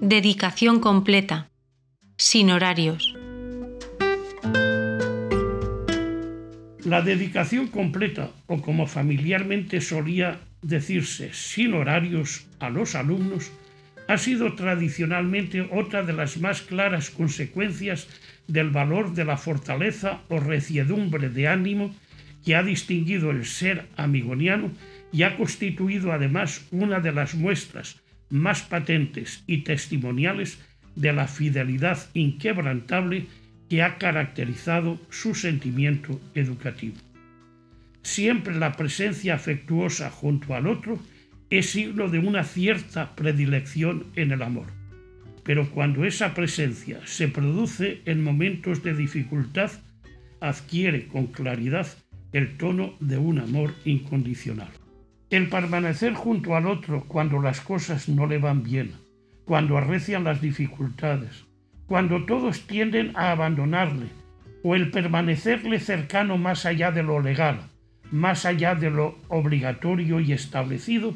Dedicación 0.00 0.80
completa, 0.80 1.50
sin 2.16 2.50
horarios. 2.50 3.14
La 6.84 7.00
dedicación 7.00 7.68
completa, 7.68 8.30
o 8.48 8.60
como 8.60 8.88
familiarmente 8.88 9.80
solía 9.80 10.40
decirse, 10.62 11.30
sin 11.32 11.74
horarios 11.74 12.46
a 12.58 12.70
los 12.70 12.96
alumnos, 12.96 13.52
ha 14.08 14.18
sido 14.18 14.54
tradicionalmente 14.54 15.62
otra 15.70 16.02
de 16.02 16.12
las 16.12 16.38
más 16.38 16.62
claras 16.62 17.10
consecuencias 17.10 18.08
del 18.48 18.70
valor 18.70 19.14
de 19.14 19.24
la 19.24 19.36
fortaleza 19.36 20.22
o 20.28 20.40
reciedumbre 20.40 21.28
de 21.28 21.48
ánimo 21.48 21.94
que 22.44 22.56
ha 22.56 22.62
distinguido 22.62 23.30
el 23.30 23.46
ser 23.46 23.88
amigoniano 23.96 24.70
y 25.12 25.22
ha 25.22 25.36
constituido 25.36 26.12
además 26.12 26.66
una 26.70 27.00
de 27.00 27.12
las 27.12 27.34
muestras 27.34 28.00
más 28.30 28.62
patentes 28.62 29.44
y 29.46 29.58
testimoniales 29.58 30.58
de 30.96 31.12
la 31.12 31.28
fidelidad 31.28 31.98
inquebrantable 32.14 33.26
que 33.68 33.82
ha 33.82 33.98
caracterizado 33.98 35.00
su 35.10 35.34
sentimiento 35.34 36.20
educativo. 36.34 36.96
Siempre 38.02 38.54
la 38.54 38.72
presencia 38.72 39.34
afectuosa 39.34 40.10
junto 40.10 40.54
al 40.54 40.66
otro 40.66 40.98
es 41.50 41.70
signo 41.70 42.08
de 42.08 42.18
una 42.18 42.44
cierta 42.44 43.14
predilección 43.14 44.06
en 44.16 44.32
el 44.32 44.42
amor. 44.42 44.66
Pero 45.44 45.70
cuando 45.70 46.04
esa 46.04 46.34
presencia 46.34 47.00
se 47.04 47.28
produce 47.28 48.00
en 48.06 48.22
momentos 48.22 48.82
de 48.82 48.94
dificultad, 48.94 49.70
adquiere 50.40 51.06
con 51.06 51.26
claridad 51.26 51.86
el 52.32 52.56
tono 52.56 52.94
de 53.00 53.18
un 53.18 53.38
amor 53.38 53.74
incondicional. 53.84 54.70
El 55.30 55.48
permanecer 55.48 56.14
junto 56.14 56.56
al 56.56 56.66
otro 56.66 57.04
cuando 57.06 57.40
las 57.40 57.60
cosas 57.60 58.08
no 58.08 58.26
le 58.26 58.38
van 58.38 58.62
bien, 58.62 58.92
cuando 59.44 59.76
arrecian 59.76 60.24
las 60.24 60.40
dificultades, 60.40 61.44
cuando 61.86 62.24
todos 62.24 62.66
tienden 62.66 63.12
a 63.16 63.32
abandonarle, 63.32 64.06
o 64.62 64.74
el 64.74 64.90
permanecerle 64.90 65.80
cercano 65.80 66.38
más 66.38 66.66
allá 66.66 66.92
de 66.92 67.02
lo 67.02 67.20
legal, 67.20 67.60
más 68.10 68.46
allá 68.46 68.74
de 68.74 68.90
lo 68.90 69.18
obligatorio 69.28 70.20
y 70.20 70.32
establecido, 70.32 71.14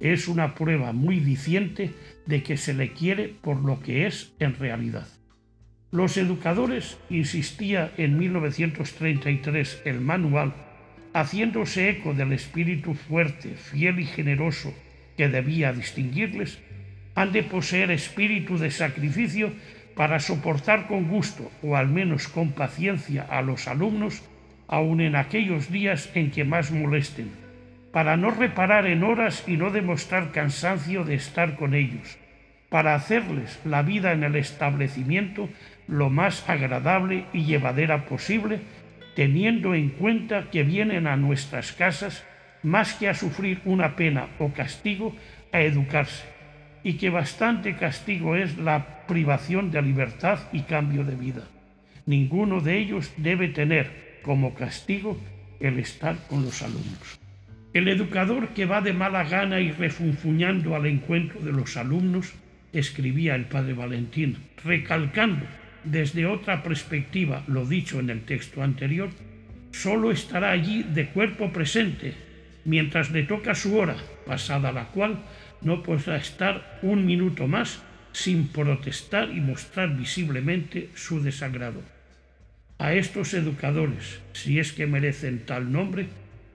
es 0.00 0.28
una 0.28 0.54
prueba 0.54 0.92
muy 0.92 1.20
diciente 1.20 1.92
de 2.26 2.42
que 2.42 2.56
se 2.56 2.74
le 2.74 2.92
quiere 2.92 3.28
por 3.28 3.62
lo 3.62 3.80
que 3.80 4.06
es 4.06 4.34
en 4.38 4.54
realidad. 4.54 5.06
Los 5.92 6.16
educadores, 6.16 6.98
insistía 7.10 7.90
en 7.96 8.16
1933 8.16 9.82
el 9.84 10.00
manual, 10.00 10.54
haciéndose 11.12 11.90
eco 11.90 12.14
del 12.14 12.32
espíritu 12.32 12.94
fuerte, 12.94 13.56
fiel 13.56 13.98
y 13.98 14.04
generoso 14.04 14.72
que 15.16 15.28
debía 15.28 15.72
distinguirles, 15.72 16.60
han 17.16 17.32
de 17.32 17.42
poseer 17.42 17.90
espíritu 17.90 18.56
de 18.56 18.70
sacrificio 18.70 19.52
para 19.96 20.20
soportar 20.20 20.86
con 20.86 21.08
gusto 21.08 21.50
o 21.60 21.76
al 21.76 21.88
menos 21.88 22.28
con 22.28 22.52
paciencia 22.52 23.26
a 23.28 23.42
los 23.42 23.66
alumnos, 23.66 24.22
aun 24.68 25.00
en 25.00 25.16
aquellos 25.16 25.72
días 25.72 26.08
en 26.14 26.30
que 26.30 26.44
más 26.44 26.70
molesten, 26.70 27.32
para 27.92 28.16
no 28.16 28.30
reparar 28.30 28.86
en 28.86 29.02
horas 29.02 29.42
y 29.48 29.56
no 29.56 29.70
demostrar 29.70 30.30
cansancio 30.30 31.02
de 31.02 31.16
estar 31.16 31.56
con 31.56 31.74
ellos, 31.74 32.16
para 32.68 32.94
hacerles 32.94 33.58
la 33.64 33.82
vida 33.82 34.12
en 34.12 34.22
el 34.22 34.36
establecimiento 34.36 35.48
lo 35.90 36.10
más 36.10 36.48
agradable 36.48 37.24
y 37.32 37.44
llevadera 37.44 38.06
posible, 38.06 38.60
teniendo 39.14 39.74
en 39.74 39.90
cuenta 39.90 40.50
que 40.50 40.62
vienen 40.62 41.06
a 41.06 41.16
nuestras 41.16 41.72
casas 41.72 42.24
más 42.62 42.94
que 42.94 43.08
a 43.08 43.14
sufrir 43.14 43.60
una 43.64 43.96
pena 43.96 44.28
o 44.38 44.52
castigo, 44.52 45.14
a 45.52 45.60
educarse 45.60 46.24
y 46.82 46.94
que 46.94 47.10
bastante 47.10 47.76
castigo 47.76 48.36
es 48.36 48.56
la 48.56 49.06
privación 49.06 49.70
de 49.70 49.82
libertad 49.82 50.38
y 50.52 50.60
cambio 50.60 51.04
de 51.04 51.14
vida. 51.14 51.42
Ninguno 52.06 52.60
de 52.60 52.78
ellos 52.78 53.12
debe 53.16 53.48
tener 53.48 54.20
como 54.22 54.54
castigo 54.54 55.18
el 55.60 55.78
estar 55.78 56.16
con 56.28 56.42
los 56.42 56.62
alumnos. 56.62 57.20
El 57.72 57.88
educador 57.88 58.48
que 58.48 58.66
va 58.66 58.80
de 58.80 58.92
mala 58.92 59.24
gana 59.24 59.60
y 59.60 59.70
refunfuñando 59.70 60.74
al 60.74 60.86
encuentro 60.86 61.40
de 61.40 61.52
los 61.52 61.76
alumnos, 61.76 62.32
escribía 62.72 63.34
el 63.34 63.44
padre 63.44 63.74
Valentín, 63.74 64.38
recalcando 64.64 65.44
desde 65.84 66.26
otra 66.26 66.62
perspectiva 66.62 67.44
lo 67.46 67.66
dicho 67.66 68.00
en 68.00 68.10
el 68.10 68.22
texto 68.22 68.62
anterior, 68.62 69.10
solo 69.72 70.10
estará 70.10 70.50
allí 70.50 70.82
de 70.82 71.08
cuerpo 71.08 71.52
presente 71.52 72.14
mientras 72.64 73.10
le 73.10 73.22
toca 73.22 73.54
su 73.54 73.78
hora, 73.78 73.96
pasada 74.26 74.72
la 74.72 74.86
cual 74.88 75.20
no 75.62 75.82
podrá 75.82 76.16
estar 76.16 76.78
un 76.82 77.06
minuto 77.06 77.46
más 77.46 77.82
sin 78.12 78.48
protestar 78.48 79.30
y 79.30 79.40
mostrar 79.40 79.96
visiblemente 79.96 80.90
su 80.94 81.22
desagrado. 81.22 81.82
A 82.78 82.94
estos 82.94 83.34
educadores, 83.34 84.20
si 84.32 84.58
es 84.58 84.72
que 84.72 84.86
merecen 84.86 85.44
tal 85.46 85.70
nombre, 85.70 86.08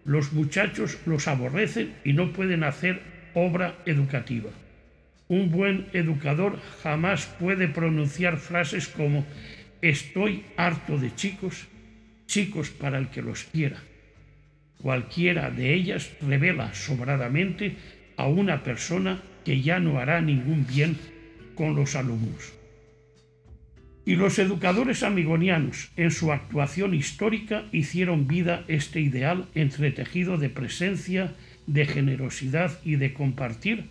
los 0.05 0.33
muchachos 0.33 0.97
los 1.05 1.27
aborrecen 1.27 1.93
y 2.03 2.13
no 2.13 2.33
pueden 2.33 2.63
hacer 2.63 3.01
obra 3.33 3.75
educativa. 3.85 4.49
Un 5.27 5.49
buen 5.49 5.87
educador 5.93 6.59
jamás 6.83 7.25
puede 7.25 7.67
pronunciar 7.67 8.37
frases 8.37 8.87
como 8.87 9.25
estoy 9.81 10.45
harto 10.55 10.97
de 10.97 11.15
chicos, 11.15 11.67
chicos 12.27 12.69
para 12.69 12.99
el 12.99 13.09
que 13.09 13.23
los 13.23 13.43
quiera. 13.45 13.77
Cualquiera 14.81 15.49
de 15.49 15.73
ellas 15.73 16.11
revela 16.21 16.73
sobradamente 16.75 17.75
a 18.17 18.27
una 18.27 18.63
persona 18.63 19.23
que 19.43 19.61
ya 19.61 19.79
no 19.79 19.99
hará 19.99 20.21
ningún 20.21 20.67
bien 20.67 20.97
con 21.55 21.75
los 21.75 21.95
alumnos. 21.95 22.53
Y 24.05 24.15
los 24.15 24.37
educadores 24.37 25.01
amigonianos, 25.01 25.89
en 25.95 26.11
su 26.11 26.31
actuación 26.31 26.93
histórica, 26.93 27.65
hicieron 27.71 28.27
vida 28.27 28.63
este 28.67 29.01
ideal 29.01 29.47
entretejido 29.55 30.37
de 30.37 30.49
presencia, 30.49 31.33
de 31.65 31.87
generosidad 31.87 32.79
y 32.85 32.97
de 32.97 33.13
compartir, 33.13 33.85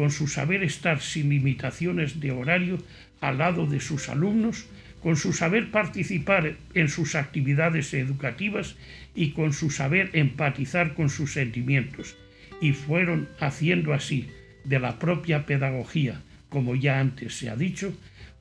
con 0.00 0.10
su 0.10 0.28
saber 0.28 0.62
estar 0.62 1.02
sin 1.02 1.28
limitaciones 1.28 2.20
de 2.20 2.30
horario 2.30 2.78
al 3.20 3.36
lado 3.36 3.66
de 3.66 3.80
sus 3.80 4.08
alumnos, 4.08 4.64
con 5.02 5.14
su 5.14 5.34
saber 5.34 5.70
participar 5.70 6.54
en 6.72 6.88
sus 6.88 7.14
actividades 7.14 7.92
educativas 7.92 8.76
y 9.14 9.32
con 9.32 9.52
su 9.52 9.70
saber 9.70 10.08
empatizar 10.14 10.94
con 10.94 11.10
sus 11.10 11.34
sentimientos, 11.34 12.16
y 12.62 12.72
fueron 12.72 13.28
haciendo 13.40 13.92
así 13.92 14.30
de 14.64 14.78
la 14.78 14.98
propia 14.98 15.44
pedagogía, 15.44 16.22
como 16.48 16.76
ya 16.76 16.98
antes 16.98 17.36
se 17.36 17.50
ha 17.50 17.56
dicho, 17.56 17.92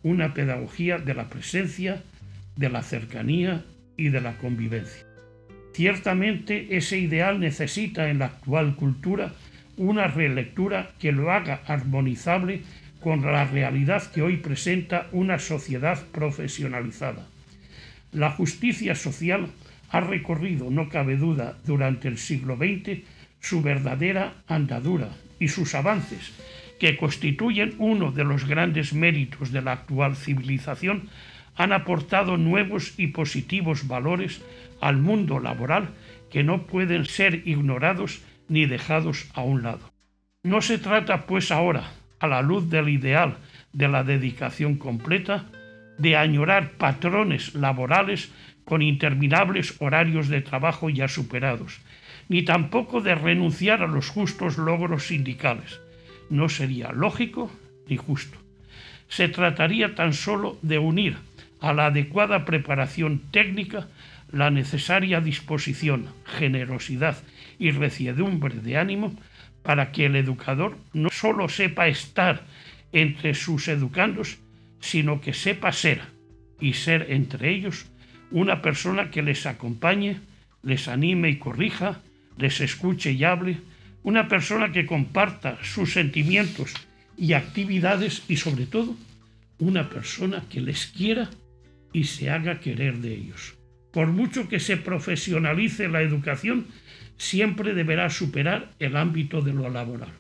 una 0.02 0.34
pedagogía 0.34 0.98
de 0.98 1.14
la 1.14 1.30
presencia, 1.30 2.02
de 2.56 2.70
la 2.70 2.84
cercanía 2.84 3.66
y 3.98 4.08
de 4.08 4.22
la 4.22 4.38
convivencia. 4.38 5.06
Ciertamente 5.74 6.78
ese 6.78 7.00
ideal 7.00 7.42
necesita 7.42 8.10
en 8.10 8.20
la 8.20 8.28
actual 8.28 8.78
cultura 8.78 9.34
una 9.80 10.08
relectura 10.08 10.92
que 11.00 11.14
lo 11.14 11.32
haga 11.32 11.62
armonizable 11.66 12.64
con 13.00 13.22
la 13.22 13.46
realidad 13.46 14.12
que 14.12 14.22
hoy 14.22 14.36
presenta 14.36 15.08
una 15.14 15.40
sociedad 15.40 16.06
profesionalizada. 16.12 17.26
La 18.12 18.30
justicia 18.32 18.94
social 18.94 19.48
ha 19.90 20.02
recorrido, 20.02 20.70
no 20.70 20.90
cabe 20.90 21.16
duda, 21.16 21.58
durante 21.66 22.10
el 22.10 22.18
siglo 22.18 22.58
XX 22.58 23.04
su 23.40 23.62
verdadera 23.62 24.34
andadura 24.48 25.12
y 25.40 25.48
sus 25.48 25.74
avances, 25.74 26.34
que 26.78 26.98
constituyen 26.98 27.76
uno 27.78 28.12
de 28.12 28.26
los 28.26 28.46
grandes 28.46 28.94
méritos 28.94 29.54
de 29.54 29.62
la 29.62 29.72
actual 29.72 30.18
civilización, 30.18 31.08
han 31.56 31.72
aportado 31.72 32.36
nuevos 32.36 32.96
y 32.98 33.08
positivos 33.08 33.88
valores 33.88 34.42
al 34.82 34.98
mundo 34.98 35.40
laboral 35.40 35.90
que 36.30 36.44
no 36.44 36.64
pueden 36.68 37.06
ser 37.06 37.48
ignorados 37.48 38.22
ni 38.50 38.66
dejados 38.66 39.28
a 39.34 39.42
un 39.42 39.64
lado. 39.64 39.92
No 40.44 40.62
se 40.62 40.78
trata, 40.78 41.26
pues, 41.26 41.52
ahora 41.52 41.92
a 42.20 42.28
la 42.28 42.42
luz 42.42 42.70
del 42.70 42.90
ideal 42.90 43.38
de 43.72 43.88
la 43.88 44.04
dedicación 44.04 44.76
completa, 44.76 45.46
de 45.98 46.16
añorar 46.16 46.72
patrones 46.72 47.56
laborales 47.56 48.32
con 48.66 48.82
interminables 48.82 49.76
horarios 49.80 50.28
de 50.28 50.42
trabajo 50.42 50.90
ya 50.90 51.08
superados, 51.08 51.80
ni 52.30 52.44
tampoco 52.44 53.02
de 53.02 53.16
renunciar 53.16 53.82
a 53.82 53.88
los 53.88 54.10
justos 54.10 54.58
logros 54.58 55.08
sindicales. 55.08 55.80
No 56.30 56.50
sería 56.50 56.92
lógico 56.92 57.52
ni 57.88 57.98
justo. 57.98 58.38
Se 59.08 59.28
trataría 59.28 59.96
tan 59.96 60.14
solo 60.14 60.58
de 60.62 60.78
unir 60.78 61.18
a 61.60 61.74
la 61.74 61.88
adecuada 61.88 62.46
preparación 62.46 63.24
técnica 63.32 63.88
la 64.32 64.52
necesaria 64.52 65.20
disposición, 65.22 66.08
generosidad 66.26 67.18
y 67.60 67.72
reciedumbre 67.72 68.56
de 68.56 68.78
ánimo 68.78 69.14
para 69.62 69.92
que 69.92 70.06
el 70.06 70.16
educador 70.16 70.78
no 70.94 71.10
solo 71.10 71.50
sepa 71.50 71.88
estar 71.88 72.46
entre 72.92 73.36
sus 73.36 73.68
educandos, 73.68 74.40
sino 74.80 75.22
que 75.22 75.34
sepa 75.34 75.72
ser 75.72 76.02
y 76.60 76.74
ser 76.74 77.08
entre 77.10 77.52
ellos 77.52 77.86
una 78.32 78.62
persona 78.62 79.12
que 79.12 79.22
les 79.22 79.46
acompañe, 79.46 80.20
les 80.64 80.88
anime 80.88 81.30
y 81.30 81.38
corrija, 81.38 82.02
les 82.38 82.62
escuche 82.62 83.12
y 83.12 83.24
hable, 83.24 83.58
una 84.04 84.28
persona 84.28 84.72
que 84.72 84.86
comparta 84.86 85.58
sus 85.62 85.94
sentimientos 85.94 86.74
y 87.18 87.34
actividades 87.34 88.24
y 88.28 88.38
sobre 88.38 88.66
todo 88.66 88.96
una 89.58 89.90
persona 89.90 90.46
que 90.50 90.62
les 90.62 90.88
quiera 90.88 91.30
y 91.92 92.06
se 92.06 92.30
haga 92.30 92.60
querer 92.60 93.00
de 93.00 93.14
ellos. 93.14 93.59
Por 93.92 94.08
mucho 94.08 94.48
que 94.48 94.60
se 94.60 94.78
profesionalice 94.78 95.88
la 95.88 96.02
educación, 96.02 96.68
siempre 97.18 97.74
deberá 97.74 98.10
superar 98.10 98.72
el 98.80 98.96
ámbito 98.96 99.42
de 99.42 99.54
lo 99.54 99.70
laboral. 99.70 100.14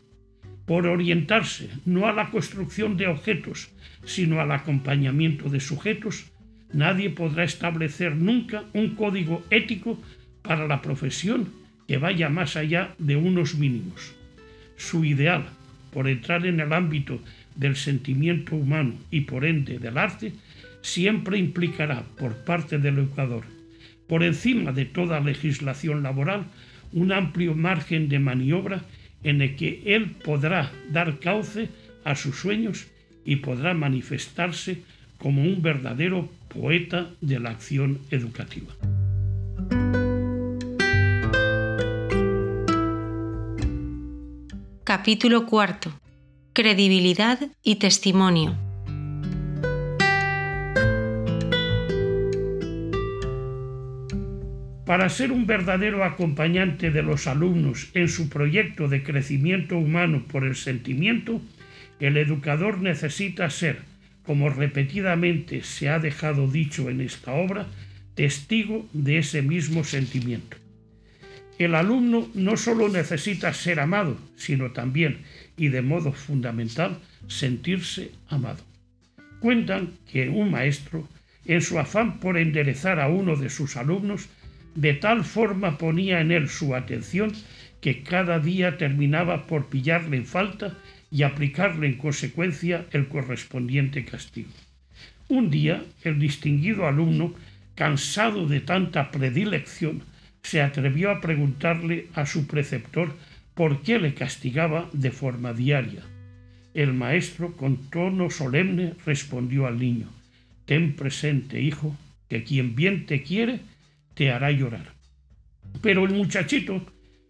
Por 0.65 0.85
orientarse 0.87 1.69
no 1.85 2.07
a 2.07 2.13
la 2.13 2.29
construcción 2.29 2.97
de 2.97 3.07
objetos, 3.07 3.69
sino 4.05 4.39
al 4.39 4.51
acompañamiento 4.51 5.49
de 5.49 5.59
sujetos, 5.59 6.31
nadie 6.73 7.09
podrá 7.09 7.43
establecer 7.43 8.15
nunca 8.15 8.63
un 8.73 8.95
código 8.95 9.43
ético 9.49 9.99
para 10.41 10.67
la 10.67 10.81
profesión 10.81 11.49
que 11.87 11.97
vaya 11.97 12.29
más 12.29 12.55
allá 12.55 12.93
de 12.99 13.15
unos 13.15 13.55
mínimos. 13.55 14.13
Su 14.77 15.05
ideal, 15.05 15.45
por 15.91 16.07
entrar 16.07 16.45
en 16.45 16.59
el 16.59 16.71
ámbito 16.73 17.19
del 17.55 17.75
sentimiento 17.75 18.55
humano 18.55 18.93
y 19.09 19.21
por 19.21 19.45
ende 19.45 19.79
del 19.79 19.97
arte, 19.97 20.33
siempre 20.81 21.37
implicará 21.37 22.03
por 22.17 22.35
parte 22.45 22.77
del 22.77 22.99
educador, 22.99 23.43
por 24.09 24.23
encima 24.23 24.73
de 24.73 24.85
toda 24.85 25.21
legislación 25.21 26.03
laboral, 26.03 26.47
un 26.91 27.13
amplio 27.13 27.53
margen 27.53 28.09
de 28.09 28.19
maniobra 28.19 28.81
en 29.23 29.41
el 29.41 29.55
que 29.55 29.83
él 29.85 30.15
podrá 30.25 30.71
dar 30.91 31.19
cauce 31.19 31.69
a 32.03 32.15
sus 32.15 32.35
sueños 32.35 32.87
y 33.23 33.37
podrá 33.37 33.73
manifestarse 33.75 34.81
como 35.19 35.43
un 35.43 35.61
verdadero 35.61 36.27
poeta 36.47 37.11
de 37.21 37.39
la 37.39 37.51
acción 37.51 37.99
educativa. 38.09 38.73
Capítulo 44.83 45.45
cuarto. 45.45 45.91
Credibilidad 46.53 47.39
y 47.61 47.75
testimonio. 47.75 48.68
Para 54.89 55.07
ser 55.09 55.31
un 55.31 55.45
verdadero 55.45 56.03
acompañante 56.03 56.89
de 56.89 57.03
los 57.03 57.27
alumnos 57.27 57.91
en 57.93 58.09
su 58.09 58.27
proyecto 58.27 58.87
de 58.87 59.03
crecimiento 59.03 59.77
humano 59.77 60.25
por 60.27 60.43
el 60.43 60.55
sentimiento, 60.55 61.43
el 61.99 62.17
educador 62.17 62.81
necesita 62.81 63.51
ser, 63.51 63.81
como 64.23 64.49
repetidamente 64.49 65.61
se 65.61 65.89
ha 65.89 65.99
dejado 65.99 66.47
dicho 66.47 66.89
en 66.89 67.01
esta 67.01 67.33
obra, 67.33 67.67
testigo 68.15 68.89
de 68.91 69.19
ese 69.19 69.43
mismo 69.43 69.83
sentimiento. 69.83 70.57
El 71.59 71.75
alumno 71.75 72.27
no 72.33 72.57
solo 72.57 72.89
necesita 72.89 73.53
ser 73.53 73.79
amado, 73.79 74.17
sino 74.37 74.71
también, 74.71 75.19
y 75.55 75.67
de 75.67 75.83
modo 75.83 76.13
fundamental, 76.13 76.97
sentirse 77.27 78.09
amado. 78.27 78.63
Cuentan 79.39 79.91
que 80.11 80.29
un 80.29 80.49
maestro, 80.49 81.07
en 81.45 81.61
su 81.61 81.77
afán 81.77 82.19
por 82.19 82.39
enderezar 82.39 82.99
a 82.99 83.07
uno 83.07 83.35
de 83.35 83.51
sus 83.51 83.77
alumnos, 83.77 84.29
de 84.75 84.93
tal 84.93 85.23
forma 85.25 85.77
ponía 85.77 86.21
en 86.21 86.31
él 86.31 86.49
su 86.49 86.75
atención 86.75 87.31
que 87.81 88.03
cada 88.03 88.39
día 88.39 88.77
terminaba 88.77 89.47
por 89.47 89.67
pillarle 89.67 90.17
en 90.17 90.25
falta 90.25 90.77
y 91.11 91.23
aplicarle 91.23 91.87
en 91.87 91.97
consecuencia 91.97 92.85
el 92.91 93.07
correspondiente 93.07 94.05
castigo. 94.05 94.49
Un 95.27 95.49
día 95.49 95.83
el 96.03 96.19
distinguido 96.19 96.87
alumno, 96.87 97.33
cansado 97.75 98.47
de 98.47 98.59
tanta 98.61 99.11
predilección, 99.11 100.01
se 100.43 100.61
atrevió 100.61 101.11
a 101.11 101.21
preguntarle 101.21 102.07
a 102.13 102.25
su 102.25 102.47
preceptor 102.47 103.15
por 103.53 103.81
qué 103.81 103.99
le 103.99 104.13
castigaba 104.13 104.89
de 104.93 105.11
forma 105.11 105.53
diaria. 105.53 106.01
El 106.73 106.93
maestro, 106.93 107.55
con 107.55 107.89
tono 107.89 108.29
solemne, 108.29 108.93
respondió 109.05 109.67
al 109.67 109.79
niño, 109.79 110.07
Ten 110.65 110.95
presente, 110.95 111.61
hijo, 111.61 111.97
que 112.29 112.43
quien 112.43 112.75
bien 112.75 113.05
te 113.05 113.23
quiere, 113.23 113.59
te 114.19 114.31
hará 114.31 114.51
llorar. 114.51 114.95
Pero 115.81 116.03
el 116.03 116.11
muchachito, 116.11 116.85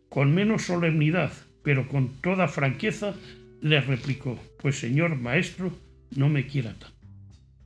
con 0.10 0.34
menos 0.34 0.64
solemnidad, 0.64 1.32
pero 1.64 1.88
con 1.88 2.20
toda 2.20 2.48
franqueza, 2.48 3.14
le 3.62 3.80
replicó, 3.80 4.40
pues 4.60 4.80
señor 4.80 5.16
maestro, 5.16 5.72
no 6.16 6.30
me 6.30 6.48
quiera 6.48 6.74
tan. 6.74 6.90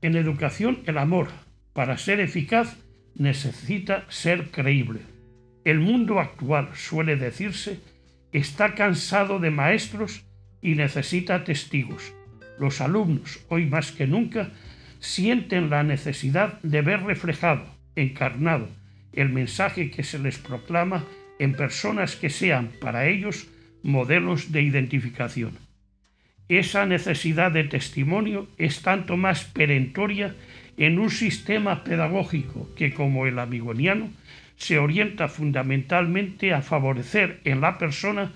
En 0.02 0.18
educación 0.18 0.80
el 0.88 0.98
amor, 0.98 1.30
para 1.72 1.98
ser 1.98 2.20
eficaz, 2.20 2.76
necesita 3.16 4.04
ser 4.10 4.52
creíble. 4.52 5.00
El 5.64 5.80
mundo 5.80 6.20
actual, 6.20 6.72
suele 6.74 7.16
decirse, 7.16 7.80
está 8.34 8.76
cansado 8.76 9.40
de 9.40 9.52
maestros 9.52 10.26
y 10.62 10.76
necesita 10.76 11.46
testigos. 11.46 12.14
Los 12.60 12.82
alumnos, 12.82 13.40
hoy 13.48 13.68
más 13.68 13.94
que 13.94 14.06
nunca, 14.06 14.52
sienten 15.00 15.70
la 15.70 15.84
necesidad 15.84 16.62
de 16.62 16.82
ver 16.82 17.04
reflejado, 17.04 17.64
encarnado, 17.96 18.68
el 19.14 19.30
mensaje 19.30 19.91
que 19.91 20.03
se 20.03 20.20
les 20.20 20.38
proclama 20.38 21.05
en 21.39 21.53
personas 21.53 22.16
que 22.16 22.30
sean 22.30 22.72
para 22.80 23.07
ellos 23.07 23.47
modelos 23.84 24.51
de 24.51 24.61
identificación. 24.61 25.57
Esa 26.49 26.86
necesidad 26.86 27.51
de 27.51 27.64
testimonio 27.64 28.47
es 28.57 28.82
tanto 28.82 29.18
más 29.18 29.45
perentoria 29.45 30.36
en 30.78 30.99
un 30.99 31.09
sistema 31.09 31.84
pedagógico 31.84 32.70
que, 32.76 32.93
como 32.93 33.26
el 33.26 33.39
amigoniano, 33.39 34.09
se 34.57 34.78
orienta 34.78 35.28
fundamentalmente 35.28 36.53
a 36.53 36.61
favorecer 36.61 37.39
en 37.43 37.61
la 37.61 37.78
persona 37.78 38.32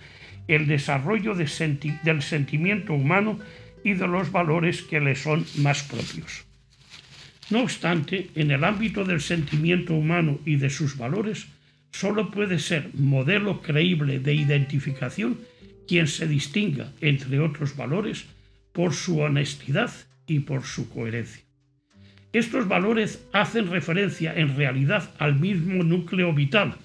el 0.48 0.68
desarrollo 0.68 1.36
del 1.36 2.22
sentimiento 2.22 2.94
humano 2.94 3.40
y 3.84 3.94
de 3.94 4.08
los 4.08 4.32
valores 4.32 4.82
que 4.82 5.00
le 5.00 5.16
son 5.16 5.46
más 5.58 5.84
propios. 5.84 6.47
No 7.50 7.62
obstante, 7.62 8.30
en 8.36 8.52
el 8.52 8.64
ámbito 8.64 9.06
del 9.06 9.22
sentimiento 9.22 9.94
humano 9.94 10.40
y 10.46 10.58
de 10.58 10.70
sus 10.70 10.98
valores, 10.98 11.48
solo 11.92 12.30
puede 12.30 12.60
ser 12.60 12.90
modelo 12.94 13.62
creíble 13.62 14.20
de 14.20 14.34
identificación 14.34 15.40
quien 15.88 16.08
se 16.08 16.28
distinga, 16.28 16.92
entre 17.00 17.40
otros 17.40 17.78
valores, 17.78 18.26
por 18.74 18.94
su 18.94 19.20
honestidad 19.20 19.92
y 20.28 20.40
por 20.40 20.64
su 20.64 20.90
coherencia. 20.90 21.44
Estos 22.34 22.68
valores 22.68 23.26
hacen 23.32 23.72
referencia 23.72 24.34
en 24.36 24.58
realidad 24.58 25.10
al 25.18 25.40
mismo 25.40 25.84
núcleo 25.84 26.34
vital, 26.34 26.76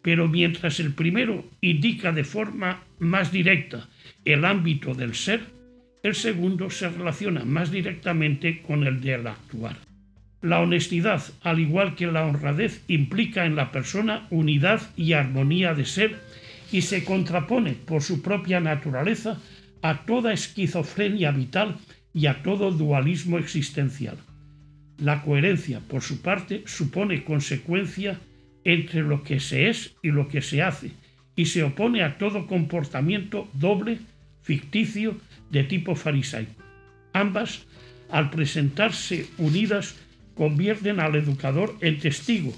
pero 0.00 0.28
mientras 0.28 0.78
el 0.78 0.94
primero 0.94 1.44
indica 1.60 2.12
de 2.12 2.24
forma 2.24 2.84
más 3.00 3.32
directa 3.32 3.88
el 4.24 4.44
ámbito 4.44 4.94
del 4.94 5.14
ser, 5.14 5.40
el 6.04 6.14
segundo 6.14 6.70
se 6.70 6.88
relaciona 6.88 7.44
más 7.44 7.72
directamente 7.72 8.62
con 8.62 8.86
el 8.86 9.00
del 9.00 9.26
actuar. 9.26 9.76
La 10.44 10.60
honestidad, 10.60 11.22
al 11.40 11.58
igual 11.58 11.94
que 11.94 12.06
la 12.06 12.26
honradez, 12.26 12.84
implica 12.86 13.46
en 13.46 13.56
la 13.56 13.72
persona 13.72 14.26
unidad 14.28 14.82
y 14.94 15.14
armonía 15.14 15.72
de 15.72 15.86
ser 15.86 16.20
y 16.70 16.82
se 16.82 17.02
contrapone 17.02 17.72
por 17.72 18.02
su 18.02 18.20
propia 18.20 18.60
naturaleza 18.60 19.40
a 19.80 20.04
toda 20.04 20.34
esquizofrenia 20.34 21.30
vital 21.30 21.78
y 22.12 22.26
a 22.26 22.42
todo 22.42 22.72
dualismo 22.72 23.38
existencial. 23.38 24.18
La 24.98 25.22
coherencia, 25.22 25.80
por 25.80 26.02
su 26.02 26.20
parte, 26.20 26.62
supone 26.66 27.24
consecuencia 27.24 28.20
entre 28.64 29.00
lo 29.00 29.22
que 29.22 29.40
se 29.40 29.70
es 29.70 29.94
y 30.02 30.10
lo 30.10 30.28
que 30.28 30.42
se 30.42 30.60
hace, 30.60 30.90
y 31.36 31.46
se 31.46 31.62
opone 31.62 32.02
a 32.02 32.18
todo 32.18 32.46
comportamiento 32.46 33.48
doble, 33.54 33.98
ficticio, 34.42 35.16
de 35.50 35.64
tipo 35.64 35.94
farisaico. 35.94 36.62
Ambas, 37.14 37.64
al 38.10 38.28
presentarse 38.28 39.26
unidas, 39.38 39.96
convierten 40.34 41.00
al 41.00 41.14
educador 41.14 41.76
en 41.80 41.98
testigo 41.98 42.52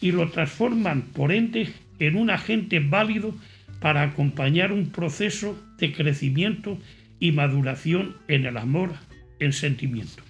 y 0.00 0.12
lo 0.12 0.30
transforman, 0.30 1.02
por 1.02 1.32
ende, 1.32 1.68
en 1.98 2.16
un 2.16 2.30
agente 2.30 2.80
válido 2.80 3.34
para 3.80 4.02
acompañar 4.02 4.72
un 4.72 4.90
proceso 4.90 5.58
de 5.78 5.92
crecimiento 5.92 6.78
y 7.20 7.32
maduración 7.32 8.16
en 8.28 8.46
el 8.46 8.56
amor, 8.56 8.92
en 9.38 9.52
sentimiento. 9.52 10.22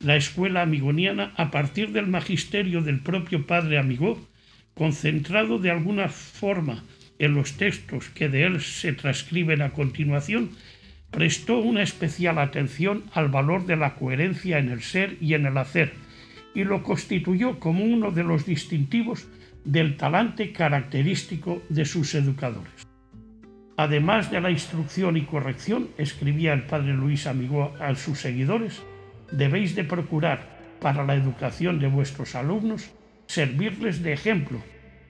La 0.00 0.16
escuela 0.16 0.62
amigoniana, 0.62 1.32
a 1.36 1.50
partir 1.50 1.92
del 1.92 2.06
magisterio 2.06 2.82
del 2.82 3.00
propio 3.00 3.46
padre 3.46 3.78
Amigó, 3.78 4.18
concentrado 4.74 5.58
de 5.58 5.70
alguna 5.70 6.08
forma 6.08 6.84
en 7.18 7.34
los 7.34 7.56
textos 7.56 8.08
que 8.10 8.28
de 8.28 8.44
él 8.44 8.60
se 8.60 8.92
transcriben 8.92 9.60
a 9.60 9.70
continuación, 9.70 10.50
prestó 11.10 11.58
una 11.58 11.82
especial 11.82 12.38
atención 12.38 13.04
al 13.12 13.28
valor 13.28 13.66
de 13.66 13.76
la 13.76 13.94
coherencia 13.94 14.58
en 14.58 14.70
el 14.70 14.82
ser 14.82 15.16
y 15.20 15.34
en 15.34 15.46
el 15.46 15.56
hacer, 15.56 15.94
y 16.54 16.64
lo 16.64 16.82
constituyó 16.82 17.58
como 17.58 17.84
uno 17.84 18.10
de 18.10 18.24
los 18.24 18.44
distintivos 18.44 19.28
del 19.64 19.96
talante 19.96 20.52
característico 20.52 21.62
de 21.68 21.84
sus 21.84 22.14
educadores. 22.14 22.86
Además 23.76 24.30
de 24.30 24.40
la 24.40 24.50
instrucción 24.50 25.16
y 25.16 25.22
corrección, 25.22 25.88
escribía 25.98 26.52
el 26.52 26.64
padre 26.64 26.94
Luis 26.94 27.26
Amigó 27.26 27.74
a 27.80 27.94
sus 27.94 28.18
seguidores, 28.18 28.82
debéis 29.30 29.76
de 29.76 29.84
procurar 29.84 30.58
para 30.80 31.04
la 31.04 31.14
educación 31.14 31.78
de 31.78 31.88
vuestros 31.88 32.34
alumnos 32.34 32.90
servirles 33.26 34.02
de 34.02 34.12
ejemplo, 34.12 34.60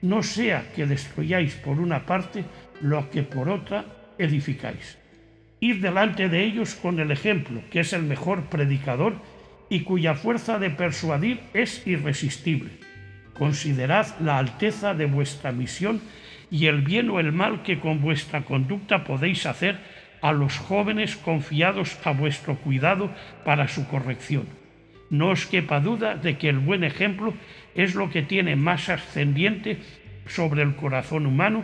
no 0.01 0.23
sea 0.23 0.71
que 0.73 0.85
destruyáis 0.85 1.55
por 1.55 1.79
una 1.79 2.05
parte 2.05 2.45
lo 2.81 3.09
que 3.09 3.23
por 3.23 3.49
otra 3.49 3.85
edificáis 4.17 4.98
ir 5.59 5.81
delante 5.81 6.29
de 6.29 6.43
ellos 6.43 6.75
con 6.75 6.99
el 6.99 7.11
ejemplo, 7.11 7.61
que 7.69 7.81
es 7.81 7.93
el 7.93 8.03
mejor 8.03 8.43
predicador 8.45 9.15
y 9.69 9.81
cuya 9.81 10.15
fuerza 10.15 10.59
de 10.59 10.69
persuadir 10.69 11.41
es 11.53 11.85
irresistible. 11.85 12.71
Considerad 13.33 14.07
la 14.19 14.37
alteza 14.37 14.93
de 14.93 15.05
vuestra 15.05 15.51
misión 15.51 16.01
y 16.51 16.65
el 16.65 16.81
bien 16.81 17.09
o 17.09 17.19
el 17.19 17.31
mal 17.31 17.63
que 17.63 17.79
con 17.79 18.01
vuestra 18.01 18.41
conducta 18.41 19.03
podéis 19.03 19.45
hacer 19.45 19.79
a 20.21 20.31
los 20.31 20.57
jóvenes 20.57 21.15
confiados 21.15 21.97
a 22.03 22.11
vuestro 22.11 22.57
cuidado 22.57 23.09
para 23.45 23.67
su 23.67 23.87
corrección. 23.87 24.47
No 25.09 25.29
os 25.29 25.45
quepa 25.45 25.79
duda 25.79 26.15
de 26.15 26.37
que 26.37 26.49
el 26.49 26.59
buen 26.59 26.83
ejemplo 26.83 27.33
es 27.75 27.95
lo 27.95 28.09
que 28.09 28.21
tiene 28.21 28.55
más 28.55 28.89
ascendiente 28.89 29.79
sobre 30.27 30.61
el 30.61 30.75
corazón 30.75 31.25
humano 31.25 31.63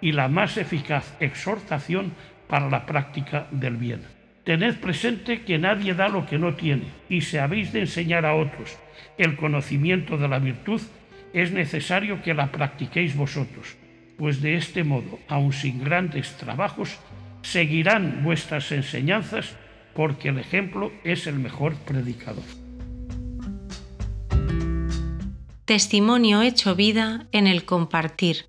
y 0.00 0.12
la 0.12 0.28
más 0.28 0.56
eficaz 0.56 1.14
exhortación 1.20 2.12
para 2.48 2.68
la 2.68 2.86
práctica 2.86 3.46
del 3.50 3.76
bien. 3.76 4.02
Tened 4.44 4.76
presente 4.76 5.42
que 5.42 5.58
nadie 5.58 5.94
da 5.94 6.08
lo 6.08 6.24
que 6.24 6.38
no 6.38 6.54
tiene, 6.54 6.86
y 7.08 7.20
si 7.22 7.36
habéis 7.36 7.72
de 7.72 7.80
enseñar 7.80 8.24
a 8.24 8.36
otros 8.36 8.78
el 9.18 9.36
conocimiento 9.36 10.16
de 10.16 10.28
la 10.28 10.38
virtud, 10.38 10.80
es 11.32 11.50
necesario 11.50 12.22
que 12.22 12.32
la 12.32 12.52
practiquéis 12.52 13.16
vosotros, 13.16 13.76
pues 14.16 14.40
de 14.40 14.56
este 14.56 14.84
modo, 14.84 15.18
aun 15.28 15.52
sin 15.52 15.82
grandes 15.82 16.36
trabajos, 16.36 16.96
seguirán 17.42 18.22
vuestras 18.22 18.70
enseñanzas, 18.72 19.56
porque 19.94 20.28
el 20.28 20.38
ejemplo 20.38 20.92
es 21.04 21.26
el 21.26 21.38
mejor 21.38 21.74
predicador. 21.74 22.44
Testimonio 25.64 26.42
hecho 26.42 26.76
vida 26.76 27.26
en 27.32 27.48
el 27.48 27.64
compartir. 27.64 28.46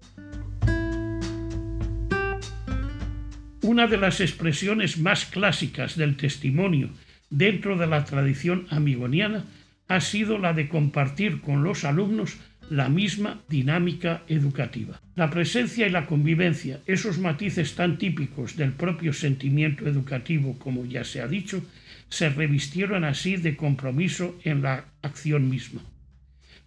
Una 3.68 3.86
de 3.86 3.97
las 3.97 4.22
expresiones 4.22 4.97
más 4.97 5.26
clásicas 5.26 5.97
del 5.97 6.15
testimonio 6.15 6.89
dentro 7.30 7.78
de 7.78 7.86
la 7.86 8.05
tradición 8.05 8.65
amigoniana 8.70 9.43
ha 9.89 9.99
sido 9.99 10.38
la 10.38 10.53
de 10.53 10.70
compartir 10.70 11.41
con 11.41 11.65
los 11.65 11.84
alumnos 11.84 12.38
la 12.70 12.88
misma 12.88 13.41
dinámica 13.49 14.24
educativa. 14.30 15.01
La 15.18 15.30
presencia 15.30 15.86
y 15.86 15.89
la 15.89 16.05
convivencia, 16.05 16.80
esos 16.86 17.18
matices 17.18 17.76
tan 17.76 17.97
típicos 17.97 18.55
del 18.55 18.72
propio 18.72 19.11
sentimiento 19.11 19.86
educativo 19.86 20.57
como 20.57 20.86
ya 20.86 21.03
se 21.03 21.20
ha 21.20 21.28
dicho, 21.28 21.61
se 22.07 22.30
revistieron 22.30 23.03
así 23.03 23.36
de 23.36 23.57
compromiso 23.57 24.39
en 24.45 24.61
la 24.61 24.86
acción 25.01 25.49
misma. 25.49 25.82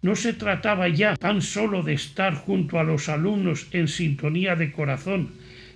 No 0.03 0.15
se 0.15 0.33
trataba 0.33 0.87
ya 0.87 1.15
tan 1.15 1.41
solo 1.41 1.81
de 1.81 1.93
estar 1.93 2.35
junto 2.35 2.79
a 2.79 2.83
los 2.83 3.09
alumnos 3.09 3.69
en 3.71 3.87
sintonía 3.87 4.55
de 4.55 4.71
corazón, 4.71 5.31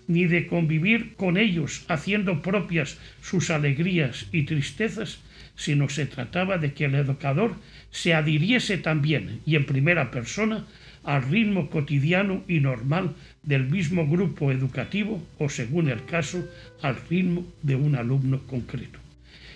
ni 0.08 0.26
de 0.26 0.48
convivir 0.48 1.16
con 1.16 1.38
ellos 1.38 1.86
haciendo 1.88 2.42
propias 2.42 2.98
sus 3.22 3.50
alegrías 3.50 4.28
y 4.32 4.44
tristezas, 4.44 5.20
sino 5.56 5.90
se 5.90 6.06
trataba 6.06 6.58
de 6.58 6.74
que 6.74 6.86
el 6.86 6.96
educador 6.96 7.56
se 7.92 8.14
adhiriese 8.14 8.78
también 8.78 9.40
y 9.46 9.56
en 9.56 9.66
primera 9.66 10.12
persona 10.12 10.66
al 11.04 11.24
ritmo 11.24 11.70
cotidiano 11.70 12.44
y 12.48 12.60
normal 12.60 13.16
del 13.44 13.70
mismo 13.70 14.08
grupo 14.08 14.52
educativo 14.52 15.24
o, 15.38 15.50
según 15.50 15.90
el 15.90 16.04
caso, 16.06 16.44
al 16.82 16.98
ritmo 17.10 17.46
de 17.62 17.76
un 17.76 17.96
alumno 17.96 18.40
concreto. 18.48 19.00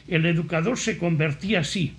El 0.07 0.25
educador 0.25 0.77
se 0.77 0.97
convertía 0.97 1.61
así, 1.61 1.93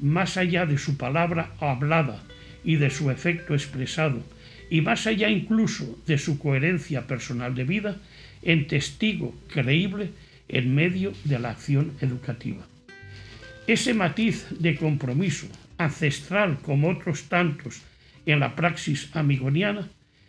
más 0.00 0.36
allá 0.36 0.66
de 0.66 0.78
su 0.78 0.96
palabra 0.96 1.52
hablada 1.60 2.22
y 2.64 2.76
de 2.76 2.90
su 2.90 3.10
efecto 3.10 3.54
expresado, 3.54 4.22
y 4.70 4.80
más 4.80 5.06
allá 5.06 5.28
incluso 5.28 5.98
de 6.06 6.18
su 6.18 6.38
coherencia 6.38 7.06
personal 7.06 7.54
de 7.54 7.64
vida, 7.64 7.96
en 8.42 8.66
testigo 8.66 9.34
creíble 9.48 10.10
en 10.48 10.74
medio 10.74 11.12
de 11.24 11.38
la 11.38 11.50
acción 11.50 11.92
educativa. 12.00 12.66
Ese 13.66 13.94
matiz 13.94 14.46
de 14.50 14.76
compromiso, 14.76 15.48
ancestral 15.78 16.58
como 16.60 16.88
otros 16.88 17.24
tantos 17.24 17.82
en 18.24 18.40
la 18.40 18.54
praxis 18.54 19.10
amigoniana, 19.14 19.88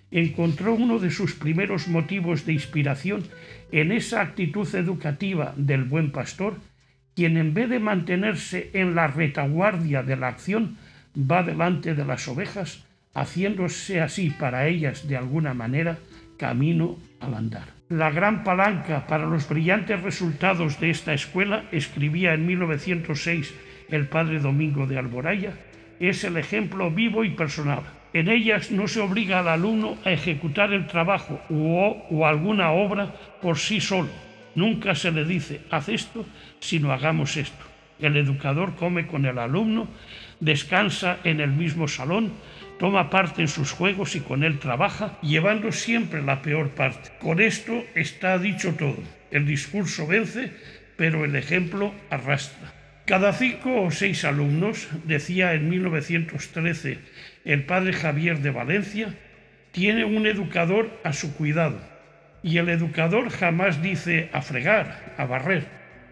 encontró 0.10 0.74
uno 0.74 1.00
de 1.00 1.12
sus 1.12 1.34
primeros 1.34 1.88
motivos 1.88 2.46
de 2.46 2.54
inspiración 2.54 3.24
en 3.72 3.92
esa 3.92 4.22
actitud 4.22 4.68
educativa 4.74 5.54
del 5.58 5.84
buen 5.84 6.12
pastor, 6.12 6.58
quien 7.16 7.38
en 7.38 7.54
vez 7.54 7.70
de 7.70 7.80
mantenerse 7.80 8.70
en 8.74 8.96
la 8.96 9.08
retaguardia 9.08 10.04
de 10.04 10.16
la 10.16 10.30
acción, 10.30 10.78
va 11.16 11.44
delante 11.44 11.94
de 11.94 12.06
las 12.06 12.28
ovejas 12.28 12.87
haciéndose 13.18 14.00
así 14.00 14.30
para 14.30 14.68
ellas 14.68 15.08
de 15.08 15.18
alguna 15.18 15.56
manera 15.56 15.98
camino 16.38 16.98
al 17.20 17.34
andar. 17.34 17.74
La 17.90 18.12
gran 18.12 18.44
palanca 18.44 19.08
para 19.08 19.26
los 19.26 19.50
brillantes 19.50 20.04
resultados 20.04 20.80
de 20.80 20.92
esta 20.92 21.14
escuela, 21.14 21.64
escribía 21.72 22.36
en 22.36 22.46
1906 22.46 23.56
el 23.90 24.08
padre 24.08 24.40
Domingo 24.40 24.86
de 24.86 25.00
Alboraya, 25.00 25.54
es 26.00 26.24
el 26.26 26.38
ejemplo 26.38 26.92
vivo 26.92 27.24
y 27.24 27.32
personal. 27.32 27.82
En 28.14 28.30
ellas 28.30 28.70
no 28.70 28.88
se 28.88 29.00
obliga 29.00 29.40
al 29.40 29.48
alumno 29.48 29.98
a 30.06 30.12
ejecutar 30.12 30.72
el 30.72 30.86
trabajo 30.86 31.42
o, 31.50 32.06
o 32.12 32.28
alguna 32.28 32.72
obra 32.72 33.16
por 33.42 33.58
sí 33.58 33.82
solo. 33.82 34.10
Nunca 34.54 34.94
se 34.94 35.12
le 35.12 35.26
dice, 35.26 35.62
haz 35.72 35.90
esto, 35.90 36.24
sino 36.60 36.92
hagamos 36.92 37.36
esto. 37.36 37.66
El 38.00 38.16
educador 38.16 38.76
come 38.76 39.08
con 39.08 39.26
el 39.26 39.40
alumno, 39.40 39.88
descansa 40.40 41.18
en 41.24 41.40
el 41.40 41.52
mismo 41.52 41.88
salón, 41.88 42.32
toma 42.80 43.10
parte 43.10 43.42
en 43.42 43.48
sus 43.48 43.72
juegos 43.72 44.16
y 44.16 44.20
con 44.22 44.44
él 44.44 44.60
trabaja, 44.60 45.18
llevando 45.22 45.72
siempre 45.72 46.22
la 46.22 46.42
peor 46.42 46.70
parte. 46.70 47.10
Con 47.20 47.42
esto 47.42 47.84
está 47.96 48.38
dicho 48.38 48.76
todo. 48.76 49.02
El 49.32 49.46
discurso 49.46 50.08
vence, 50.08 50.52
pero 50.96 51.26
el 51.26 51.36
ejemplo 51.36 51.94
arrastra. 52.10 52.74
Cada 53.06 53.32
cinco 53.34 53.84
o 53.84 53.92
seis 53.92 54.26
alumnos, 54.26 54.90
decía 55.06 55.54
en 55.54 55.70
1913 55.70 57.00
el 57.46 57.64
padre 57.64 57.94
Javier 57.94 58.40
de 58.40 58.52
Valencia, 58.52 59.16
tiene 59.72 60.04
un 60.04 60.28
educador 60.28 60.90
a 61.04 61.14
su 61.14 61.34
cuidado 61.36 61.80
y 62.44 62.58
el 62.58 62.70
educador 62.70 63.30
jamás 63.30 63.82
dice 63.82 64.30
a 64.34 64.42
fregar, 64.42 65.14
a 65.18 65.26
barrer, 65.26 65.66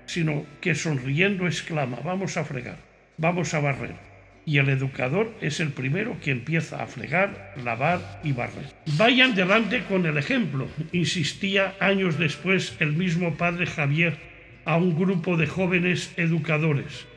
sino 0.05 0.45
que 0.61 0.75
sonriendo 0.75 1.47
exclama, 1.47 1.99
vamos 2.03 2.37
a 2.37 2.45
fregar, 2.45 2.77
vamos 3.17 3.53
a 3.53 3.59
barrer. 3.59 4.14
Y 4.45 4.59
el 4.59 4.69
educador 4.69 5.33
es 5.41 5.59
el 5.59 5.69
primero 5.69 6.19
que 6.21 6.31
empieza 6.31 6.83
a 6.83 6.87
fregar, 6.87 7.55
lavar 7.63 8.21
y 8.23 8.31
barrer. 8.31 8.75
Vayan 8.97 9.33
delante 9.33 9.83
con 9.85 10.05
el 10.05 10.17
ejemplo, 10.17 10.67
insistía 10.91 11.75
años 11.79 12.19
después 12.19 12.75
el 12.79 12.93
mismo 12.93 13.35
padre 13.35 13.65
Javier 13.65 14.17
a 14.65 14.77
un 14.77 14.95
grupo 14.95 15.37
de 15.37 15.47
jóvenes 15.47 16.13
educadores. 16.17 17.07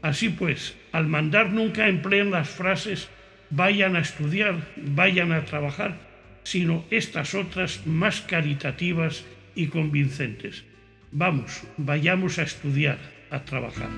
Así 0.00 0.28
pues, 0.28 0.76
al 0.92 1.08
mandar 1.08 1.50
nunca 1.50 1.88
empleen 1.88 2.30
las 2.30 2.48
frases 2.48 3.08
vayan 3.50 3.96
a 3.96 4.00
estudiar, 4.00 4.56
vayan 4.76 5.32
a 5.32 5.44
trabajar, 5.44 5.98
sino 6.42 6.84
estas 6.90 7.34
otras 7.34 7.86
más 7.86 8.20
caritativas 8.20 9.24
y 9.54 9.68
convincentes. 9.68 10.64
Vamos, 11.10 11.62
vayamos 11.76 12.38
a 12.38 12.42
estudiar, 12.42 12.98
a 13.30 13.44
trabajar. 13.44 13.88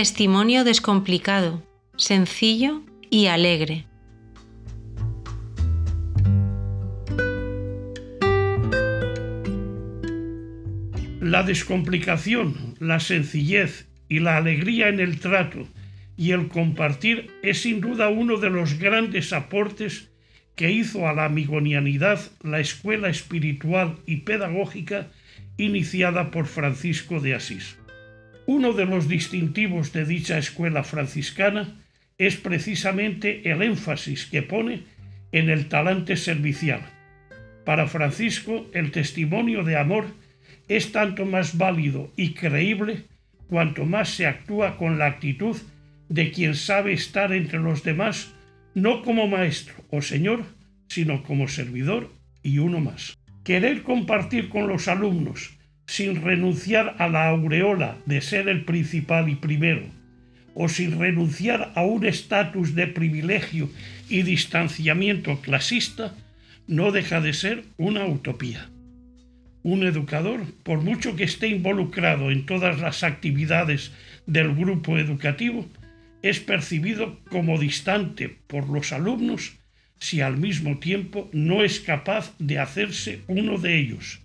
Testimonio 0.00 0.64
descomplicado, 0.64 1.62
sencillo 1.94 2.82
y 3.10 3.26
alegre. 3.26 3.84
La 11.20 11.42
descomplicación, 11.42 12.76
la 12.78 12.98
sencillez 12.98 13.90
y 14.08 14.20
la 14.20 14.38
alegría 14.38 14.88
en 14.88 15.00
el 15.00 15.20
trato 15.20 15.68
y 16.16 16.30
el 16.30 16.48
compartir 16.48 17.30
es 17.42 17.60
sin 17.60 17.82
duda 17.82 18.08
uno 18.08 18.38
de 18.38 18.48
los 18.48 18.78
grandes 18.78 19.34
aportes 19.34 20.08
que 20.56 20.70
hizo 20.70 21.08
a 21.08 21.12
la 21.12 21.26
amigonianidad 21.26 22.18
la 22.42 22.60
escuela 22.60 23.10
espiritual 23.10 23.98
y 24.06 24.22
pedagógica 24.22 25.10
iniciada 25.58 26.30
por 26.30 26.46
Francisco 26.46 27.20
de 27.20 27.34
Asís. 27.34 27.76
Uno 28.52 28.72
de 28.72 28.84
los 28.84 29.06
distintivos 29.06 29.92
de 29.92 30.04
dicha 30.04 30.36
escuela 30.36 30.82
franciscana 30.82 31.76
es 32.18 32.34
precisamente 32.34 33.48
el 33.48 33.62
énfasis 33.62 34.26
que 34.26 34.42
pone 34.42 34.82
en 35.30 35.50
el 35.50 35.68
talante 35.68 36.16
servicial. 36.16 36.80
Para 37.64 37.86
Francisco, 37.86 38.66
el 38.74 38.90
testimonio 38.90 39.62
de 39.62 39.76
amor 39.76 40.06
es 40.66 40.90
tanto 40.90 41.26
más 41.26 41.58
válido 41.58 42.12
y 42.16 42.30
creíble 42.30 43.04
cuanto 43.48 43.84
más 43.84 44.08
se 44.08 44.26
actúa 44.26 44.76
con 44.76 44.98
la 44.98 45.06
actitud 45.06 45.56
de 46.08 46.32
quien 46.32 46.56
sabe 46.56 46.92
estar 46.92 47.32
entre 47.32 47.60
los 47.60 47.84
demás, 47.84 48.34
no 48.74 49.02
como 49.02 49.28
maestro 49.28 49.76
o 49.90 50.02
señor, 50.02 50.42
sino 50.88 51.22
como 51.22 51.46
servidor 51.46 52.10
y 52.42 52.58
uno 52.58 52.80
más. 52.80 53.16
Querer 53.44 53.84
compartir 53.84 54.48
con 54.48 54.66
los 54.66 54.88
alumnos 54.88 55.59
sin 55.90 56.22
renunciar 56.22 56.94
a 56.98 57.08
la 57.08 57.26
aureola 57.26 57.96
de 58.06 58.20
ser 58.20 58.48
el 58.48 58.64
principal 58.64 59.28
y 59.28 59.34
primero, 59.34 59.82
o 60.54 60.68
sin 60.68 61.00
renunciar 61.00 61.72
a 61.74 61.82
un 61.82 62.06
estatus 62.06 62.76
de 62.76 62.86
privilegio 62.86 63.68
y 64.08 64.22
distanciamiento 64.22 65.40
clasista, 65.40 66.14
no 66.68 66.92
deja 66.92 67.20
de 67.20 67.32
ser 67.32 67.64
una 67.76 68.06
utopía. 68.06 68.68
Un 69.64 69.82
educador, 69.82 70.44
por 70.62 70.80
mucho 70.80 71.16
que 71.16 71.24
esté 71.24 71.48
involucrado 71.48 72.30
en 72.30 72.46
todas 72.46 72.78
las 72.78 73.02
actividades 73.02 73.90
del 74.26 74.54
grupo 74.54 74.96
educativo, 74.96 75.66
es 76.22 76.38
percibido 76.38 77.18
como 77.30 77.58
distante 77.58 78.28
por 78.46 78.68
los 78.68 78.92
alumnos 78.92 79.54
si 79.98 80.20
al 80.20 80.36
mismo 80.36 80.78
tiempo 80.78 81.28
no 81.32 81.64
es 81.64 81.80
capaz 81.80 82.32
de 82.38 82.60
hacerse 82.60 83.22
uno 83.26 83.58
de 83.58 83.76
ellos, 83.76 84.20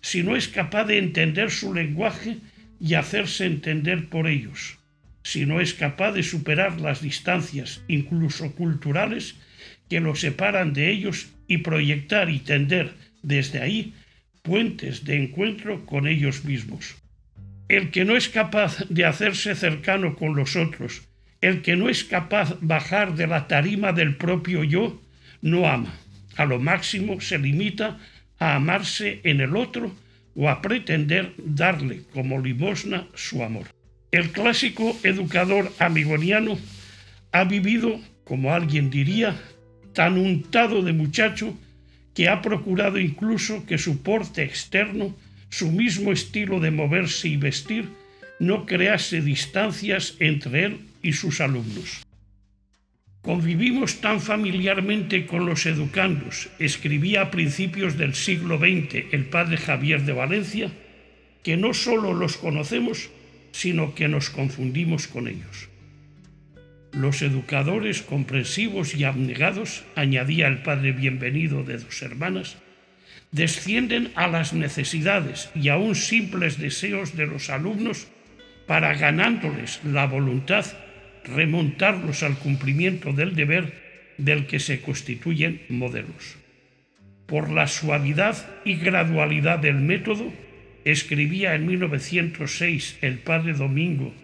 si 0.00 0.22
no 0.22 0.36
es 0.36 0.48
capaz 0.48 0.84
de 0.84 0.98
entender 0.98 1.50
su 1.50 1.74
lenguaje 1.74 2.36
y 2.80 2.94
hacerse 2.94 3.46
entender 3.46 4.08
por 4.08 4.26
ellos, 4.26 4.78
si 5.22 5.46
no 5.46 5.60
es 5.60 5.74
capaz 5.74 6.12
de 6.12 6.22
superar 6.22 6.80
las 6.80 7.02
distancias, 7.02 7.82
incluso 7.88 8.52
culturales, 8.52 9.36
que 9.88 10.00
lo 10.00 10.14
separan 10.14 10.72
de 10.72 10.90
ellos 10.90 11.28
y 11.46 11.58
proyectar 11.58 12.30
y 12.30 12.38
tender 12.38 12.94
desde 13.22 13.60
ahí 13.60 13.94
puentes 14.42 15.04
de 15.04 15.22
encuentro 15.22 15.84
con 15.86 16.06
ellos 16.06 16.44
mismos. 16.44 16.96
El 17.68 17.90
que 17.90 18.04
no 18.04 18.16
es 18.16 18.28
capaz 18.28 18.84
de 18.88 19.04
hacerse 19.04 19.54
cercano 19.54 20.16
con 20.16 20.36
los 20.36 20.56
otros 20.56 21.08
el 21.40 21.62
que 21.62 21.76
no 21.76 21.88
es 21.88 22.04
capaz 22.04 22.56
bajar 22.60 23.14
de 23.14 23.26
la 23.26 23.46
tarima 23.46 23.92
del 23.92 24.16
propio 24.16 24.64
yo, 24.64 25.00
no 25.40 25.68
ama. 25.68 25.94
A 26.36 26.44
lo 26.44 26.58
máximo 26.58 27.20
se 27.20 27.38
limita 27.38 27.98
a 28.38 28.54
amarse 28.54 29.20
en 29.24 29.40
el 29.40 29.56
otro 29.56 29.94
o 30.34 30.48
a 30.48 30.62
pretender 30.62 31.34
darle 31.38 32.02
como 32.12 32.40
limosna 32.40 33.08
su 33.14 33.42
amor. 33.42 33.66
El 34.10 34.30
clásico 34.30 34.96
educador 35.02 35.72
amigoniano 35.78 36.58
ha 37.32 37.44
vivido, 37.44 38.00
como 38.24 38.54
alguien 38.54 38.90
diría, 38.90 39.36
tan 39.92 40.16
untado 40.16 40.82
de 40.82 40.92
muchacho 40.92 41.58
que 42.14 42.28
ha 42.28 42.40
procurado 42.40 42.98
incluso 42.98 43.66
que 43.66 43.78
su 43.78 44.02
porte 44.02 44.42
externo, 44.44 45.14
su 45.50 45.70
mismo 45.70 46.12
estilo 46.12 46.60
de 46.60 46.70
moverse 46.70 47.28
y 47.28 47.36
vestir, 47.36 47.88
no 48.38 48.66
crease 48.66 49.20
distancias 49.20 50.14
entre 50.20 50.64
él 50.64 50.80
y 51.02 51.12
sus 51.12 51.40
alumnos. 51.40 52.07
Convivimos 53.28 54.00
tan 54.00 54.22
familiarmente 54.22 55.26
con 55.26 55.44
los 55.44 55.66
educandos, 55.66 56.48
escribía 56.58 57.20
a 57.20 57.30
principios 57.30 57.98
del 57.98 58.14
siglo 58.14 58.56
XX 58.56 59.12
el 59.12 59.26
padre 59.26 59.58
Javier 59.58 60.00
de 60.06 60.14
Valencia, 60.14 60.72
que 61.42 61.58
no 61.58 61.74
solo 61.74 62.14
los 62.14 62.38
conocemos, 62.38 63.10
sino 63.52 63.94
que 63.94 64.08
nos 64.08 64.30
confundimos 64.30 65.08
con 65.08 65.28
ellos. 65.28 65.68
Los 66.92 67.20
educadores 67.20 68.00
comprensivos 68.00 68.94
y 68.94 69.04
abnegados, 69.04 69.84
añadía 69.94 70.48
el 70.48 70.62
padre 70.62 70.92
bienvenido 70.92 71.64
de 71.64 71.76
dos 71.76 72.00
hermanas, 72.00 72.56
descienden 73.30 74.10
a 74.14 74.28
las 74.28 74.54
necesidades 74.54 75.50
y 75.54 75.68
aún 75.68 75.96
simples 75.96 76.58
deseos 76.58 77.14
de 77.14 77.26
los 77.26 77.50
alumnos 77.50 78.06
para 78.66 78.94
ganándoles 78.94 79.84
la 79.84 80.06
voluntad 80.06 80.64
remontarlos 81.34 82.22
al 82.22 82.38
cumplimiento 82.38 83.12
del 83.12 83.34
deber 83.34 83.72
del 84.18 84.46
que 84.46 84.60
se 84.60 84.80
constituyen 84.80 85.62
modelos. 85.68 86.36
Por 87.26 87.50
la 87.50 87.66
suavidad 87.66 88.36
y 88.64 88.76
gradualidad 88.76 89.58
del 89.58 89.76
método, 89.76 90.32
escribía 90.84 91.54
en 91.54 91.66
1906 91.66 92.98
el 93.02 93.18
padre 93.18 93.52
Domingo, 93.52 94.14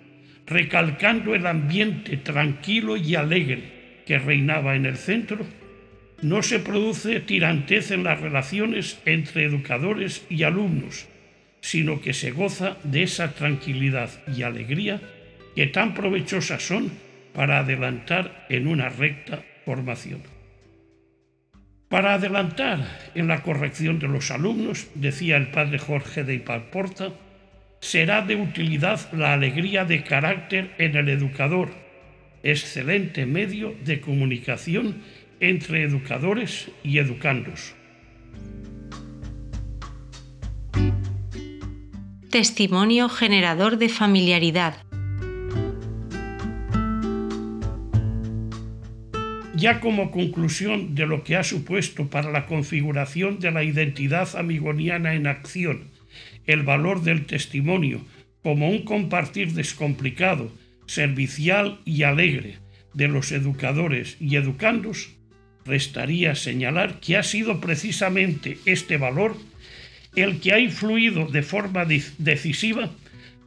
recalcando 0.46 1.34
el 1.34 1.46
ambiente 1.46 2.16
tranquilo 2.16 2.96
y 2.96 3.14
alegre 3.14 4.02
que 4.06 4.18
reinaba 4.18 4.76
en 4.76 4.86
el 4.86 4.96
centro, 4.96 5.46
no 6.22 6.42
se 6.42 6.58
produce 6.58 7.20
tirantez 7.20 7.90
en 7.90 8.04
las 8.04 8.20
relaciones 8.20 8.98
entre 9.04 9.44
educadores 9.44 10.24
y 10.30 10.42
alumnos, 10.42 11.06
sino 11.60 12.00
que 12.00 12.12
se 12.12 12.30
goza 12.30 12.76
de 12.84 13.02
esa 13.02 13.34
tranquilidad 13.34 14.10
y 14.34 14.42
alegría 14.42 15.00
que 15.54 15.66
tan 15.66 15.94
provechosas 15.94 16.66
son 16.66 16.92
para 17.34 17.58
adelantar 17.58 18.46
en 18.48 18.66
una 18.66 18.88
recta 18.88 19.42
formación. 19.64 20.22
Para 21.88 22.14
adelantar 22.14 23.10
en 23.14 23.28
la 23.28 23.42
corrección 23.42 23.98
de 23.98 24.08
los 24.08 24.30
alumnos, 24.30 24.88
decía 24.94 25.36
el 25.36 25.48
padre 25.48 25.78
Jorge 25.78 26.24
de 26.24 26.34
Ipalporta, 26.34 27.12
será 27.80 28.22
de 28.22 28.36
utilidad 28.36 29.12
la 29.12 29.34
alegría 29.34 29.84
de 29.84 30.02
carácter 30.02 30.74
en 30.78 30.96
el 30.96 31.08
educador, 31.08 31.70
excelente 32.42 33.26
medio 33.26 33.74
de 33.84 34.00
comunicación 34.00 35.02
entre 35.40 35.82
educadores 35.82 36.70
y 36.82 36.98
educandos. 36.98 37.74
Testimonio 42.30 43.08
generador 43.08 43.78
de 43.78 43.88
familiaridad. 43.88 44.83
Ya 49.64 49.80
como 49.80 50.10
conclusión 50.10 50.94
de 50.94 51.06
lo 51.06 51.24
que 51.24 51.36
ha 51.36 51.42
supuesto 51.42 52.10
para 52.10 52.30
la 52.30 52.44
configuración 52.44 53.38
de 53.38 53.50
la 53.50 53.64
identidad 53.64 54.36
amigoniana 54.36 55.14
en 55.14 55.26
acción 55.26 55.84
el 56.44 56.64
valor 56.64 57.02
del 57.02 57.24
testimonio 57.24 58.04
como 58.42 58.68
un 58.68 58.84
compartir 58.84 59.54
descomplicado, 59.54 60.52
servicial 60.84 61.80
y 61.86 62.02
alegre 62.02 62.58
de 62.92 63.08
los 63.08 63.32
educadores 63.32 64.18
y 64.20 64.36
educandos, 64.36 65.14
restaría 65.64 66.34
señalar 66.34 67.00
que 67.00 67.16
ha 67.16 67.22
sido 67.22 67.62
precisamente 67.62 68.58
este 68.66 68.98
valor 68.98 69.34
el 70.14 70.40
que 70.40 70.52
ha 70.52 70.58
influido 70.58 71.26
de 71.26 71.40
forma 71.40 71.86
decisiva 71.86 72.90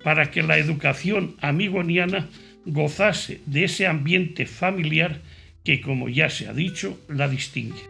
para 0.04 0.32
que 0.32 0.42
la 0.42 0.58
educación 0.58 1.36
amigoniana 1.42 2.28
gozase 2.66 3.40
de 3.46 3.66
ese 3.66 3.86
ambiente 3.86 4.48
familiar 4.48 5.22
que, 5.68 5.82
como 5.82 6.08
ya 6.08 6.30
se 6.30 6.48
ha 6.48 6.54
dicho, 6.54 6.98
la 7.10 7.28
distingue. 7.28 7.90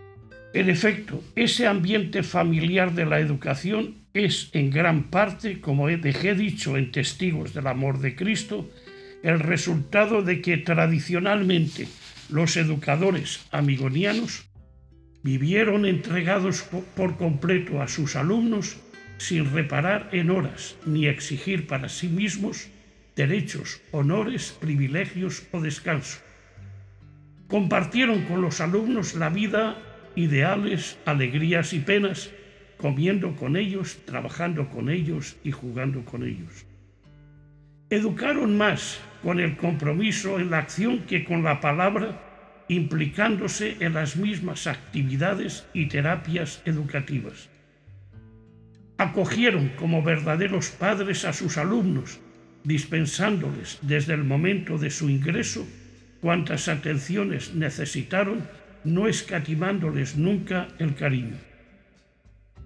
En 0.56 0.68
efecto, 0.68 1.24
ese 1.36 1.68
ambiente 1.68 2.24
familiar 2.24 2.96
de 2.96 3.06
la 3.06 3.20
educación 3.20 3.98
es 4.16 4.50
en 4.54 4.72
gran 4.72 5.12
parte, 5.12 5.62
como 5.62 5.88
dejé 5.88 6.34
dicho 6.34 6.76
en 6.76 6.92
Testigos 6.92 7.54
del 7.54 7.68
Amor 7.68 8.00
de 8.00 8.16
Cristo, 8.16 8.68
el 9.22 9.40
resultado 9.40 10.24
de 10.24 10.42
que 10.42 10.58
tradicionalmente 10.58 11.88
los 12.30 12.58
educadores 12.58 13.46
amigonianos 13.52 14.50
vivieron 15.22 15.86
entregados 15.86 16.64
por 16.96 17.16
completo 17.16 17.84
a 17.84 17.88
sus 17.88 18.16
alumnos 18.16 18.78
sin 19.20 19.54
reparar 19.54 20.10
en 20.14 20.32
horas 20.32 20.78
ni 20.88 21.06
exigir 21.06 21.68
para 21.68 21.90
sí 21.90 22.08
mismos 22.08 22.70
derechos, 23.16 23.82
honores, 23.92 24.58
privilegios 24.60 25.44
o 25.52 25.62
descanso. 25.62 26.26
Compartieron 27.48 28.24
con 28.24 28.42
los 28.42 28.60
alumnos 28.60 29.16
la 29.16 29.30
vida, 29.30 29.78
ideales, 30.16 30.98
alegrías 31.06 31.72
y 31.74 31.80
penas, 31.80 32.30
comiendo 32.78 33.36
con 33.36 33.56
ellos, 33.56 34.00
trabajando 34.06 34.70
con 34.70 34.90
ellos 34.90 35.38
y 35.44 35.52
jugando 35.52 36.04
con 36.04 36.24
ellos. 36.24 36.66
Educaron 37.90 38.58
más 38.58 39.00
con 39.24 39.40
el 39.40 39.56
compromiso 39.56 40.40
en 40.40 40.52
la 40.52 40.58
acción 40.58 41.00
que 41.08 41.24
con 41.24 41.44
la 41.44 41.62
palabra 41.62 42.24
implicándose 42.68 43.78
en 43.80 43.94
las 43.94 44.18
mismas 44.18 44.68
actividades 44.68 45.66
y 45.74 45.88
terapias 45.88 46.62
educativas. 46.66 47.50
Acogieron 48.98 49.70
como 49.78 50.04
verdaderos 50.04 50.72
padres 50.72 51.24
a 51.24 51.32
sus 51.32 51.58
alumnos, 51.58 52.20
dispensándoles 52.66 53.80
desde 53.84 54.16
el 54.16 54.26
momento 54.26 54.78
de 54.78 54.90
su 54.90 55.10
ingreso 55.10 55.66
cuantas 56.28 56.68
atenciones 56.68 57.56
necesitaron, 57.56 58.46
no 58.84 59.08
escatimándoles 59.08 60.18
nunca 60.18 60.68
el 60.78 60.94
cariño. 60.94 61.38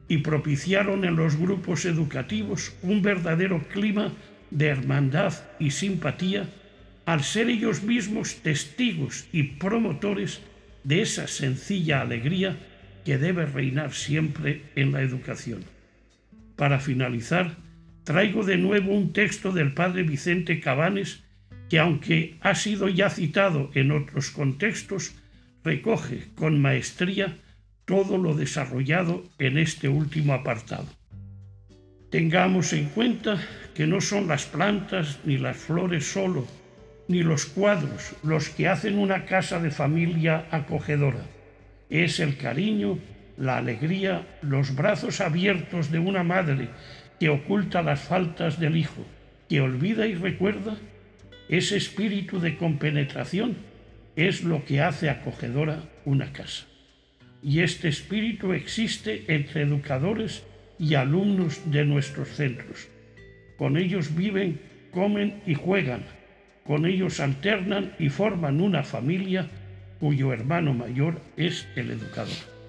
Y 0.08 0.18
propiciaron 0.18 1.06
en 1.06 1.16
los 1.16 1.36
grupos 1.36 1.86
educativos 1.86 2.74
un 2.82 3.04
verdadero 3.04 3.62
clima 3.68 4.14
de 4.50 4.66
hermandad 4.66 5.36
y 5.60 5.70
simpatía 5.70 6.50
al 7.06 7.24
ser 7.24 7.50
ellos 7.50 7.84
mismos 7.84 8.38
testigos 8.38 9.28
y 9.32 9.44
promotores 9.44 10.42
de 10.84 11.04
esa 11.04 11.28
sencilla 11.28 12.02
alegría 12.02 12.58
que 13.06 13.20
debe 13.20 13.46
reinar 13.46 13.94
siempre 13.94 14.64
en 14.76 14.92
la 14.92 15.04
educación. 15.04 15.66
Para 16.56 16.80
finalizar, 16.80 17.58
traigo 18.06 18.44
de 18.44 18.58
nuevo 18.58 18.92
un 18.92 19.14
texto 19.14 19.52
del 19.52 19.76
padre 19.76 20.02
Vicente 20.02 20.60
Cabanes 20.60 21.22
que 21.72 21.80
aunque 21.80 22.36
ha 22.42 22.54
sido 22.54 22.90
ya 22.90 23.10
citado 23.10 23.72
en 23.76 23.92
otros 23.92 24.32
contextos, 24.32 25.14
recoge 25.64 26.28
con 26.36 26.62
maestría 26.62 27.38
todo 27.86 28.18
lo 28.18 28.36
desarrollado 28.36 29.24
en 29.40 29.58
este 29.58 29.88
último 29.88 30.34
apartado. 30.34 30.88
Tengamos 32.10 32.74
en 32.74 32.90
cuenta 32.90 33.42
que 33.74 33.88
no 33.88 34.02
son 34.02 34.28
las 34.28 34.44
plantas 34.44 35.20
ni 35.24 35.38
las 35.38 35.56
flores 35.56 36.12
solo 36.12 36.46
ni 37.08 37.24
los 37.24 37.46
cuadros 37.46 38.16
los 38.22 38.50
que 38.50 38.68
hacen 38.68 38.98
una 38.98 39.24
casa 39.24 39.62
de 39.62 39.72
familia 39.72 40.48
acogedora. 40.52 41.24
Es 41.90 42.20
el 42.20 42.36
cariño, 42.36 43.00
la 43.38 43.60
alegría, 43.60 44.28
los 44.42 44.76
brazos 44.76 45.22
abiertos 45.22 45.90
de 45.90 46.00
una 46.00 46.24
madre 46.24 46.68
que 47.18 47.30
oculta 47.30 47.82
las 47.82 48.02
faltas 48.02 48.60
del 48.60 48.76
hijo, 48.76 49.06
que 49.48 49.62
olvida 49.62 50.06
y 50.06 50.16
recuerda. 50.16 50.76
Ese 51.52 51.78
espíritu 51.78 52.40
de 52.40 52.58
compenetración 52.58 53.58
es 54.16 54.44
lo 54.44 54.66
que 54.66 54.82
hace 54.82 55.12
acogedora 55.12 55.84
una 56.04 56.34
casa. 56.34 56.66
Y 57.44 57.60
este 57.60 57.88
espíritu 57.88 58.54
existe 58.54 59.26
entre 59.28 59.62
educadores 59.62 60.44
y 60.80 60.96
alumnos 60.96 61.62
de 61.70 61.86
nuestros 61.86 62.30
centros. 62.30 62.88
Con 63.60 63.78
ellos 63.78 64.16
viven, 64.16 64.60
comen 64.92 65.44
y 65.46 65.54
juegan 65.54 66.04
con 66.66 66.86
ellos 66.86 67.20
alternan 67.20 67.94
y 68.00 68.10
forman 68.10 68.62
una 68.62 68.84
familia 68.84 69.48
cuyo 70.00 70.32
hermano 70.32 70.74
mayor 70.74 71.22
es 71.38 71.68
el 71.76 71.92
educador. 71.92 72.61